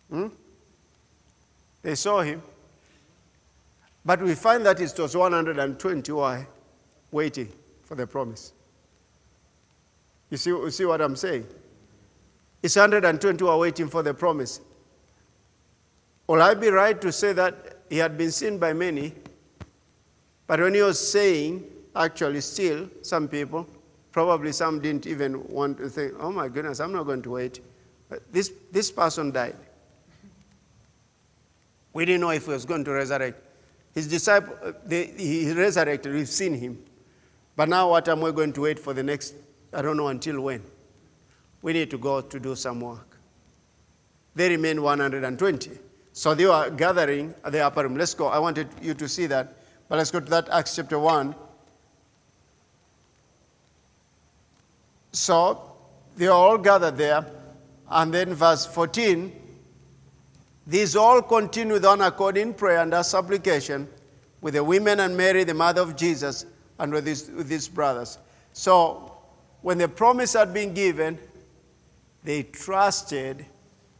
Hmm? 0.09 0.27
They 1.81 1.95
saw 1.95 2.21
him. 2.21 2.41
But 4.03 4.21
we 4.21 4.35
find 4.35 4.65
that 4.65 4.79
it 4.79 4.93
was 4.97 5.15
120 5.15 6.11
who 6.11 6.19
are 6.19 6.47
waiting 7.11 7.51
for 7.83 7.95
the 7.95 8.05
promise. 8.05 8.53
You 10.29 10.37
see, 10.37 10.49
you 10.51 10.69
see 10.71 10.85
what 10.85 11.01
I'm 11.01 11.15
saying? 11.15 11.45
It's 12.65 12.75
120 12.75 13.45
who 13.45 13.47
are 13.47 13.59
waiting 13.59 13.87
for 13.87 14.01
the 14.01 14.11
promise. 14.11 14.59
Will 16.25 16.41
I 16.41 16.55
be 16.55 16.69
right 16.69 16.99
to 16.99 17.11
say 17.11 17.31
that 17.31 17.77
he 17.91 17.97
had 17.97 18.17
been 18.17 18.31
seen 18.31 18.57
by 18.57 18.73
many, 18.73 19.13
but 20.47 20.59
when 20.59 20.73
he 20.73 20.81
was 20.81 20.99
saying, 20.99 21.63
actually, 21.95 22.41
still, 22.41 22.89
some 23.03 23.27
people, 23.27 23.67
probably 24.11 24.51
some 24.51 24.79
didn't 24.79 25.05
even 25.05 25.47
want 25.47 25.77
to 25.77 25.89
think, 25.89 26.15
oh 26.19 26.31
my 26.31 26.47
goodness, 26.47 26.79
I'm 26.79 26.91
not 26.91 27.03
going 27.03 27.21
to 27.21 27.29
wait. 27.29 27.59
But 28.09 28.23
this, 28.33 28.51
this 28.71 28.89
person 28.89 29.29
died. 29.29 29.57
We 31.93 32.03
didn't 32.03 32.21
know 32.21 32.31
if 32.31 32.45
he 32.45 32.51
was 32.51 32.65
going 32.65 32.83
to 32.85 32.91
resurrect. 32.93 33.39
His 33.93 34.07
disciple, 34.07 34.57
uh, 34.63 34.71
he 34.89 35.53
resurrected, 35.53 36.11
we've 36.11 36.27
seen 36.27 36.55
him. 36.55 36.83
But 37.55 37.69
now, 37.69 37.91
what 37.91 38.07
am 38.09 38.23
I 38.23 38.31
going 38.31 38.53
to 38.53 38.61
wait 38.61 38.79
for 38.79 38.95
the 38.95 39.03
next, 39.03 39.35
I 39.71 39.83
don't 39.83 39.97
know 39.97 40.07
until 40.07 40.41
when? 40.41 40.63
We 41.65 41.73
need 41.73 41.89
to 41.89 41.97
go 41.97 42.21
to 42.21 42.39
do 42.39 42.55
some 42.55 42.79
work. 42.79 43.17
They 44.35 44.49
remain 44.49 44.83
120. 44.83 45.71
So 46.13 46.35
they 46.35 46.45
were 46.45 46.69
gathering 46.69 47.33
at 47.43 47.53
the 47.53 47.65
upper 47.65 47.81
room. 47.81 47.97
Let's 47.97 48.13
go. 48.13 48.27
I 48.27 48.37
wanted 48.37 48.67
you 48.83 48.93
to 48.93 49.09
see 49.09 49.25
that. 49.25 49.57
But 49.89 49.97
let's 49.97 50.11
go 50.11 50.19
to 50.19 50.29
that 50.29 50.47
Acts 50.49 50.75
chapter 50.75 50.99
1. 50.99 51.33
So 55.11 55.75
they 56.15 56.27
all 56.27 56.59
gathered 56.59 56.97
there. 56.97 57.25
And 57.89 58.13
then 58.13 58.35
verse 58.35 58.67
14 58.67 59.33
these 60.67 60.95
all 60.95 61.21
continued 61.23 61.85
on 61.85 62.01
accord 62.01 62.37
in 62.37 62.53
prayer 62.53 62.79
and 62.79 63.05
supplication 63.05 63.87
with 64.41 64.53
the 64.53 64.63
women 64.63 64.99
and 64.99 65.17
Mary, 65.17 65.43
the 65.43 65.53
mother 65.55 65.81
of 65.81 65.95
Jesus, 65.95 66.45
and 66.77 66.91
with 66.91 67.07
his, 67.07 67.29
with 67.29 67.49
his 67.49 67.67
brothers. 67.67 68.19
So 68.53 69.15
when 69.61 69.79
the 69.79 69.87
promise 69.87 70.33
had 70.33 70.53
been 70.53 70.73
given, 70.73 71.19
they 72.25 72.41
trusted 72.43 73.45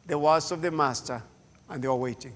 the 0.08 0.18
words 0.18 0.52
of 0.52 0.62
the 0.62 0.72
master 0.72 1.22
and 1.70 1.82
they 1.82 1.88
were 1.88 1.96
waiting. 1.96 2.34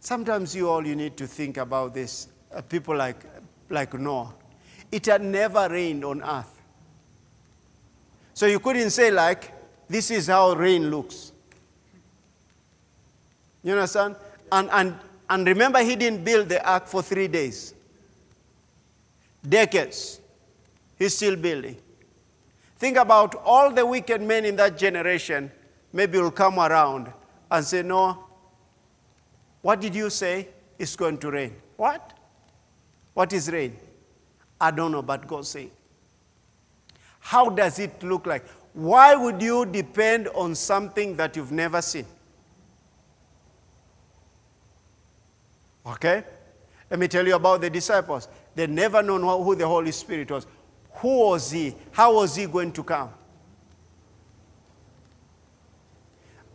Sometimes 0.00 0.54
you 0.54 0.68
all 0.68 0.84
you 0.84 0.96
need 0.96 1.16
to 1.16 1.26
think 1.26 1.56
about 1.56 1.94
this. 1.94 2.28
Uh, 2.52 2.60
people 2.60 2.96
like, 2.96 3.24
like 3.70 3.94
Noah. 3.94 4.34
It 4.90 5.06
had 5.06 5.22
never 5.22 5.68
rained 5.68 6.04
on 6.04 6.22
earth. 6.22 6.60
So 8.34 8.46
you 8.46 8.58
couldn't 8.58 8.90
say 8.90 9.10
like, 9.10 9.52
this 9.88 10.10
is 10.10 10.26
how 10.26 10.52
rain 10.52 10.90
looks. 10.90 11.32
You 13.62 13.72
understand? 13.72 14.16
And, 14.50 14.68
and, 14.70 14.94
and 15.30 15.46
remember, 15.46 15.82
he 15.82 15.96
didn't 15.96 16.24
build 16.24 16.48
the 16.48 16.64
ark 16.68 16.86
for 16.86 17.02
three 17.02 17.28
days. 17.28 17.74
Decades. 19.48 20.20
He's 20.98 21.16
still 21.16 21.36
building. 21.36 21.76
Think 22.78 22.96
about 22.96 23.34
all 23.44 23.70
the 23.70 23.84
wicked 23.84 24.20
men 24.20 24.44
in 24.44 24.56
that 24.56 24.76
generation, 24.76 25.50
maybe 25.92 26.18
will 26.18 26.30
come 26.30 26.58
around 26.58 27.12
and 27.50 27.64
say, 27.64 27.82
No, 27.82 28.24
what 29.62 29.80
did 29.80 29.94
you 29.94 30.10
say? 30.10 30.48
It's 30.78 30.94
going 30.94 31.18
to 31.18 31.30
rain. 31.30 31.56
What? 31.76 32.12
What 33.14 33.32
is 33.32 33.50
rain? 33.50 33.76
I 34.60 34.70
don't 34.70 34.92
know, 34.92 35.02
but 35.02 35.26
God 35.26 35.46
said. 35.46 35.70
How 37.20 37.48
does 37.48 37.78
it 37.78 38.02
look 38.02 38.26
like? 38.26 38.46
Why 38.72 39.14
would 39.14 39.40
you 39.40 39.64
depend 39.64 40.28
on 40.28 40.54
something 40.54 41.16
that 41.16 41.34
you've 41.34 41.50
never 41.50 41.80
seen? 41.80 42.06
Okay? 45.86 46.24
Let 46.90 47.00
me 47.00 47.08
tell 47.08 47.26
you 47.26 47.34
about 47.34 47.60
the 47.60 47.70
disciples. 47.70 48.28
They 48.54 48.66
never 48.66 49.02
known 49.02 49.22
who 49.22 49.54
the 49.54 49.66
Holy 49.66 49.92
Spirit 49.92 50.30
was. 50.30 50.46
Who 51.06 51.18
was 51.18 51.52
he? 51.52 51.72
How 51.92 52.16
was 52.16 52.34
he 52.34 52.46
going 52.46 52.72
to 52.72 52.82
come? 52.82 53.10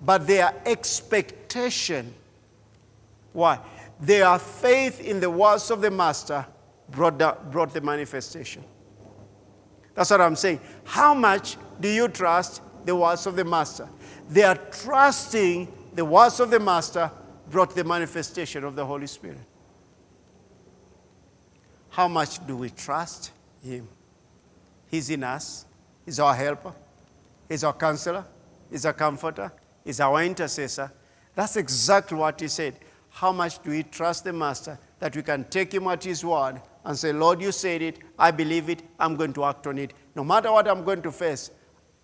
But 0.02 0.28
their 0.28 0.54
expectation, 0.66 2.14
why? 3.32 3.60
Their 4.02 4.38
faith 4.38 4.99
in 4.99 5.22
the 5.22 5.30
words 5.30 5.72
of 5.72 5.80
the 5.80 5.89
Master 5.89 6.45
brought 6.89 7.18
the, 7.18 7.38
brought 7.49 7.74
the 7.74 7.80
manifestation. 7.80 8.62
That's 9.95 10.12
what 10.12 10.20
I'm 10.20 10.36
saying. 10.36 10.60
How 10.84 11.14
much 11.14 11.56
do 11.80 11.88
you 11.88 12.10
trust 12.10 12.62
the 12.84 12.93
words 12.93 13.26
of 13.28 13.38
the 13.38 13.45
Master? 13.45 13.88
They 14.28 14.43
are 14.43 14.58
trusting 14.58 15.72
the 15.93 16.04
words 16.04 16.41
of 16.41 16.49
the 16.49 16.60
Master 16.60 17.10
brought 17.49 17.74
the 17.74 17.86
manifestation 17.86 18.66
of 18.66 18.76
the 18.76 18.86
Holy 18.86 19.08
Spirit. 19.08 19.38
How 21.88 22.10
much 22.10 22.45
do 22.45 22.58
we 22.58 22.70
trust 22.70 23.32
Him? 23.64 23.88
He's 24.92 25.10
in 25.10 25.24
us, 25.24 25.66
He's 26.06 26.20
our 26.20 26.36
helper, 26.36 26.74
He's 27.48 27.64
our 27.64 27.74
counselor, 27.74 28.26
He's 28.70 28.86
our 28.86 28.94
comforter, 28.94 29.52
He's 29.86 30.02
our 30.02 30.22
intercessor. 30.22 30.92
That's 31.34 31.56
exactly 31.56 32.18
what 32.18 32.39
He 32.42 32.50
said. 32.50 32.76
How 33.10 33.32
much 33.32 33.64
do 33.64 33.72
we 33.72 33.84
trust 33.84 34.26
the 34.26 34.34
Master 34.34 34.78
that 35.00 35.16
we 35.16 35.24
can 35.24 35.46
take 35.46 35.74
Him 35.74 35.88
at 35.88 36.04
His 36.04 36.24
word 36.26 36.62
and 36.84 36.98
say, 36.98 37.14
Lord, 37.14 37.42
you 37.42 37.54
said 37.54 37.82
it, 37.82 38.00
I 38.20 38.32
believe 38.32 38.70
it, 38.70 38.84
I'm 39.00 39.16
going 39.16 39.34
to 39.34 39.46
act 39.46 39.66
on 39.66 39.78
it. 39.78 39.94
No 40.14 40.26
matter 40.26 40.52
what 40.52 40.68
I'm 40.68 40.84
going 40.84 41.02
to 41.04 41.12
face, 41.12 41.52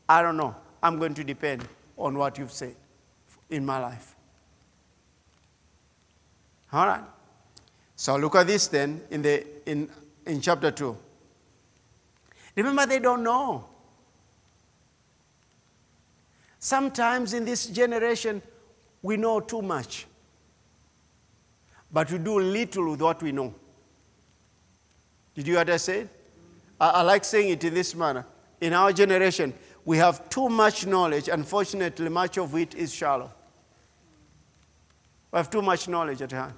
I 0.07 0.21
don't 0.21 0.37
know, 0.37 0.55
I'm 0.81 0.97
going 0.97 1.13
to 1.15 1.23
depend 1.23 1.67
on 1.97 2.17
what 2.17 2.37
you've 2.37 2.51
said 2.51 2.75
in 3.49 3.65
my 3.65 3.79
life. 3.79 4.15
All 6.71 6.87
right. 6.87 7.03
So 7.95 8.15
look 8.17 8.35
at 8.35 8.47
this 8.47 8.67
then 8.67 9.01
in, 9.09 9.21
the, 9.21 9.45
in, 9.69 9.89
in 10.25 10.39
chapter 10.39 10.71
2. 10.71 10.97
Remember, 12.57 12.87
they 12.87 12.99
don't 12.99 13.23
know. 13.23 13.65
Sometimes 16.59 17.33
in 17.33 17.45
this 17.45 17.67
generation, 17.67 18.41
we 19.03 19.15
know 19.15 19.39
too 19.39 19.61
much, 19.61 20.07
but 21.93 22.11
we 22.11 22.17
do 22.17 22.39
little 22.39 22.91
with 22.91 23.01
what 23.01 23.21
we 23.21 23.31
know. 23.31 23.53
Did 25.35 25.47
you 25.47 25.59
understand? 25.59 26.09
I, 26.81 26.87
said? 26.87 26.95
I 26.95 27.01
like 27.03 27.23
saying 27.23 27.49
it 27.51 27.63
in 27.63 27.75
this 27.75 27.93
manner. 27.93 28.25
In 28.59 28.73
our 28.73 28.91
generation, 28.91 29.53
we 29.85 29.97
have 29.97 30.27
too 30.27 30.49
much 30.49 30.87
knowledge. 30.87 31.29
Unfortunately, 31.29 32.09
much 32.09 32.39
of 32.39 32.55
it 32.55 32.73
is 32.73 32.91
shallow. 32.91 33.31
We 35.31 35.37
have 35.37 35.51
too 35.51 35.61
much 35.61 35.87
knowledge 35.87 36.23
at 36.23 36.31
hand. 36.31 36.53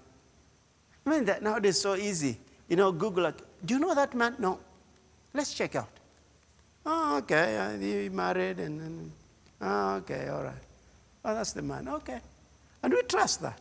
I 1.05 1.09
mean, 1.09 1.25
that 1.25 1.43
nowadays 1.43 1.81
so 1.81 1.95
easy. 1.95 2.39
You 2.69 2.77
know, 2.77 2.93
Google, 2.93 3.23
like, 3.23 3.41
do 3.65 3.73
you 3.73 3.79
know 3.81 3.93
that 3.93 4.13
man? 4.13 4.35
No. 4.39 4.59
Let's 5.33 5.53
check 5.53 5.75
out. 5.75 5.89
Oh, 6.85 7.17
okay, 7.17 7.57
uh, 7.57 7.77
he 7.77 8.09
married 8.09 8.59
and 8.59 8.79
then, 8.79 9.11
oh, 9.61 9.95
okay, 9.97 10.27
all 10.29 10.43
right. 10.43 10.53
Oh, 11.23 11.35
that's 11.35 11.51
the 11.51 11.61
man. 11.61 11.87
Okay. 11.87 12.19
And 12.81 12.93
we 12.93 13.01
trust 13.03 13.41
that. 13.41 13.59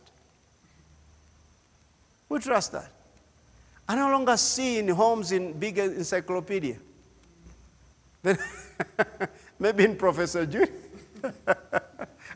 We 2.29 2.39
trust 2.39 2.71
that. 2.71 2.91
I 3.87 3.95
no 3.95 4.11
longer 4.11 4.37
see 4.37 4.77
in 4.77 4.87
homes 4.89 5.31
in 5.31 5.53
big 5.53 5.77
encyclopedia. 5.77 6.77
Maybe 9.59 9.85
in 9.85 9.95
Professor 9.95 10.45
Jude. 10.45 10.71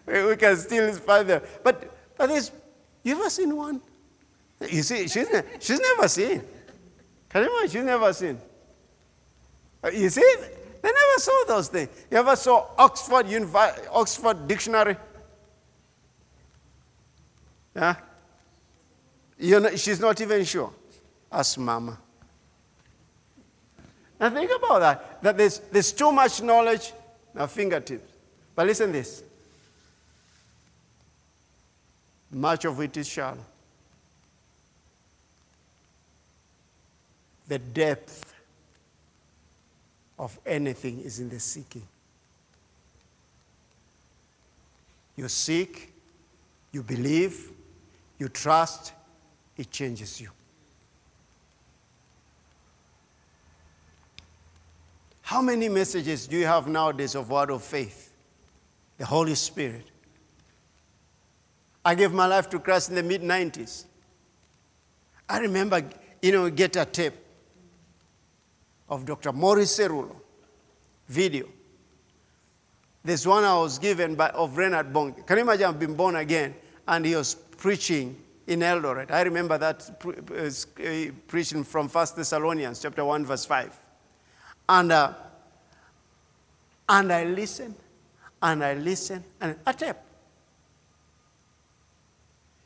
we 0.05 0.35
can 0.35 0.57
still 0.57 0.93
find 0.95 1.29
them. 1.29 1.41
But, 1.63 2.17
but 2.17 2.27
there's, 2.27 2.51
you 3.03 3.13
ever 3.13 3.29
seen 3.29 3.55
one? 3.55 3.81
You 4.69 4.81
see, 4.81 5.07
she's, 5.07 5.27
she's 5.59 5.79
never 5.79 6.07
seen. 6.07 6.41
Can 7.29 7.43
you 7.43 7.49
imagine? 7.49 7.69
She's 7.69 7.83
never 7.83 8.13
seen. 8.13 8.37
Uh, 9.83 9.89
You 9.89 10.09
see, 10.09 10.35
they 10.81 10.89
never 10.89 11.17
saw 11.19 11.43
those 11.47 11.67
things. 11.67 11.89
You 12.09 12.17
ever 12.17 12.35
saw 12.35 12.67
Oxford, 12.77 13.25
Univi- 13.25 13.87
Oxford 13.91 14.47
Dictionary? 14.47 14.95
Yeah? 17.75 17.95
You're 19.37 19.59
not, 19.59 19.79
she's 19.79 19.99
not 19.99 20.19
even 20.21 20.43
sure. 20.45 20.71
Ask 21.31 21.57
Mama. 21.57 21.97
Now 24.19 24.29
think 24.29 24.51
about 24.55 24.79
that. 24.79 25.21
That 25.23 25.37
there's, 25.37 25.59
there's 25.71 25.91
too 25.91 26.11
much 26.11 26.41
knowledge 26.41 26.93
at 27.35 27.49
fingertips. 27.49 28.09
But 28.55 28.67
listen 28.67 28.91
this. 28.91 29.23
Much 32.31 32.65
of 32.65 32.79
it 32.79 32.95
is 32.97 33.07
shallow. 33.07 33.37
The 37.47 37.59
depth 37.59 38.32
of 40.23 40.39
anything 40.45 41.01
is 41.01 41.19
in 41.19 41.27
the 41.27 41.37
seeking. 41.37 41.85
You 45.17 45.27
seek, 45.27 45.93
you 46.71 46.81
believe, 46.81 47.51
you 48.17 48.29
trust, 48.29 48.93
it 49.57 49.69
changes 49.69 50.21
you. 50.21 50.29
How 55.23 55.41
many 55.41 55.67
messages 55.67 56.25
do 56.25 56.37
you 56.37 56.45
have 56.45 56.67
nowadays 56.67 57.15
of 57.15 57.29
word 57.29 57.49
of 57.49 57.61
faith? 57.61 58.13
The 58.97 59.05
Holy 59.05 59.35
Spirit. 59.35 59.91
I 61.83 61.95
gave 61.95 62.13
my 62.13 62.27
life 62.27 62.49
to 62.51 62.59
Christ 62.59 62.89
in 62.89 62.95
the 62.95 63.03
mid 63.03 63.21
90s. 63.21 63.83
I 65.27 65.39
remember, 65.39 65.83
you 66.21 66.31
know, 66.31 66.49
get 66.49 66.77
a 66.77 66.85
tape 66.85 67.22
of 68.93 69.05
Dr. 69.05 69.33
Morris 69.33 69.77
Cerullo 69.77 70.15
video. 71.07 71.47
There's 73.03 73.27
one 73.27 73.43
I 73.43 73.57
was 73.57 73.79
given 73.79 74.15
by, 74.15 74.29
of 74.29 74.55
Reinhard 74.55 74.93
Bonnke. 74.93 75.25
Can 75.25 75.37
you 75.37 75.43
imagine 75.43 75.65
I've 75.65 75.79
been 75.79 75.95
born 75.95 76.15
again 76.15 76.55
and 76.87 77.05
he 77.05 77.15
was 77.15 77.35
preaching 77.35 78.15
in 78.47 78.61
Eldoret? 78.61 79.11
I 79.11 79.23
remember 79.23 79.57
that 79.57 79.99
pre- 79.99 80.15
uh, 80.15 81.11
preaching 81.27 81.63
from 81.63 81.89
1 81.89 82.07
Thessalonians 82.15 82.81
chapter 82.81 83.03
1 83.03 83.25
verse 83.25 83.45
5. 83.45 83.77
And, 84.69 84.91
uh, 84.91 85.13
and 86.87 87.11
I 87.11 87.25
listened 87.25 87.75
and 88.41 88.63
I 88.63 88.75
listened 88.75 89.23
and 89.41 89.57
a 89.65 89.73
tape. 89.73 89.97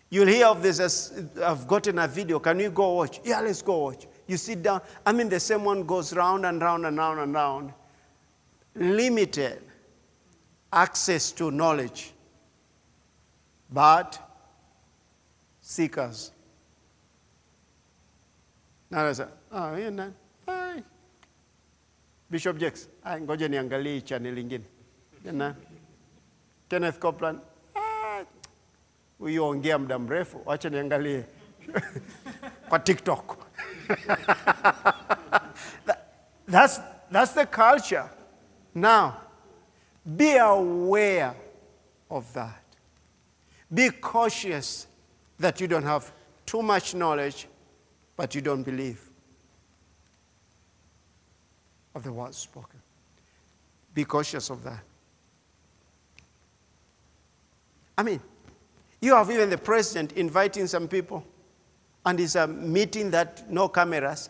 You'll 0.10 0.28
hear 0.28 0.48
of 0.48 0.62
this 0.62 0.80
as 0.80 1.24
I've 1.44 1.68
gotten 1.68 2.00
a 2.00 2.08
video. 2.08 2.40
Can 2.40 2.60
you 2.60 2.70
go 2.70 2.94
watch? 2.94 3.20
Yeah, 3.24 3.42
let's 3.42 3.62
go 3.62 3.78
watch. 3.78 4.06
You 4.28 4.38
sit 4.38 4.62
down. 4.62 4.82
I 5.06 5.14
mean, 5.14 5.30
the 5.30 5.40
same 5.40 5.64
one 5.64 5.84
goes 5.84 6.14
round 6.14 6.46
and 6.46 6.62
round 6.62 6.86
and 6.86 6.98
round 6.98 7.20
and 7.20 7.34
round. 7.34 7.74
Limited 8.76 9.62
access 10.72 11.32
to 11.32 11.50
knowledge, 11.50 12.12
but 13.72 14.20
seekers. 15.62 16.32
Na 18.92 18.98
sasa, 19.14 19.32
ah, 19.52 19.72
hiyo 19.76 19.92
nani? 19.92 20.14
Ai. 20.48 20.84
Bishop 22.30 22.58
Jakes, 22.58 22.88
ah, 23.04 23.20
ngoja 23.20 23.48
niangalie 23.48 23.94
hii 23.94 24.02
channel 24.02 24.38
ingine. 24.38 24.64
Na 25.24 25.56
Kenneth 26.70 27.00
Copeland, 27.00 27.40
ah, 27.76 28.24
huyu 29.20 29.46
ongea 29.46 29.78
muda 29.78 30.00
mrefu, 30.00 30.42
wacha 30.46 30.70
niangalie 30.70 31.26
kwa 32.70 32.80
TikTok. 32.80 33.47
That- 35.86 36.04
that's, 36.48 36.80
that's 37.12 37.34
the 37.34 37.46
culture. 37.46 38.10
Now, 38.74 39.18
be 40.16 40.38
aware 40.38 41.36
of 42.10 42.32
that. 42.34 42.64
Be 43.74 43.90
cautious 43.90 44.88
that 45.40 45.60
you 45.60 45.68
don't 45.68 45.84
have 45.84 46.12
too 46.46 46.62
much 46.62 46.96
knowledge, 46.96 47.48
but 48.16 48.34
you 48.34 48.42
don't 48.42 48.64
believe 48.64 49.10
of 51.94 52.04
the 52.04 52.14
words 52.14 52.38
spoken. 52.38 52.80
Be 53.94 54.06
cautious 54.06 54.50
of 54.50 54.64
that. 54.64 54.84
I 57.98 58.04
mean, 58.04 58.22
you 59.02 59.16
have 59.16 59.30
even 59.32 59.50
the 59.50 59.58
president 59.58 60.14
inviting 60.14 60.68
some 60.68 60.88
people, 60.88 61.26
and 62.08 62.20
it's 62.22 62.36
a 62.36 62.46
um, 62.46 62.72
meeting 62.72 63.12
that 63.12 63.52
no 63.52 63.68
cameras. 63.68 64.30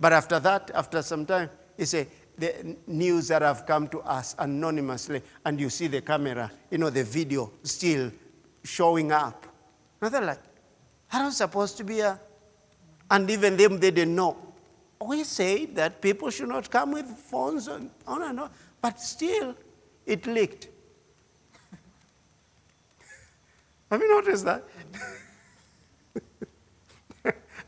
But 0.00 0.14
after 0.14 0.40
that, 0.40 0.70
after 0.74 1.02
some 1.02 1.26
time, 1.26 1.50
he 1.76 1.84
say 1.84 2.06
the 2.38 2.74
news 2.86 3.28
that 3.28 3.42
have 3.42 3.66
come 3.66 3.86
to 3.88 4.00
us 4.00 4.34
anonymously, 4.38 5.20
and 5.44 5.60
you 5.60 5.68
see 5.68 5.88
the 5.88 6.00
camera, 6.00 6.50
you 6.70 6.78
know, 6.78 6.88
the 6.88 7.04
video 7.04 7.52
still 7.62 8.10
showing 8.64 9.12
up. 9.12 9.46
And 10.00 10.10
they're 10.10 10.22
like, 10.22 10.40
I 11.12 11.18
don't 11.18 11.32
supposed 11.32 11.76
to 11.76 11.84
be 11.84 12.00
a. 12.00 12.18
And 13.10 13.30
even 13.30 13.58
them, 13.58 13.78
they 13.78 13.90
didn't 13.90 14.16
know. 14.16 14.38
We 15.06 15.22
say 15.24 15.66
that 15.66 16.00
people 16.00 16.30
should 16.30 16.48
not 16.48 16.70
come 16.70 16.92
with 16.92 17.06
phones 17.06 17.68
and 17.68 17.90
on 18.06 18.22
and 18.22 18.40
on, 18.40 18.50
but 18.80 18.98
still, 19.00 19.54
it 20.06 20.26
leaked. 20.26 20.68
Have 23.90 24.00
you 24.00 24.08
noticed 24.08 24.46
that? 24.46 24.64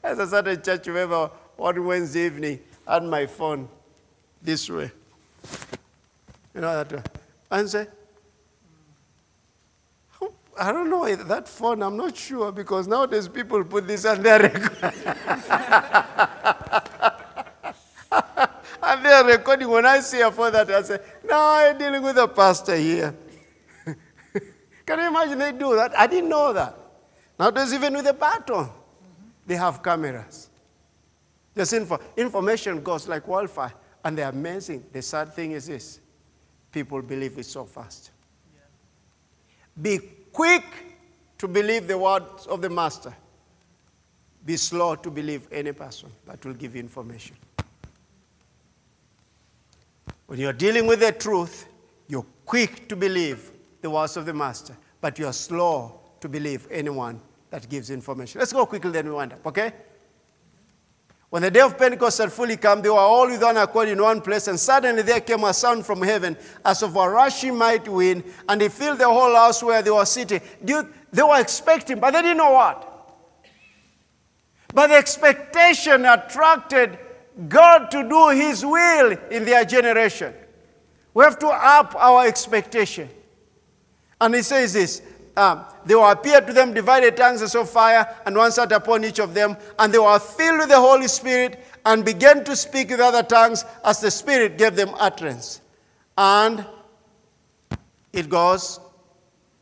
As 0.03 0.19
I 0.21 0.27
started 0.27 0.65
church, 0.65 0.87
remember 0.87 1.31
one 1.57 1.85
Wednesday 1.85 2.27
evening, 2.27 2.61
I 2.87 2.95
had 2.95 3.05
my 3.05 3.27
phone 3.27 3.69
this 4.43 4.69
way. 4.71 4.91
You 6.55 6.61
know 6.61 6.85
that 6.85 6.93
way. 6.93 7.03
And 7.51 7.69
say, 7.69 7.87
I 10.59 10.73
don't 10.73 10.91
know 10.91 11.05
eh, 11.05 11.15
that 11.17 11.49
phone. 11.49 11.83
I'm 11.83 11.97
not 11.97 12.17
sure 12.17 12.51
because 12.51 12.89
nowadays 12.89 13.29
people 13.29 13.63
put 13.65 13.87
this 13.87 14.05
on 14.05 14.23
their 14.23 14.41
record. 14.41 14.79
and 18.83 19.05
they're 19.05 19.25
recording. 19.25 19.69
When 19.69 19.87
I 19.87 20.01
see 20.01 20.21
a 20.21 20.33
phone 20.33 20.53
that, 20.53 20.69
I 20.71 20.83
say, 20.83 20.99
"No, 21.25 21.37
I'm 21.39 21.79
dealing 21.79 22.03
with 22.03 22.19
a 22.19 22.27
pastor 22.27 22.75
here." 22.77 23.15
Can 24.87 24.99
you 24.99 25.07
imagine 25.07 25.39
they 25.39 25.53
do 25.53 25.77
that? 25.77 25.97
I 25.97 26.09
didn't 26.09 26.29
know 26.29 26.53
that. 26.53 26.75
Nowadays, 27.39 27.73
even 27.73 27.95
with 27.95 28.07
a 28.09 28.13
baton, 28.13 28.69
they 29.49 29.57
have 29.57 29.83
cameras. 29.83 30.51
Just 31.57 31.73
info, 31.73 31.99
information 32.17 32.83
goes 32.83 33.09
like 33.09 33.27
wildfire, 33.27 33.73
and 34.05 34.17
they're 34.17 34.29
amazing. 34.29 34.85
The 34.93 35.03
sad 35.03 35.35
thing 35.35 35.53
is 35.53 35.67
this: 35.67 36.01
people 36.71 37.03
believe 37.03 37.37
it 37.39 37.47
so 37.47 37.65
fast. 37.65 38.11
Yeah. 38.55 38.61
Be 39.83 39.99
quick 40.31 40.65
to 41.39 41.49
believe 41.49 41.89
the 41.89 41.99
words 41.99 42.47
of 42.47 42.61
the 42.61 42.69
master. 42.69 43.13
Be 44.45 44.57
slow 44.57 44.95
to 44.97 45.11
believe 45.11 45.49
any 45.51 45.73
person 45.73 46.11
that 46.27 46.45
will 46.45 46.55
give 46.55 46.75
you 46.75 46.81
information. 46.81 47.37
When 50.27 50.39
you're 50.39 50.53
dealing 50.53 50.87
with 50.87 51.01
the 51.01 51.13
truth, 51.13 51.67
you're 52.07 52.27
quick 52.45 52.87
to 52.89 52.97
believe 52.97 53.51
the 53.81 53.89
words 53.89 54.17
of 54.19 54.27
the 54.27 54.35
master, 54.35 54.77
but 55.01 55.19
you're 55.19 55.33
slow 55.33 56.01
to 56.21 56.29
believe 56.29 56.69
anyone 56.71 57.21
that 57.51 57.69
gives 57.69 57.91
information. 57.91 58.39
Let's 58.39 58.53
go 58.53 58.67
quickly, 58.67 58.91
then 58.91 59.07
we 59.07 59.13
wind 59.13 59.33
up, 59.33 59.47
okay? 59.47 59.73
When 61.31 61.43
the 61.43 61.51
day 61.51 61.61
of 61.61 61.77
Pentecost 61.77 62.19
had 62.19 62.33
fully 62.33 62.57
come, 62.57 62.81
they 62.81 62.89
were 62.89 62.97
all 62.97 63.27
with 63.27 63.43
one 63.43 63.59
accord 63.59 63.89
in 63.89 64.01
one 64.01 64.23
place, 64.23 64.49
and 64.49 64.59
suddenly 64.59 65.03
there 65.03 65.21
came 65.21 65.45
a 65.45 65.53
sound 65.53 65.85
from 65.85 66.01
heaven 66.01 66.37
as 66.65 66.83
of 66.83 66.97
a 66.97 67.09
rushing 67.09 67.55
mighty 67.57 67.91
wind, 67.91 68.25
and 68.49 68.63
it 68.63 68.73
filled 68.73 68.99
the 68.99 69.07
whole 69.07 69.35
house 69.35 69.63
where 69.63 69.83
they 69.83 69.91
were 69.91 70.07
sitting. 70.07 70.41
They 70.63 71.23
were 71.23 71.41
expecting, 71.41 72.01
but 72.01 72.13
they 72.13 72.23
didn't 72.23 72.39
know 72.39 72.53
what. 72.53 72.85
But 74.73 74.89
the 74.89 74.95
expectation 74.95 76.07
attracted 76.07 76.99
God 77.49 77.91
to 77.91 78.09
do 78.09 78.29
His 78.31 78.65
will 78.65 79.17
in 79.31 79.45
their 79.45 79.65
generation. 79.65 80.35
We 81.13 81.25
have 81.25 81.39
to 81.41 81.49
up 81.49 81.95
our 81.95 82.27
expectation. 82.27 83.11
And 84.21 84.35
He 84.35 84.43
says 84.43 84.73
this 84.73 85.03
um, 85.39 85.65
they 85.87 85.95
will 85.95 86.11
appear 86.11 86.41
to 86.41 86.53
them 86.53 86.75
divided 86.75 87.17
tongues 87.17 87.43
as 87.43 87.55
of 87.55 87.71
fire, 87.71 88.13
and 88.27 88.37
one 88.37 88.51
sat 88.51 88.73
upon 88.73 89.05
each 89.05 89.21
of 89.21 89.35
them, 89.35 89.57
and 89.79 89.95
they 89.95 89.99
were 89.99 90.19
filled 90.19 90.59
with 90.59 90.69
the 90.69 90.81
Holy 90.81 91.07
Spirit 91.07 91.65
and 91.87 92.05
began 92.05 92.43
to 92.43 92.57
speak 92.57 92.91
with 92.91 92.99
other 92.99 93.23
tongues 93.23 93.65
as 93.85 94.01
the 94.01 94.11
Spirit 94.11 94.59
gave 94.59 94.75
them 94.75 94.91
utterance. 94.99 95.61
And 96.17 96.67
it 98.13 98.29
goes 98.29 98.81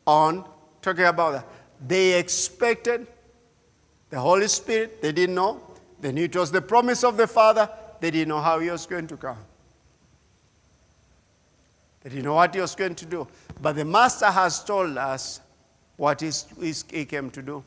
on 0.07 0.49
talking 0.81 1.05
about 1.05 1.33
that. 1.33 1.47
They 1.87 2.17
expected 2.17 3.05
the 4.09 4.19
Holy 4.19 4.47
Spirit, 4.47 4.99
they 5.03 5.11
didn't 5.11 5.35
know. 5.35 5.61
They 6.01 6.11
knew 6.11 6.23
it 6.23 6.35
was 6.35 6.51
the 6.51 6.61
promise 6.61 7.03
of 7.03 7.17
the 7.17 7.27
Father, 7.27 7.69
they 7.99 8.09
didn't 8.09 8.29
know 8.29 8.41
how 8.41 8.57
He 8.57 8.71
was 8.71 8.87
going 8.87 9.05
to 9.05 9.17
come. 9.17 9.37
They 12.01 12.09
didn't 12.09 12.25
know 12.25 12.33
what 12.33 12.55
He 12.55 12.61
was 12.61 12.73
going 12.73 12.95
to 12.95 13.05
do. 13.05 13.27
But 13.61 13.73
the 13.73 13.85
Master 13.85 14.31
has 14.31 14.63
told 14.63 14.97
us 14.97 15.41
what 15.97 16.21
he 16.21 17.05
came 17.05 17.29
to 17.31 17.41
do. 17.41 17.63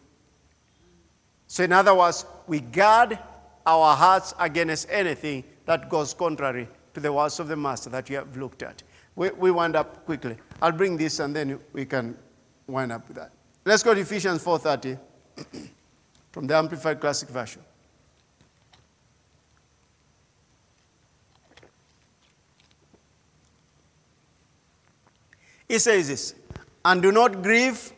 So, 1.47 1.65
in 1.65 1.73
other 1.73 1.95
words, 1.95 2.25
we 2.47 2.61
guard 2.61 3.19
our 3.67 3.97
hearts 3.97 4.33
against 4.39 4.89
anything 4.91 5.45
that 5.67 5.89
goes 5.89 6.15
contrary 6.15 6.69
to 6.95 7.01
the 7.01 7.13
words 7.13 7.39
of 7.41 7.49
the 7.49 7.57
Master 7.57 7.91
that 7.91 8.09
we 8.09 8.15
have 8.15 8.37
looked 8.37 8.63
at. 8.63 8.83
We, 9.17 9.31
we 9.31 9.51
wind 9.51 9.77
up 9.77 10.05
quickly. 10.07 10.37
I'll 10.63 10.73
bring 10.73 10.97
this 10.97 11.19
and 11.19 11.35
then 11.35 11.59
we 11.73 11.85
can 11.85 12.17
wind 12.67 12.93
up 12.93 13.07
with 13.09 13.17
that. 13.17 13.33
Let's 13.65 13.83
go 13.83 13.95
to 13.95 14.01
Ephesians 14.01 14.43
4.30 14.43 14.99
from 16.33 16.47
the 16.47 16.57
Amplified 16.57 17.01
Classic 17.01 17.29
Version. 17.29 17.63
He 25.69 25.79
says 25.79 26.09
this, 26.09 26.35
and 26.85 27.01
do 27.01 27.13
not 27.13 27.43
grieve 27.43 27.93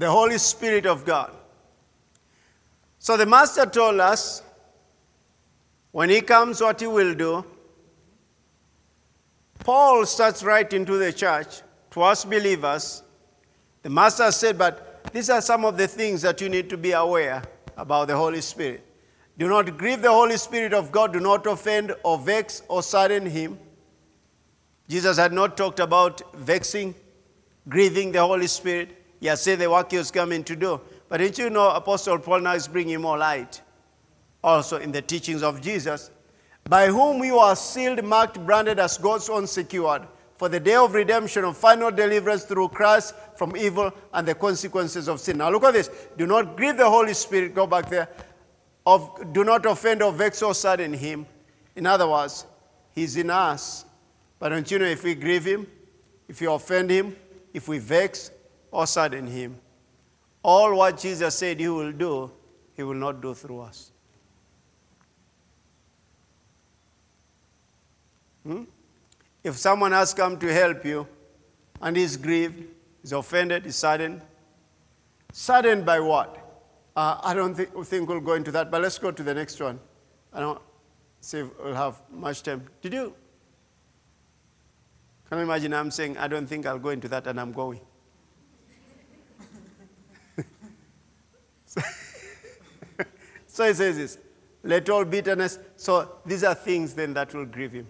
the 0.00 0.10
Holy 0.10 0.38
Spirit 0.38 0.86
of 0.86 1.04
God. 1.04 1.30
So 2.98 3.18
the 3.18 3.26
Master 3.26 3.66
told 3.66 4.00
us 4.00 4.42
when 5.92 6.08
he 6.08 6.22
comes, 6.22 6.62
what 6.62 6.80
he 6.80 6.86
will 6.86 7.14
do. 7.14 7.44
Paul 9.58 10.06
starts 10.06 10.42
writing 10.42 10.86
to 10.86 10.96
the 10.96 11.12
church, 11.12 11.60
to 11.90 12.00
us 12.00 12.24
believers. 12.24 13.02
The 13.82 13.90
Master 13.90 14.32
said, 14.32 14.56
But 14.56 15.12
these 15.12 15.28
are 15.28 15.42
some 15.42 15.66
of 15.66 15.76
the 15.76 15.86
things 15.86 16.22
that 16.22 16.40
you 16.40 16.48
need 16.48 16.70
to 16.70 16.78
be 16.78 16.92
aware 16.92 17.42
about 17.76 18.08
the 18.08 18.16
Holy 18.16 18.40
Spirit. 18.40 18.82
Do 19.36 19.50
not 19.50 19.76
grieve 19.76 20.00
the 20.00 20.12
Holy 20.12 20.38
Spirit 20.38 20.72
of 20.72 20.90
God, 20.90 21.12
do 21.12 21.20
not 21.20 21.46
offend 21.46 21.94
or 22.04 22.16
vex 22.16 22.62
or 22.68 22.82
sadden 22.82 23.26
him. 23.26 23.58
Jesus 24.88 25.18
had 25.18 25.34
not 25.34 25.58
talked 25.58 25.78
about 25.78 26.22
vexing, 26.34 26.94
grieving 27.68 28.12
the 28.12 28.20
Holy 28.22 28.46
Spirit. 28.46 28.96
Has 29.28 29.42
said 29.42 29.58
the 29.58 29.70
work 29.70 29.90
he 29.90 29.98
was 29.98 30.10
coming 30.10 30.42
to 30.44 30.56
do. 30.56 30.80
But 31.08 31.18
didn't 31.18 31.38
you 31.38 31.50
know 31.50 31.70
Apostle 31.70 32.18
Paul 32.18 32.40
now 32.40 32.54
is 32.54 32.68
bringing 32.68 33.00
more 33.00 33.18
light? 33.18 33.60
Also 34.42 34.78
in 34.78 34.92
the 34.92 35.02
teachings 35.02 35.42
of 35.42 35.60
Jesus, 35.60 36.10
by 36.64 36.86
whom 36.86 37.22
you 37.22 37.38
are 37.38 37.56
sealed, 37.56 38.02
marked, 38.04 38.38
branded 38.46 38.78
as 38.78 38.96
God's 38.96 39.28
own 39.28 39.46
secured 39.46 40.02
for 40.36 40.48
the 40.48 40.58
day 40.58 40.74
of 40.74 40.94
redemption 40.94 41.44
of 41.44 41.54
final 41.54 41.90
deliverance 41.90 42.44
through 42.44 42.68
Christ 42.68 43.14
from 43.36 43.54
evil 43.56 43.92
and 44.14 44.26
the 44.26 44.34
consequences 44.34 45.06
of 45.06 45.20
sin. 45.20 45.36
Now 45.36 45.50
look 45.50 45.64
at 45.64 45.74
this. 45.74 45.90
Do 46.16 46.26
not 46.26 46.56
grieve 46.56 46.78
the 46.78 46.88
Holy 46.88 47.12
Spirit. 47.12 47.54
Go 47.54 47.66
back 47.66 47.90
there. 47.90 48.08
Of, 48.86 49.34
do 49.34 49.44
not 49.44 49.66
offend 49.66 50.02
or 50.02 50.12
vex 50.12 50.42
or 50.42 50.54
sadden 50.54 50.94
him. 50.94 51.26
In 51.76 51.84
other 51.84 52.08
words, 52.08 52.46
he's 52.94 53.18
in 53.18 53.28
us. 53.28 53.84
But 54.38 54.48
don't 54.48 54.70
you 54.70 54.78
know 54.78 54.86
if 54.86 55.04
we 55.04 55.14
grieve 55.14 55.44
him, 55.44 55.66
if 56.26 56.40
we 56.40 56.46
offend 56.46 56.90
him, 56.90 57.14
if 57.52 57.68
we 57.68 57.78
vex, 57.78 58.30
or 58.70 58.86
sadden 58.86 59.26
him. 59.26 59.58
All 60.42 60.74
what 60.74 60.98
Jesus 60.98 61.34
said 61.36 61.60
he 61.60 61.68
will 61.68 61.92
do, 61.92 62.30
he 62.74 62.82
will 62.82 62.94
not 62.94 63.20
do 63.20 63.34
through 63.34 63.60
us. 63.60 63.92
Hmm? 68.44 68.64
If 69.44 69.56
someone 69.56 69.92
has 69.92 70.14
come 70.14 70.38
to 70.38 70.52
help 70.52 70.84
you 70.84 71.06
and 71.80 71.96
is 71.96 72.16
grieved, 72.16 72.64
is 73.02 73.12
offended, 73.12 73.66
is 73.66 73.76
saddened, 73.76 74.22
saddened 75.32 75.84
by 75.84 76.00
what? 76.00 76.36
Uh, 76.96 77.20
I 77.22 77.34
don't 77.34 77.54
think, 77.54 77.84
think 77.86 78.08
we'll 78.08 78.20
go 78.20 78.34
into 78.34 78.50
that, 78.52 78.70
but 78.70 78.82
let's 78.82 78.98
go 78.98 79.10
to 79.10 79.22
the 79.22 79.34
next 79.34 79.60
one. 79.60 79.78
I 80.32 80.40
don't 80.40 80.60
see 81.20 81.38
if 81.38 81.48
we'll 81.62 81.74
have 81.74 82.00
much 82.10 82.42
time. 82.42 82.66
Did 82.82 82.94
you? 82.94 83.14
Can 85.28 85.38
you 85.38 85.44
imagine 85.44 85.72
I'm 85.72 85.90
saying, 85.90 86.18
I 86.18 86.28
don't 86.28 86.46
think 86.46 86.66
I'll 86.66 86.78
go 86.78 86.88
into 86.88 87.08
that, 87.08 87.26
and 87.26 87.40
I'm 87.40 87.52
going? 87.52 87.80
So 93.60 93.66
he 93.66 93.74
says 93.74 93.96
this 93.98 94.18
let 94.62 94.88
all 94.88 95.04
bitterness. 95.04 95.58
So 95.76 96.10
these 96.24 96.44
are 96.44 96.54
things 96.54 96.94
then 96.94 97.12
that 97.12 97.34
will 97.34 97.44
grieve 97.44 97.72
him. 97.72 97.86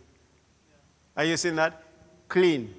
Are 1.16 1.24
you 1.24 1.36
seeing 1.36 1.54
that? 1.56 1.80
Clean. 2.28 2.74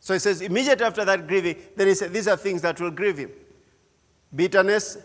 So 0.00 0.14
he 0.14 0.18
says, 0.18 0.40
immediately 0.40 0.84
after 0.84 1.04
that 1.04 1.28
grieving, 1.28 1.56
then 1.76 1.86
he 1.86 1.94
said, 1.94 2.12
these 2.12 2.26
are 2.26 2.36
things 2.36 2.60
that 2.62 2.80
will 2.80 2.90
grieve 2.90 3.18
him 3.18 3.30
bitterness, 4.34 4.98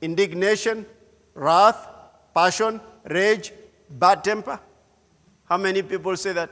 indignation, 0.00 0.84
wrath, 1.34 1.86
passion, 2.34 2.80
rage, 3.04 3.52
bad 3.90 4.24
temper. 4.24 4.58
How 5.44 5.56
many 5.56 5.82
people 5.82 6.16
say 6.16 6.32
that? 6.32 6.50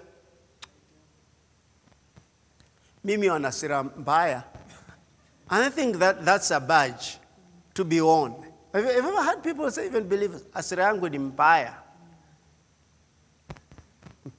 Mimi 3.03 3.27
wana 3.27 3.49
hasira 3.49 3.91
mbaya. 3.93 4.45
And 5.51 5.65
I 5.65 5.71
think 5.71 5.97
that 5.97 6.25
that's 6.25 6.53
a 6.53 6.61
badge 6.61 7.19
to 7.79 7.85
be 7.85 8.01
worn. 8.01 8.35
Have 8.75 8.85
you, 8.85 8.91
have 8.91 9.07
ever 9.07 9.23
had 9.23 9.43
people 9.43 9.71
say, 9.71 9.87
even 9.87 10.09
believers, 10.09 10.43
hasira 10.55 10.85
yangu 10.89 11.11
ni 11.11 11.19
mbaya? 11.19 11.75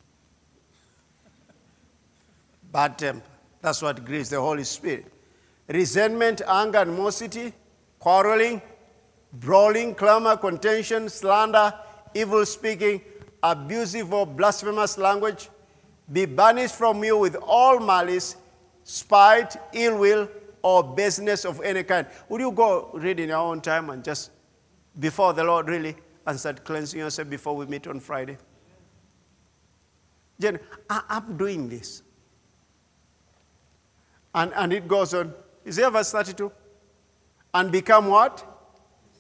Bad 2.73 2.97
temper. 2.97 3.25
That's 3.61 3.81
what 3.81 4.03
grieves 4.05 4.29
the 4.29 4.41
Holy 4.41 4.65
Spirit. 4.65 5.05
Resentment, 5.69 6.41
anger, 6.47 6.79
animosity, 6.79 7.53
quarreling, 7.99 8.61
brawling, 9.33 9.95
clamor, 9.95 10.35
contention, 10.37 11.07
slander, 11.07 11.73
evil 12.13 12.45
speaking, 12.45 13.01
abusive 13.41 14.13
or 14.13 14.27
blasphemous 14.27 14.97
language, 14.97 15.49
be 16.11 16.25
banished 16.25 16.75
from 16.75 17.03
you 17.03 17.17
with 17.17 17.35
all 17.35 17.79
malice, 17.79 18.35
spite, 18.83 19.55
ill 19.73 19.97
will, 19.97 20.27
or 20.61 20.83
business 20.83 21.45
of 21.45 21.61
any 21.61 21.83
kind. 21.83 22.07
Would 22.29 22.41
you 22.41 22.51
go 22.51 22.91
read 22.93 23.19
in 23.19 23.29
your 23.29 23.37
own 23.37 23.61
time 23.61 23.89
and 23.89 24.03
just 24.03 24.31
before 24.99 25.33
the 25.33 25.43
Lord 25.43 25.67
really 25.69 25.95
and 26.25 26.39
start 26.39 26.63
cleansing 26.63 26.99
yourself 26.99 27.29
before 27.29 27.55
we 27.55 27.65
meet 27.65 27.87
on 27.87 27.99
Friday? 27.99 28.37
Jen, 30.39 30.59
I, 30.89 31.01
am 31.09 31.37
doing 31.37 31.67
this. 31.67 32.03
And, 34.33 34.53
and 34.55 34.71
it 34.71 34.87
goes 34.87 35.13
on. 35.13 35.33
Is 35.65 35.75
there 35.75 35.89
verse 35.89 36.11
32? 36.11 36.51
And 37.53 37.71
become 37.71 38.07
what? 38.07 38.45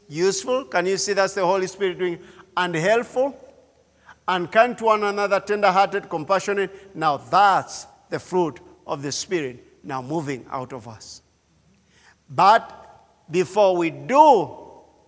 Useful. 0.07 0.65
Can 0.65 0.85
you 0.85 0.97
see 0.97 1.13
that's 1.13 1.33
the 1.33 1.45
Holy 1.45 1.67
Spirit 1.67 1.99
doing? 1.99 2.19
And 2.55 2.73
helpful. 2.75 3.37
And 4.27 4.51
kind 4.51 4.77
to 4.77 4.85
one 4.85 5.03
another, 5.03 5.39
tender 5.39 5.71
hearted, 5.71 6.09
compassionate. 6.09 6.95
Now 6.95 7.17
that's 7.17 7.87
the 8.09 8.19
fruit 8.19 8.59
of 8.85 9.01
the 9.01 9.11
Spirit 9.11 9.65
now 9.83 10.01
moving 10.01 10.45
out 10.51 10.73
of 10.73 10.87
us. 10.87 11.21
But 12.29 12.75
before 13.29 13.75
we 13.75 13.89
do 13.89 14.57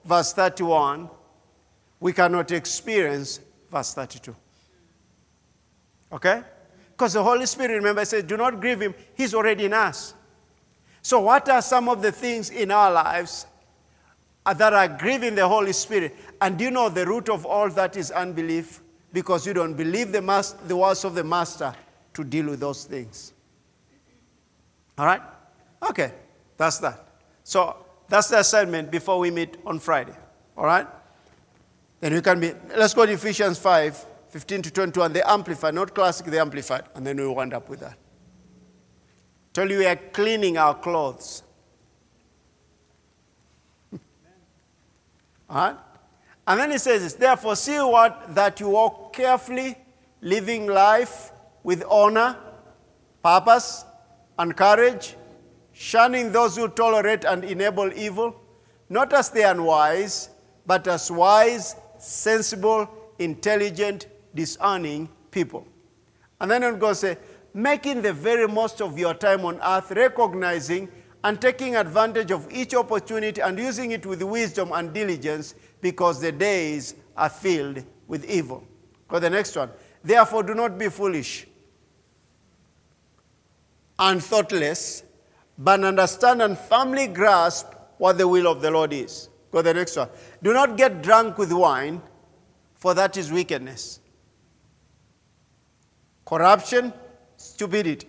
verse 0.04 0.34
31, 0.34 1.10
we 2.00 2.14
cannot 2.14 2.52
experience 2.52 3.40
verse 3.70 3.94
32. 3.94 4.36
Okay? 6.12 6.42
Because 6.92 7.14
the 7.14 7.24
Holy 7.24 7.46
Spirit, 7.46 7.76
remember, 7.76 8.04
says, 8.06 8.24
do 8.24 8.38
not 8.38 8.60
grieve 8.60 8.82
him. 8.82 8.94
He's 9.16 9.34
already 9.34 9.66
in 9.66 9.74
us. 9.74 10.14
So, 11.02 11.20
what 11.20 11.50
are 11.50 11.62
some 11.62 11.90
of 11.90 12.02
the 12.02 12.12
things 12.12 12.50
in 12.50 12.70
our 12.70 12.92
lives 12.92 13.48
that 14.46 14.74
are 14.74 14.88
grieving 14.88 15.36
the 15.36 15.48
Holy 15.48 15.74
Spirit? 15.74 16.16
And 16.40 16.58
do 16.58 16.66
you 16.66 16.72
know 16.72 16.90
the 16.90 17.06
root 17.06 17.30
of 17.30 17.46
all 17.46 17.70
that 17.72 17.98
is 17.98 18.12
unbelief? 18.12 18.82
Because 19.14 19.46
you 19.46 19.54
don't 19.54 19.74
believe 19.74 20.12
the, 20.12 20.22
mas- 20.22 20.54
the 20.68 20.76
words 20.76 21.04
of 21.04 21.16
the 21.16 21.24
Master 21.24 21.74
to 22.14 22.24
deal 22.24 22.48
with 22.48 22.60
those 22.60 22.86
things. 22.86 23.34
All 24.98 25.06
right? 25.06 25.22
Okay, 25.90 26.14
that's 26.58 26.78
that. 26.80 27.11
So, 27.52 27.76
that's 28.08 28.30
the 28.30 28.40
assignment 28.40 28.90
before 28.90 29.20
we 29.20 29.30
meet 29.30 29.58
on 29.66 29.78
Friday. 29.78 30.16
All 30.56 30.64
right? 30.64 30.88
Then 32.00 32.14
we 32.14 32.22
can 32.22 32.40
be, 32.40 32.54
let's 32.78 32.94
go 32.94 33.06
to 33.06 33.12
Ephesians 33.12 33.60
5 33.60 34.06
15 34.30 34.62
to 34.62 34.72
22 34.72 35.02
and 35.02 35.14
the 35.14 35.30
Amplified, 35.30 35.74
not 35.74 35.94
classic, 35.94 36.28
the 36.28 36.40
Amplified, 36.40 36.86
and 36.96 37.06
then 37.06 37.18
we 37.18 37.28
wind 37.28 37.54
up 37.54 37.68
with 37.68 37.82
that. 37.82 37.98
Tell 39.52 39.70
you 39.70 39.80
we 39.80 39.86
are 39.86 39.98
cleaning 39.98 40.58
our 40.58 40.74
clothes. 40.74 41.44
All 45.50 45.58
right? 45.58 45.76
And 46.48 46.58
then 46.58 46.72
he 46.72 46.78
says 46.78 47.04
this, 47.04 47.16
therefore 47.16 47.58
see 47.58 47.80
what 47.80 48.34
that 48.34 48.62
you 48.62 48.70
walk 48.70 49.12
carefully, 49.12 49.78
living 50.22 50.68
life 50.68 51.34
with 51.64 51.84
honor, 51.90 52.38
purpose, 53.22 53.84
and 54.40 54.56
courage, 54.56 55.18
shunning 55.82 56.32
those 56.32 56.56
who 56.56 56.68
tolerate 56.68 57.26
and 57.26 57.44
enable 57.44 57.92
evil, 57.94 58.40
not 58.88 59.12
as 59.14 59.32
the 59.32 59.42
unwise, 59.50 60.30
but 60.68 60.88
as 60.88 61.10
wise, 61.10 61.76
sensible, 61.98 62.88
intelligent, 63.18 64.06
discerning 64.36 65.10
people. 65.32 65.66
And 66.40 66.52
then 66.52 66.64
I'm 66.64 66.78
going 66.78 66.92
to 66.92 67.00
say, 67.00 67.18
making 67.56 68.04
the 68.04 68.14
very 68.14 68.48
most 68.48 68.80
of 68.80 69.00
your 69.00 69.16
time 69.16 69.44
on 69.44 69.60
earth, 69.64 69.90
recognizing 69.90 70.88
and 71.24 71.42
taking 71.42 71.76
advantage 71.76 72.30
of 72.30 72.48
each 72.52 72.76
opportunity 72.76 73.42
and 73.42 73.58
using 73.58 73.90
it 73.90 74.06
with 74.06 74.22
wisdom 74.22 74.72
and 74.74 74.94
diligence 74.94 75.56
because 75.82 76.22
the 76.22 76.32
days 76.32 76.94
are 77.18 77.30
filled 77.30 77.84
with 78.08 78.24
evil. 78.26 78.64
Go 79.08 79.18
the 79.18 79.32
next 79.32 79.56
one. 79.56 79.72
Therefore, 80.04 80.44
do 80.44 80.54
not 80.54 80.78
be 80.78 80.90
foolish 80.90 81.48
and 83.98 84.24
thoughtless, 84.24 85.04
but 85.64 85.84
understand 85.84 86.42
and 86.42 86.58
firmly 86.58 87.08
grasp 87.08 87.68
what 87.98 88.18
the 88.18 88.28
will 88.28 88.48
of 88.48 88.62
the 88.62 88.72
Lord 88.72 88.94
is. 88.94 89.30
Go 89.52 89.62
the 89.62 89.74
next 89.74 89.96
one. 89.96 90.10
Do 90.42 90.54
not 90.54 90.78
get 90.78 91.02
drunk 91.02 91.38
with 91.38 91.52
wine, 91.52 92.02
for 92.76 92.94
that 92.94 93.18
is 93.18 93.32
wickedness 93.32 94.02
corruption, 96.32 96.94
stupidity. 97.36 98.08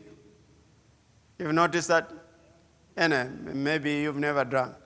You've 1.41 1.53
noticed 1.53 1.89
that? 1.89 2.13
And 2.97 3.13
uh, 3.13 3.27
maybe 3.53 3.95
you've 4.03 4.17
never 4.17 4.45
drunk. 4.45 4.77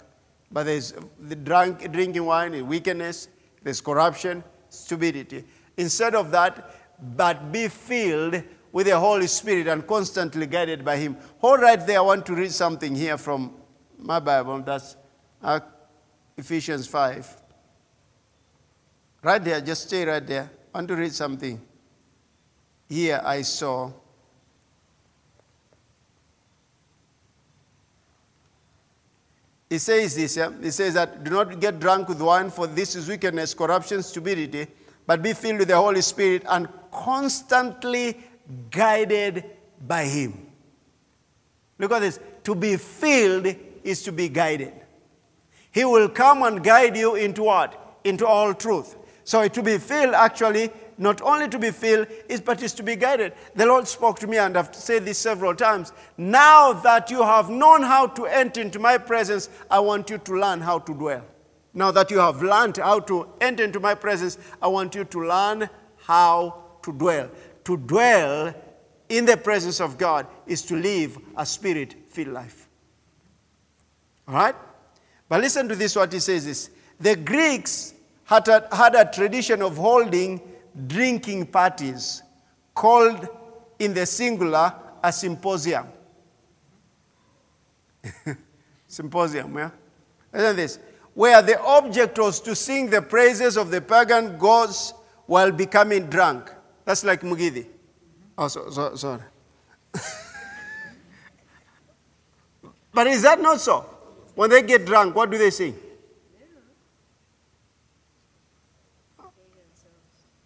But 0.50 0.64
there's 0.64 0.94
the 1.20 1.36
drunk, 1.36 1.92
drinking 1.92 2.24
wine 2.24 2.54
is 2.54 2.62
wickedness, 2.62 3.28
there's 3.62 3.82
corruption, 3.82 4.42
stupidity. 4.70 5.44
Instead 5.76 6.14
of 6.14 6.30
that, 6.30 6.74
but 7.14 7.52
be 7.52 7.68
filled 7.68 8.42
with 8.76 8.88
the 8.88 9.00
Holy 9.00 9.26
Spirit 9.26 9.68
and 9.68 9.86
constantly 9.86 10.46
guided 10.46 10.84
by 10.84 10.98
Him. 10.98 11.16
Hold 11.38 11.62
right 11.62 11.86
there. 11.86 11.96
I 11.96 12.02
want 12.02 12.26
to 12.26 12.34
read 12.34 12.52
something 12.52 12.94
here 12.94 13.16
from 13.16 13.54
my 13.98 14.18
Bible. 14.18 14.60
That's 14.60 14.96
Ephesians 16.36 16.86
5. 16.86 17.42
Right 19.22 19.42
there, 19.42 19.62
just 19.62 19.84
stay 19.88 20.04
right 20.04 20.26
there. 20.26 20.50
I 20.74 20.78
want 20.78 20.88
to 20.88 20.96
read 20.96 21.14
something 21.14 21.58
here 22.86 23.22
I 23.24 23.40
saw 23.40 23.92
He 29.70 29.78
says 29.78 30.14
this, 30.14 30.36
yeah? 30.36 30.50
He 30.62 30.70
says 30.70 30.92
that 30.94 31.24
do 31.24 31.30
not 31.30 31.58
get 31.60 31.80
drunk 31.80 32.10
with 32.10 32.20
wine, 32.20 32.50
for 32.50 32.66
this 32.66 32.94
is 32.94 33.08
wickedness, 33.08 33.54
corruption, 33.54 34.02
stupidity, 34.02 34.66
but 35.06 35.22
be 35.22 35.32
filled 35.32 35.60
with 35.60 35.68
the 35.68 35.76
Holy 35.76 36.02
Spirit 36.02 36.42
and 36.46 36.68
constantly 36.92 38.16
guided 38.70 39.44
by 39.86 40.04
Him. 40.04 40.46
Look 41.78 41.92
at 41.92 42.00
this. 42.00 42.18
To 42.44 42.54
be 42.54 42.76
filled 42.76 43.54
is 43.82 44.02
to 44.04 44.12
be 44.12 44.28
guided. 44.28 44.72
He 45.70 45.84
will 45.84 46.08
come 46.08 46.42
and 46.42 46.62
guide 46.62 46.96
you 46.96 47.16
into 47.16 47.42
what? 47.42 47.98
Into 48.04 48.26
all 48.26 48.54
truth. 48.54 48.96
So 49.24 49.46
to 49.46 49.62
be 49.62 49.78
filled 49.78 50.14
actually 50.14 50.70
not 50.98 51.20
only 51.20 51.48
to 51.48 51.58
be 51.58 51.70
filled, 51.70 52.06
is, 52.28 52.40
but 52.40 52.62
is 52.62 52.72
to 52.74 52.82
be 52.82 52.96
guided. 52.96 53.32
The 53.54 53.66
Lord 53.66 53.86
spoke 53.86 54.18
to 54.20 54.26
me, 54.26 54.38
and 54.38 54.56
I've 54.56 54.74
said 54.74 55.04
this 55.04 55.18
several 55.18 55.54
times. 55.54 55.92
Now 56.16 56.72
that 56.72 57.10
you 57.10 57.22
have 57.22 57.50
known 57.50 57.82
how 57.82 58.06
to 58.08 58.26
enter 58.26 58.60
into 58.60 58.78
my 58.78 58.98
presence, 58.98 59.48
I 59.70 59.80
want 59.80 60.10
you 60.10 60.18
to 60.18 60.32
learn 60.38 60.60
how 60.60 60.78
to 60.80 60.94
dwell. 60.94 61.24
Now 61.74 61.90
that 61.90 62.10
you 62.10 62.18
have 62.18 62.42
learned 62.42 62.78
how 62.78 63.00
to 63.00 63.28
enter 63.40 63.62
into 63.64 63.80
my 63.80 63.94
presence, 63.94 64.38
I 64.62 64.68
want 64.68 64.94
you 64.94 65.04
to 65.04 65.26
learn 65.26 65.68
how 65.96 66.62
to 66.82 66.92
dwell. 66.92 67.28
To 67.66 67.76
dwell 67.76 68.54
in 69.08 69.24
the 69.24 69.36
presence 69.36 69.80
of 69.80 69.98
God 69.98 70.28
is 70.46 70.62
to 70.62 70.76
live 70.76 71.18
a 71.36 71.44
spirit 71.44 71.96
filled 72.08 72.28
life. 72.28 72.68
All 74.28 74.34
right? 74.34 74.54
But 75.28 75.40
listen 75.40 75.68
to 75.68 75.74
this 75.74 75.96
what 75.96 76.12
he 76.12 76.20
says 76.20 76.46
is 76.46 76.70
the 77.00 77.16
Greeks 77.16 77.92
had 78.22 78.46
a, 78.46 78.68
had 78.70 78.94
a 78.94 79.04
tradition 79.04 79.62
of 79.62 79.76
holding 79.76 80.40
drinking 80.86 81.46
parties 81.46 82.22
called 82.72 83.28
in 83.80 83.94
the 83.94 84.06
singular 84.06 84.72
a 85.02 85.12
symposium. 85.12 85.88
symposium, 88.86 89.58
yeah? 89.58 89.70
Listen 90.32 90.54
this. 90.54 90.78
Where 91.14 91.42
the 91.42 91.60
object 91.60 92.16
was 92.16 92.40
to 92.42 92.54
sing 92.54 92.90
the 92.90 93.02
praises 93.02 93.56
of 93.56 93.72
the 93.72 93.80
pagan 93.80 94.38
gods 94.38 94.94
while 95.26 95.50
becoming 95.50 96.06
drunk. 96.06 96.52
That's 96.86 97.04
like 97.04 97.20
Mugithi. 97.20 97.66
Oh, 98.38 98.48
so, 98.48 98.70
so, 98.70 98.94
sorry. 98.94 99.22
but 102.94 103.06
is 103.08 103.22
that 103.22 103.40
not 103.40 103.60
so? 103.60 103.84
When 104.36 104.48
they 104.50 104.62
get 104.62 104.86
drunk, 104.86 105.14
what 105.16 105.30
do 105.30 105.36
they 105.36 105.50
sing? 105.50 105.76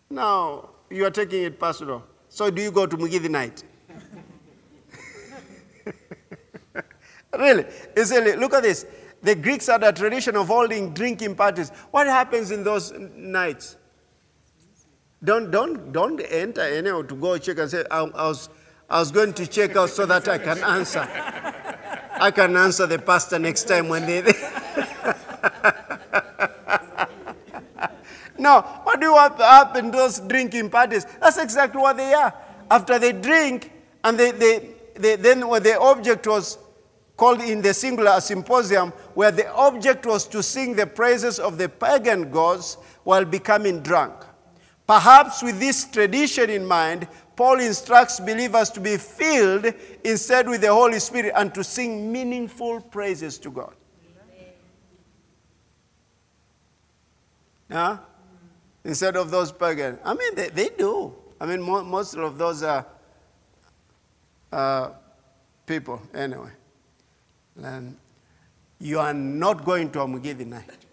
Now, 0.09 0.71
you 0.89 1.05
are 1.05 1.11
taking 1.11 1.43
it 1.45 1.61
personal. 1.61 2.03
So, 2.29 2.51
do 2.51 2.63
you 2.63 2.73
go 2.73 2.87
to 2.87 2.97
Mugithi 2.97 3.29
night? 3.29 3.63
really? 7.39 7.67
Really, 7.95 8.37
look 8.37 8.55
at 8.55 8.63
this. 8.63 8.87
The 9.23 9.35
Greeks 9.35 9.67
had 9.67 9.85
a 9.85 9.93
tradition 9.93 10.37
of 10.37 10.47
holding 10.47 10.95
drinking 10.95 11.35
parties. 11.35 11.71
What 11.91 12.07
happens 12.07 12.51
in 12.51 12.65
those 12.65 12.93
nights? 12.93 13.77
Don't, 15.23 15.51
don't, 15.51 15.93
don't 15.93 16.21
enter 16.21 16.63
anyhow 16.63 17.03
to 17.03 17.15
go 17.15 17.37
check 17.37 17.59
and 17.59 17.71
say, 17.71 17.85
I, 17.91 18.01
I, 18.01 18.29
was, 18.29 18.49
I 18.89 19.01
was 19.01 19.11
going 19.11 19.35
to 19.35 19.47
check 19.47 19.77
out 19.77 19.91
so 19.91 20.07
that 20.07 20.27
I 20.29 20.39
can 20.39 20.59
answer. 20.65 21.07
I 22.21 22.31
can 22.31 22.57
answer 22.57 22.87
the 22.87 22.99
pastor 22.99 23.39
next 23.39 23.65
time 23.65 23.89
when 23.89 24.07
they. 24.07 24.33
No, 28.41 28.63
what 28.85 28.99
do 28.99 29.07
you 29.07 29.13
want 29.13 29.37
to 29.37 29.45
happen 29.45 29.91
those 29.91 30.19
drinking 30.19 30.71
parties? 30.71 31.05
That's 31.21 31.37
exactly 31.37 31.79
what 31.79 31.99
they 31.99 32.15
are. 32.15 32.33
After 32.71 32.99
they 32.99 33.13
drink, 33.13 33.71
and 34.03 34.19
they, 34.19 34.31
they, 34.31 34.71
they, 34.95 35.17
then 35.17 35.47
when 35.47 35.63
the 35.63 35.79
object 35.79 36.27
was 36.27 36.57
called 37.19 37.43
in 37.43 37.61
the 37.61 37.75
singular 37.75 38.13
a 38.17 38.21
symposium, 38.23 38.93
where 39.13 39.31
the 39.31 39.53
object 39.53 40.07
was 40.07 40.27
to 40.29 40.43
sing 40.43 40.75
the 40.75 40.87
praises 40.87 41.39
of 41.39 41.59
the 41.59 41.69
pagan 41.69 42.31
gods 42.31 42.79
while 43.05 43.27
becoming 43.27 43.81
drunk. 43.81 44.15
Perhaps 44.91 45.45
with 45.45 45.61
this 45.61 45.85
tradition 45.85 46.51
in 46.51 46.67
mind, 46.67 47.07
Paul 47.37 47.61
instructs 47.61 48.19
believers 48.19 48.71
to 48.71 48.81
be 48.81 48.97
filled 48.97 49.73
instead 50.03 50.49
with 50.49 50.63
the 50.63 50.73
Holy 50.75 50.99
Spirit 50.99 51.33
and 51.37 51.55
to 51.55 51.63
sing 51.63 52.11
meaningful 52.11 52.81
praises 52.81 53.39
to 53.39 53.53
God. 53.53 53.73
Huh? 57.71 57.99
Instead 58.83 59.15
of 59.15 59.31
those 59.31 59.53
pagan. 59.53 59.97
I 60.05 60.15
mean, 60.15 60.35
they, 60.35 60.49
they 60.49 60.71
do. 60.71 61.15
I 61.41 61.47
mean, 61.47 61.63
mo- 61.63 61.85
most 61.85 62.17
of 62.17 62.37
those 62.37 62.65
are 62.65 62.85
uh, 64.53 64.91
people, 65.67 66.03
anyway. 66.13 66.51
And 67.63 67.97
you 68.81 68.99
are 68.99 69.15
not 69.15 69.65
going 69.65 69.93
to 69.93 70.01
a 70.01 70.07
Mugithi 70.09 70.47
night. 70.47 70.85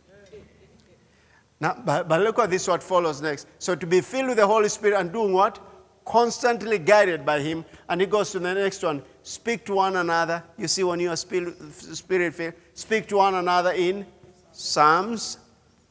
Now, 1.59 1.81
but, 1.83 2.07
but 2.07 2.21
look 2.21 2.39
at 2.39 2.49
this 2.49 2.67
what 2.67 2.83
follows 2.83 3.21
next. 3.21 3.47
So 3.59 3.75
to 3.75 3.87
be 3.87 4.01
filled 4.01 4.29
with 4.29 4.37
the 4.37 4.47
Holy 4.47 4.69
Spirit 4.69 4.99
and 4.99 5.11
doing 5.11 5.33
what? 5.33 5.59
Constantly 6.05 6.77
guided 6.77 7.25
by 7.25 7.39
Him. 7.39 7.65
And 7.89 7.99
he 7.99 8.07
goes 8.07 8.31
to 8.31 8.39
the 8.39 8.53
next 8.53 8.83
one. 8.83 9.01
Speak 9.23 9.65
to 9.65 9.75
one 9.75 9.95
another. 9.95 10.43
You 10.57 10.67
see, 10.67 10.83
when 10.83 10.99
you 10.99 11.09
are 11.09 11.17
spirit 11.17 12.33
filled, 12.33 12.53
speak 12.73 13.07
to 13.07 13.17
one 13.17 13.35
another 13.35 13.71
in 13.71 14.05
psalms 14.51 15.39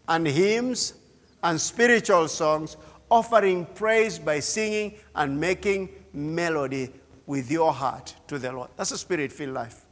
and 0.09 0.27
hymns 0.27 0.95
and 1.43 1.61
spiritual 1.61 2.29
songs, 2.29 2.77
offering 3.11 3.67
praise 3.75 4.19
by 4.19 4.41
singing 4.41 4.95
and 5.15 5.39
making 5.39 5.89
melody 6.13 6.91
with 7.27 7.51
your 7.51 7.73
heart 7.73 8.15
to 8.29 8.39
the 8.39 8.53
Lord. 8.53 8.71
That's 8.77 8.93
a 8.93 8.99
spirit 8.99 9.33
filled 9.33 9.55
life. 9.55 9.85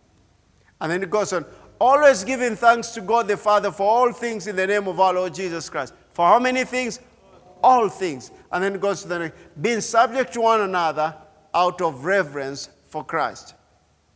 And 0.80 0.90
then 0.90 1.02
it 1.02 1.10
goes 1.10 1.32
on 1.32 1.44
always 1.80 2.24
giving 2.24 2.56
thanks 2.56 2.88
to 2.92 3.01
God 3.01 3.28
the 3.28 3.36
Father 3.36 3.70
for 3.70 3.88
all 3.88 4.12
things 4.12 4.46
in 4.46 4.56
the 4.56 4.66
name 4.66 4.88
of 4.88 5.01
our 5.01 5.14
Lord 5.14 5.34
Jesus 5.34 5.68
Christ. 5.68 5.94
For 6.12 6.26
how 6.26 6.38
many 6.38 6.64
things? 6.64 7.01
All 7.62 7.88
things. 7.88 8.30
And 8.52 8.62
then 8.62 8.74
it 8.74 8.80
goes 8.80 9.02
to 9.02 9.09
the 9.09 9.18
next 9.18 9.38
being 9.60 9.80
subject 9.80 10.34
to 10.34 10.42
one 10.42 10.60
another 10.60 11.14
out 11.55 11.80
of 11.80 12.05
reverence 12.05 12.68
for 12.88 13.05
Christ. 13.05 13.55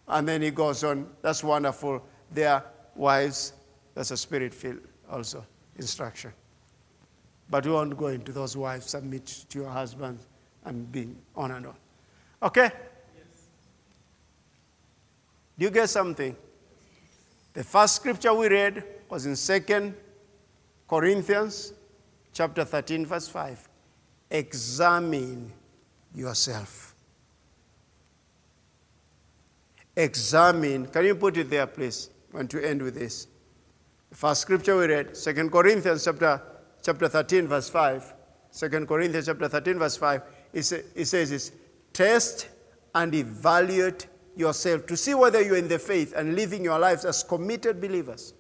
And 0.07 0.27
then 0.27 0.43
he 0.43 0.51
goes 0.51 0.85
on, 0.85 1.09
that's 1.23 1.45
wonderful. 1.45 2.03
Their 2.31 2.65
wives, 2.95 3.53
that's 3.95 4.11
a 4.11 4.17
spirit 4.17 4.55
filled 4.55 4.81
also 5.11 5.45
instruction. 5.77 6.33
But 7.51 7.65
we 7.65 7.73
won't 7.73 7.97
go 7.97 8.09
into 8.09 8.33
those 8.33 8.57
wives, 8.57 8.91
submit 8.91 9.27
to 9.49 9.59
your 9.59 9.71
husband 9.71 10.19
and 10.65 10.91
being 10.93 11.17
on 11.35 11.51
and 11.51 11.67
on. 11.67 11.77
Okay? 12.43 12.71
Yes. 12.71 13.25
Do 15.59 15.65
you 15.65 15.71
get 15.71 15.89
something? 15.89 16.37
The 17.59 17.65
first 17.65 17.97
scripture 17.97 18.33
we 18.33 18.47
read 18.47 18.85
was 19.11 19.27
in 19.27 19.35
2 19.35 19.93
Corinthians 20.89 21.73
chapter 22.33 22.65
13 22.65 23.05
verse 23.05 23.27
5. 23.27 23.69
Examine 24.31 25.53
yourself. 26.15 26.95
Examine. 29.97 30.87
Can 30.87 31.05
you 31.05 31.17
put 31.17 31.37
it 31.37 31.51
there 31.51 31.67
please? 31.67 32.11
I 32.33 32.37
want 32.37 32.51
to 32.53 32.65
end 32.65 32.81
with 32.81 32.95
this. 32.95 33.27
The 34.11 34.17
first 34.17 34.43
scripture 34.43 34.77
we 34.77 34.87
read, 34.87 35.17
2 35.17 35.51
Corinthians 35.51 36.05
chapter, 36.05 36.41
chapter 36.81 37.09
13 37.09 37.49
verse 37.49 37.69
5. 37.69 38.15
2 38.57 38.87
Corinthians 38.87 39.27
chapter 39.27 39.49
13 39.49 39.81
verse 39.81 39.97
5. 39.97 40.23
It, 40.53 40.63
says 40.63 41.31
this, 41.31 41.51
test 41.93 42.51
and 42.95 43.13
evaluate 43.17 44.07
yourself 44.39 44.87
to 44.87 44.97
see 44.97 45.15
whether 45.15 45.43
you're 45.43 45.57
in 45.57 45.69
the 45.69 45.79
faith 45.79 46.15
and 46.17 46.35
living 46.35 46.63
your 46.63 46.79
lives 46.79 47.05
as 47.05 47.23
committed 47.23 47.81
believers. 47.81 48.35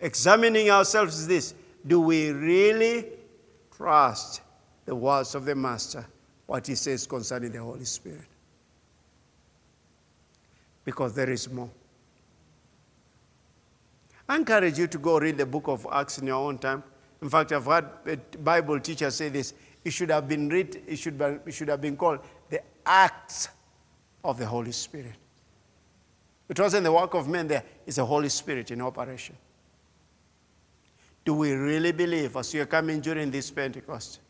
Examining 0.00 0.70
ourselves 0.70 1.20
is 1.20 1.28
this 1.28 1.54
do 1.86 2.00
we 2.00 2.30
really 2.30 3.06
trust 3.74 4.42
the 4.84 4.94
words 4.94 5.34
of 5.34 5.44
the 5.44 5.54
Master, 5.54 6.06
what 6.46 6.66
he 6.66 6.74
says 6.74 7.06
concerning 7.06 7.52
the 7.52 7.60
Holy 7.60 7.84
Spirit? 7.84 8.26
Because 10.84 11.14
there 11.14 11.30
is 11.30 11.50
more. 11.50 11.70
I 14.28 14.36
encourage 14.36 14.78
you 14.78 14.86
to 14.86 14.98
go 14.98 15.18
read 15.18 15.38
the 15.38 15.46
book 15.46 15.68
of 15.68 15.86
Acts 15.92 16.18
in 16.18 16.26
your 16.26 16.36
own 16.36 16.58
time. 16.58 16.82
In 17.20 17.28
fact, 17.28 17.52
I've 17.52 17.66
had 17.66 18.44
Bible 18.44 18.80
teacher 18.80 19.10
say 19.10 19.28
this. 19.28 19.54
It 19.84 19.90
should 19.90 20.10
have 20.10 20.28
been 20.28 20.48
read, 20.48 20.82
it 20.86 20.96
should, 20.96 21.18
be, 21.18 21.24
it 21.46 21.52
should 21.52 21.68
have 21.68 21.80
been 21.80 21.96
called 21.96 22.20
the 22.48 22.62
Acts 22.84 23.48
of 24.24 24.38
the 24.38 24.46
Holy 24.46 24.72
Spirit. 24.72 25.14
It 26.48 26.58
wasn't 26.58 26.84
the 26.84 26.92
work 26.92 27.14
of 27.14 27.28
men 27.28 27.46
there, 27.48 27.62
it's 27.86 27.96
the 27.96 28.04
Holy 28.04 28.28
Spirit 28.28 28.70
in 28.70 28.80
operation. 28.80 29.36
Do 31.24 31.34
we 31.34 31.52
really 31.52 31.92
believe 31.92 32.36
as 32.36 32.52
you're 32.52 32.66
coming 32.66 33.00
during 33.00 33.30
this 33.30 33.50
Pentecost? 33.50 34.20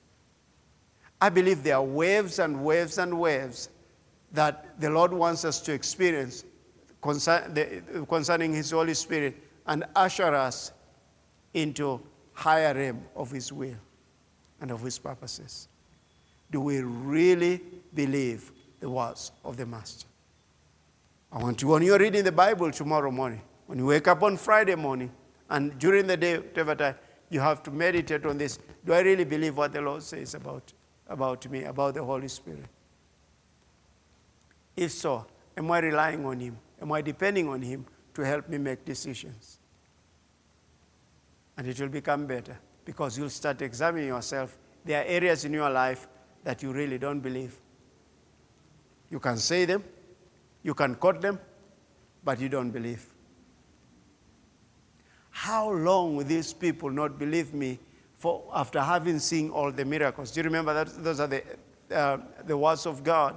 I 1.20 1.28
believe 1.28 1.62
there 1.62 1.76
are 1.76 1.82
waves 1.82 2.38
and 2.38 2.64
waves 2.64 2.98
and 2.98 3.18
waves 3.18 3.68
that 4.32 4.80
the 4.80 4.90
Lord 4.90 5.12
wants 5.12 5.44
us 5.44 5.60
to 5.62 5.72
experience 5.72 6.44
concerning 7.00 8.52
His 8.54 8.70
Holy 8.70 8.94
Spirit 8.94 9.42
and 9.66 9.84
usher 9.94 10.34
us 10.34 10.72
into 11.54 12.00
higher 12.32 12.74
realm 12.74 13.02
of 13.16 13.30
His 13.30 13.52
will 13.52 13.76
and 14.60 14.70
of 14.70 14.82
His 14.82 14.98
purposes. 14.98 15.68
Do 16.50 16.60
we 16.60 16.80
really 16.80 17.60
believe 17.94 18.52
the 18.81 18.90
words 18.90 19.32
of 19.44 19.57
the 19.57 19.66
Master. 19.66 20.07
I 21.32 21.39
want 21.39 21.62
you, 21.62 21.69
when 21.69 21.82
you're 21.82 21.98
reading 21.98 22.24
the 22.24 22.32
Bible 22.32 22.73
tomorrow 22.73 23.11
morning, 23.11 23.40
when 23.66 23.78
you 23.78 23.86
wake 23.86 24.09
up 24.09 24.23
on 24.23 24.36
Friday 24.36 24.74
morning, 24.74 25.12
and 25.48 25.78
during 25.78 26.07
the 26.07 26.16
day, 26.16 26.39
whatever 26.39 26.74
time, 26.74 26.97
you 27.28 27.39
have 27.40 27.62
to 27.62 27.70
meditate 27.70 28.27
on 28.27 28.39
this. 28.39 28.59
Do 28.85 28.93
I 28.93 29.01
really 29.01 29.24
believe 29.24 29.57
what 29.57 29.73
the 29.73 29.81
Lord 29.81 30.02
says 30.02 30.35
about, 30.35 30.73
about 31.09 31.48
me, 31.48 31.65
about 31.65 31.94
the 31.94 32.02
Holy 32.02 32.28
Spirit? 32.28 32.65
If 34.77 34.90
so, 34.93 35.27
am 35.57 35.70
I 35.70 35.78
relying 35.81 36.24
on 36.24 36.40
Him? 36.40 36.59
Am 36.81 36.90
I 36.90 37.01
depending 37.01 37.48
on 37.48 37.62
Him 37.62 37.85
to 38.15 38.23
help 38.23 38.48
me 38.48 38.59
make 38.59 38.85
decisions? 38.85 39.59
And 41.57 41.69
it 41.69 41.78
will 41.81 41.89
become 41.89 42.27
better 42.27 42.59
because 42.85 43.19
you'll 43.19 43.31
start 43.31 43.62
examining 43.62 44.09
yourself. 44.09 44.59
There 44.85 45.01
are 45.01 45.05
areas 45.05 45.44
in 45.44 45.52
your 45.52 45.70
life 45.70 46.09
that 46.43 46.62
you 46.62 46.73
really 46.73 46.98
don't 46.98 47.20
believe. 47.20 47.61
You 49.11 49.19
can 49.19 49.37
say 49.37 49.65
them, 49.65 49.82
you 50.62 50.74
can 50.74 50.95
quote 50.95 51.20
them, 51.20 51.39
but 52.23 52.41
you 52.41 52.49
don't 52.49 52.70
believe. 52.70 53.05
How 55.31 55.70
long 55.70 56.16
will 56.16 56.24
these 56.24 56.53
people 56.53 56.91
not 56.91 57.19
believe 57.19 57.55
me 57.55 57.78
for 58.16 58.45
after 58.55 58.81
having 58.81 59.19
seen 59.19 59.51
all 59.51 59.73
the 59.73 59.85
miracles? 59.85 60.31
Do 60.31 60.41
you 60.41 60.45
remember 60.45 60.74
that 60.74 61.03
those 61.03 61.19
are 61.20 61.27
the, 61.27 61.43
uh, 61.91 62.19
the 62.47 62.57
words 62.57 62.87
of 62.87 63.03
God 63.03 63.37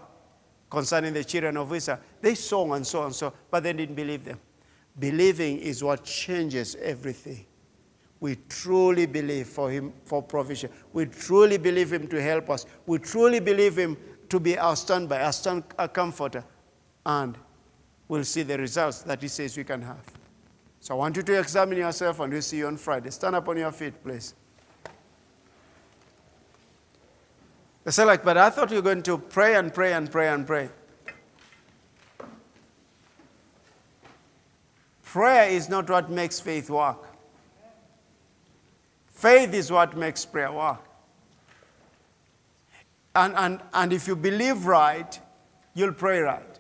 concerning 0.70 1.14
the 1.14 1.24
children 1.24 1.58
of 1.58 1.72
Israel? 1.74 2.00
They 2.22 2.36
saw 2.36 2.74
and 2.74 2.86
saw 2.86 3.06
and 3.06 3.16
saw, 3.16 3.32
but 3.50 3.64
they 3.64 3.74
didn't 3.74 3.96
believe 3.96 4.26
them. 4.26 4.40
Believing 5.00 5.60
is 5.60 5.84
what 5.84 6.04
changes 6.04 6.76
everything. 6.76 7.46
We 8.20 8.38
truly 8.48 9.06
believe 9.06 9.48
for 9.48 9.70
him 9.70 9.92
for 10.06 10.22
provision. 10.22 10.70
We 10.94 11.08
truly 11.08 11.58
believe 11.58 11.92
him 11.92 12.08
to 12.08 12.22
help 12.22 12.50
us. 12.50 12.66
We 12.86 13.00
truly 13.00 13.40
believe 13.40 13.78
him 13.78 13.98
to 14.34 14.40
be 14.40 14.58
our 14.58 14.76
standby, 14.76 15.22
our, 15.22 15.32
stand, 15.32 15.64
our 15.78 15.88
comforter, 15.88 16.44
and 17.06 17.38
we'll 18.08 18.24
see 18.24 18.42
the 18.42 18.58
results 18.58 19.04
that 19.04 19.22
He 19.22 19.28
says 19.28 19.56
we 19.56 19.64
can 19.64 19.80
have. 19.84 20.04
So 20.80 20.96
I 20.96 20.98
want 20.98 21.18
you 21.18 21.22
to 21.22 21.40
examine 21.40 21.78
yourself, 21.78 22.20
and 22.20 22.34
we'll 22.34 22.42
see 22.42 22.58
you 22.58 22.66
on 22.66 22.78
Friday. 22.78 23.12
Stand 23.12 23.36
up 23.36 23.48
on 23.48 23.58
your 23.58 23.72
feet, 23.72 23.94
please. 24.04 24.34
They 27.84 27.92
say, 27.92 28.06
like, 28.06 28.24
but 28.24 28.36
I 28.40 28.50
thought 28.50 28.72
you 28.72 28.78
were 28.78 28.82
going 28.82 29.04
to 29.04 29.20
pray 29.20 29.54
and 29.54 29.72
pray 29.72 29.94
and 29.94 30.12
pray 30.12 30.30
and 30.30 30.48
pray. 30.48 30.70
Prayer 35.04 35.48
is 35.48 35.70
not 35.70 35.88
what 35.92 36.10
makes 36.10 36.40
faith 36.40 36.72
work. 36.72 37.08
Faith 39.10 39.54
is 39.54 39.72
what 39.72 39.96
makes 39.96 40.26
prayer 40.26 40.52
work. 40.52 40.82
And, 43.16 43.36
and, 43.36 43.62
and 43.74 43.94
if 43.94 44.08
you 44.08 44.16
believe 44.16 44.66
right, 44.66 45.20
you'll 45.74 45.94
pray 45.94 46.20
right. 46.20 46.60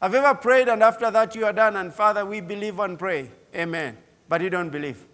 Have 0.00 0.14
ever 0.14 0.34
prayed 0.34 0.68
and 0.68 0.82
after 0.82 1.10
that 1.10 1.34
you 1.34 1.46
are 1.46 1.52
done 1.52 1.76
and 1.76 1.92
Father, 1.92 2.24
we 2.26 2.40
believe 2.40 2.78
and 2.78 2.98
pray? 2.98 3.30
Amen. 3.54 3.96
But 4.28 4.42
you 4.42 4.50
don't 4.50 4.70
believe. 4.70 5.06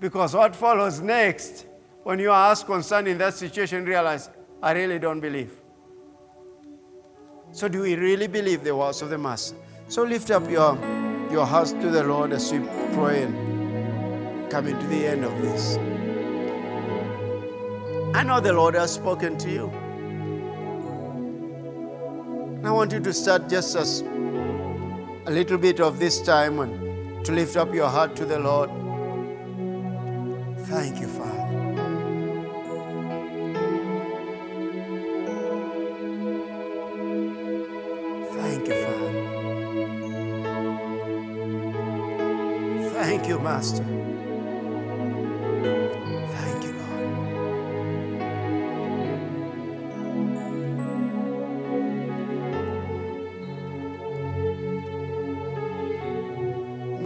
Because 0.00 0.34
what 0.34 0.54
follows 0.54 1.00
next, 1.00 1.66
when 2.02 2.18
you 2.18 2.30
are 2.30 2.50
asked 2.50 2.66
concerning 2.66 3.18
that 3.18 3.34
situation, 3.34 3.84
realize, 3.84 4.28
I 4.62 4.72
really 4.72 4.98
don't 4.98 5.20
believe. 5.20 5.52
So, 7.52 7.68
do 7.68 7.82
we 7.82 7.94
really 7.94 8.26
believe 8.26 8.64
the 8.64 8.74
words 8.74 9.00
of 9.00 9.10
the 9.10 9.18
Master? 9.18 9.56
So, 9.88 10.02
lift 10.02 10.30
up 10.30 10.50
your, 10.50 10.76
your 11.30 11.46
hearts 11.46 11.72
to 11.72 11.90
the 11.90 12.02
Lord 12.02 12.32
as 12.32 12.52
we 12.52 12.58
pray 12.94 13.22
and 13.22 14.50
come 14.50 14.66
into 14.66 14.86
the 14.88 15.06
end 15.06 15.24
of 15.24 15.40
this. 15.40 15.78
I 18.14 18.22
know 18.22 18.38
the 18.38 18.52
Lord 18.52 18.74
has 18.76 18.94
spoken 18.94 19.36
to 19.38 19.50
you. 19.50 19.70
And 22.58 22.64
I 22.64 22.70
want 22.70 22.92
you 22.92 23.00
to 23.00 23.12
start 23.12 23.48
just 23.48 23.74
as 23.74 24.02
a 25.26 25.30
little 25.32 25.58
bit 25.58 25.80
of 25.80 25.98
this 25.98 26.22
time 26.22 26.60
and 26.60 27.24
to 27.24 27.32
lift 27.32 27.56
up 27.56 27.74
your 27.74 27.88
heart 27.88 28.14
to 28.14 28.24
the 28.24 28.38
Lord. 28.38 28.70
Thank 30.66 31.00
you, 31.00 31.08
Father. 31.08 31.32
Thank 38.38 38.68
you, 38.68 38.74
Father. 38.84 39.12
Thank 42.92 43.26
you, 43.26 43.40
Master. 43.40 44.03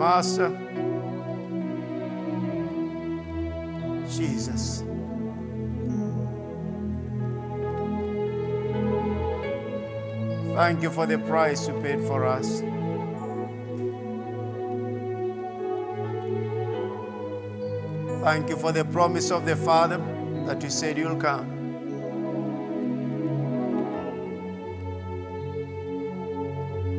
Master, 0.09 0.49
Jesus. 4.09 4.83
Thank 10.55 10.83
you 10.83 10.89
for 10.89 11.05
the 11.05 11.19
price 11.27 11.69
you 11.69 11.79
paid 11.83 12.01
for 12.01 12.25
us. 12.25 12.63
Thank 18.25 18.49
you 18.49 18.57
for 18.57 18.73
the 18.73 18.87
promise 18.87 19.31
of 19.31 19.45
the 19.45 19.57
Father 19.57 19.99
that 20.47 20.63
you 20.63 20.71
said 20.71 20.97
you'll 20.97 21.21
come. 21.21 21.51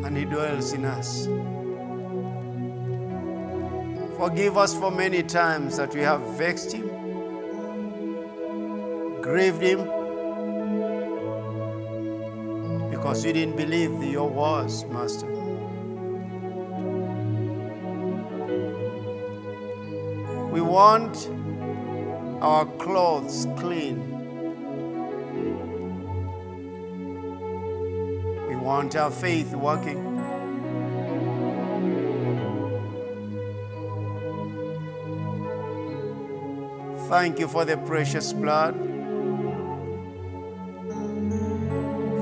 And 0.05 0.15
He 0.15 0.25
dwells 0.25 0.73
in 0.73 0.85
us. 0.85 1.27
Forgive 4.19 4.57
us 4.57 4.77
for 4.77 4.91
many 4.91 5.23
times 5.23 5.77
that 5.77 5.95
we 5.95 6.01
have 6.01 6.19
vexed 6.37 6.73
Him, 6.73 6.89
grieved 9.21 9.61
Him, 9.61 9.79
because 12.91 13.25
we 13.25 13.31
didn't 13.31 13.55
believe 13.55 14.03
your 14.03 14.29
words, 14.29 14.83
Master. 14.87 15.25
We 20.51 20.59
want 20.59 21.29
our 22.41 22.65
clothes 22.65 23.47
clean. 23.57 23.99
We 28.49 28.55
want 28.57 28.97
our 28.97 29.11
faith 29.11 29.55
working. 29.55 30.08
Thank 37.09 37.39
you 37.39 37.47
for 37.47 37.65
the 37.65 37.75
precious 37.75 38.31
blood. 38.33 38.75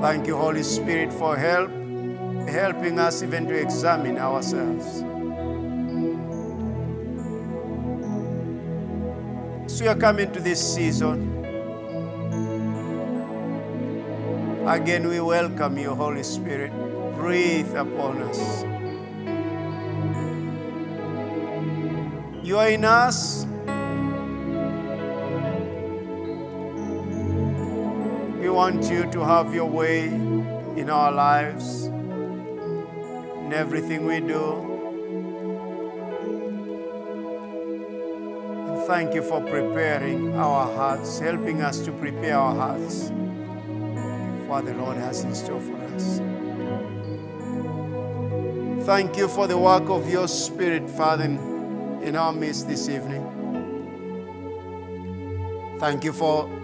Thank 0.00 0.26
you, 0.26 0.34
Holy 0.34 0.62
Spirit, 0.62 1.12
for 1.12 1.36
help, 1.36 1.70
helping 2.48 2.98
us 2.98 3.22
even 3.22 3.46
to 3.48 3.54
examine 3.54 4.16
ourselves. 4.16 5.00
So 9.70 9.84
we 9.84 9.88
are 9.88 9.94
coming 9.94 10.32
to 10.32 10.40
this 10.40 10.58
season. 10.74 11.36
Again, 14.66 15.06
we 15.06 15.20
welcome 15.20 15.76
you, 15.76 15.94
Holy 15.94 16.22
Spirit. 16.22 16.72
Breathe 17.14 17.74
upon 17.74 18.22
us. 18.22 18.64
You 22.42 22.56
are 22.56 22.70
in 22.70 22.86
us. 22.86 23.47
Want 28.58 28.90
you 28.90 29.08
to 29.12 29.20
have 29.24 29.54
your 29.54 29.70
way 29.70 30.06
in 30.06 30.90
our 30.90 31.12
lives, 31.12 31.84
in 33.44 33.52
everything 33.52 34.04
we 34.04 34.18
do. 34.18 34.46
And 38.66 38.82
thank 38.88 39.14
you 39.14 39.22
for 39.22 39.40
preparing 39.42 40.34
our 40.34 40.66
hearts, 40.74 41.20
helping 41.20 41.62
us 41.62 41.78
to 41.84 41.92
prepare 41.92 42.36
our 42.36 42.52
hearts 42.52 43.10
for 43.10 44.48
what 44.48 44.64
the 44.64 44.74
Lord 44.74 44.96
has 44.96 45.22
in 45.22 45.32
store 45.36 45.60
for 45.60 45.76
us. 45.94 46.18
Thank 48.84 49.16
you 49.16 49.28
for 49.28 49.46
the 49.46 49.56
work 49.56 49.88
of 49.88 50.10
your 50.10 50.26
Spirit, 50.26 50.90
Father, 50.90 51.26
in 51.26 51.38
in 52.02 52.16
our 52.16 52.32
midst 52.32 52.66
this 52.66 52.88
evening. 52.88 53.24
Thank 55.78 56.02
you 56.02 56.12
for 56.12 56.57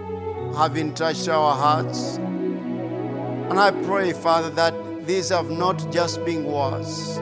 having 0.57 0.95
touched 0.95 1.29
our 1.29 1.55
hearts. 1.55 2.17
And 2.17 3.59
I 3.59 3.71
pray, 3.71 4.13
Father, 4.13 4.51
that 4.51 4.75
these 5.07 5.29
have 5.31 5.51
not 5.51 5.93
just 5.93 6.25
been 6.25 6.45
words, 6.45 7.19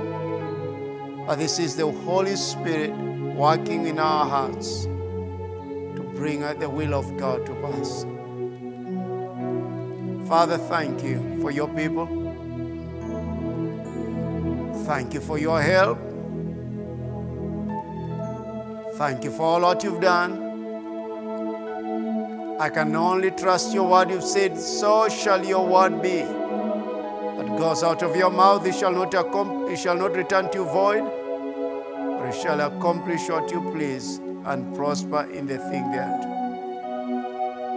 but 1.27 1.37
this 1.37 1.59
is 1.59 1.77
the 1.77 1.91
Holy 1.91 2.37
Spirit 2.37 2.93
working 3.35 3.87
in 3.87 3.99
our 3.99 4.27
hearts 4.27 4.85
to 4.85 6.13
bring 6.15 6.43
out 6.43 6.61
the 6.61 6.69
will 6.69 6.95
of 6.95 7.17
God 7.17 7.45
to 7.47 7.55
pass. 7.57 8.05
Father, 10.29 10.59
thank 10.59 11.03
you 11.03 11.41
for 11.41 11.51
your 11.51 11.69
people. 11.69 12.07
Thank 14.85 15.15
you 15.15 15.21
for 15.21 15.39
your 15.39 15.61
help. 15.61 15.99
Thank 18.95 19.25
you 19.25 19.31
for 19.31 19.43
all 19.43 19.61
what 19.63 19.83
you've 19.83 20.01
done. 20.01 20.42
I 22.63 22.71
can 22.71 22.95
only 22.95 23.33
trust 23.33 23.75
your 23.75 23.89
word. 23.89 24.11
You've 24.11 24.23
said, 24.23 24.57
So 24.57 25.09
shall 25.09 25.45
your 25.45 25.67
word 25.67 26.01
be. 26.01 26.19
That 26.21 27.57
goes 27.59 27.83
out 27.83 28.05
of 28.05 28.15
your 28.15 28.31
mouth, 28.31 28.65
it 28.65 28.77
shall 28.77 28.93
not, 28.93 29.13
it 29.13 29.77
shall 29.77 29.97
not 29.97 30.15
return 30.15 30.49
to 30.53 30.59
you 30.59 30.65
void, 30.67 31.03
but 31.03 32.29
it 32.29 32.41
shall 32.41 32.61
accomplish 32.61 33.29
what 33.29 33.51
you 33.51 33.69
please 33.73 34.19
and 34.45 34.77
prosper 34.77 35.29
in 35.33 35.49
the 35.49 35.59
thing 35.59 35.91
thereto. 35.91 36.29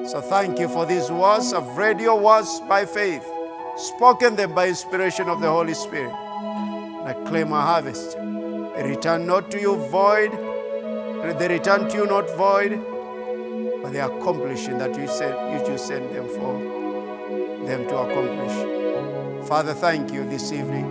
So 0.07 0.21
thank 0.21 0.59
you 0.59 0.67
for 0.67 0.85
these 0.85 1.09
words. 1.09 1.51
I've 1.51 1.75
read 1.75 1.99
your 1.99 2.19
words 2.19 2.61
by 2.69 2.85
faith, 2.85 3.25
spoken 3.77 4.35
them 4.35 4.53
by 4.53 4.67
inspiration 4.67 5.29
of 5.29 5.41
the 5.41 5.49
Holy 5.49 5.73
Spirit. 5.73 6.13
And 6.13 7.09
I 7.09 7.13
claim 7.27 7.51
a 7.53 7.59
harvest. 7.59 8.17
They 8.17 8.83
return 8.87 9.25
not 9.25 9.49
to 9.49 9.59
you 9.59 9.77
void, 9.87 10.31
they 11.39 11.47
return 11.47 11.89
to 11.89 11.97
you 11.97 12.05
not 12.05 12.29
void, 12.37 12.94
but 13.85 13.93
they 13.93 14.01
accomplish 14.01 14.67
in 14.67 14.79
that 14.79 14.97
you 14.97 15.07
said 15.07 15.35
you 15.53 15.63
should 15.63 15.79
send 15.79 16.09
them 16.09 16.27
for 16.29 16.53
them 17.67 17.87
to 17.87 17.95
accomplish. 17.95 19.47
Father, 19.47 19.75
thank 19.75 20.11
you 20.11 20.27
this 20.27 20.51
evening. 20.51 20.89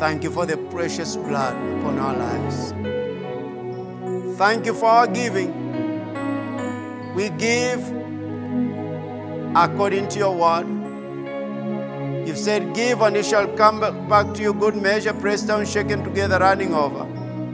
Thank 0.00 0.24
you 0.24 0.30
for 0.32 0.44
the 0.44 0.56
precious 0.56 1.14
blood 1.14 1.54
upon 1.78 2.00
our 2.00 2.16
lives. 2.16 2.72
Thank 4.38 4.66
you 4.66 4.74
for 4.74 4.86
our 4.86 5.06
giving. 5.06 5.52
We 7.14 7.28
give 7.30 7.80
according 9.54 10.08
to 10.08 10.18
your 10.18 10.34
word. 10.34 10.66
You've 12.26 12.38
said, 12.38 12.74
Give 12.74 13.02
and 13.02 13.16
it 13.16 13.24
shall 13.24 13.46
come 13.56 13.78
back 14.08 14.34
to 14.34 14.42
you 14.42 14.52
good 14.52 14.74
measure, 14.74 15.12
pressed 15.12 15.46
down, 15.46 15.64
shaken 15.64 16.02
together, 16.02 16.40
running 16.40 16.74
over. 16.74 17.06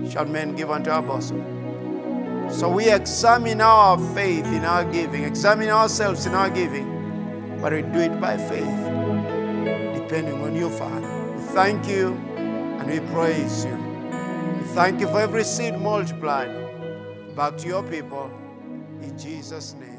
Shall 0.09 0.24
men 0.24 0.57
give 0.57 0.70
unto 0.70 0.89
our 0.89 1.03
bosom. 1.03 1.56
So 2.51 2.70
we 2.70 2.90
examine 2.90 3.60
our 3.60 3.98
faith 4.14 4.47
in 4.47 4.64
our 4.64 4.85
giving, 4.90 5.24
examine 5.24 5.68
ourselves 5.68 6.27
in 6.27 6.35
our 6.35 6.48
giving, 6.48 7.59
but 7.60 7.73
we 7.73 7.82
do 7.82 7.98
it 7.98 8.20
by 8.20 8.36
faith, 8.36 8.81
depending 9.94 10.40
on 10.43 10.55
you, 10.55 10.70
Father. 10.70 11.35
We 11.36 11.43
thank 11.43 11.86
you 11.89 12.14
and 12.36 12.89
we 12.89 13.01
praise 13.12 13.64
you. 13.64 13.77
We 14.60 14.66
thank 14.68 15.01
you 15.01 15.09
for 15.09 15.20
every 15.20 15.44
seed 15.44 15.78
multiplied 15.78 16.51
back 17.36 17.59
to 17.59 17.66
your 17.66 17.82
people. 17.82 18.31
In 19.02 19.18
Jesus' 19.18 19.74
name. 19.74 19.95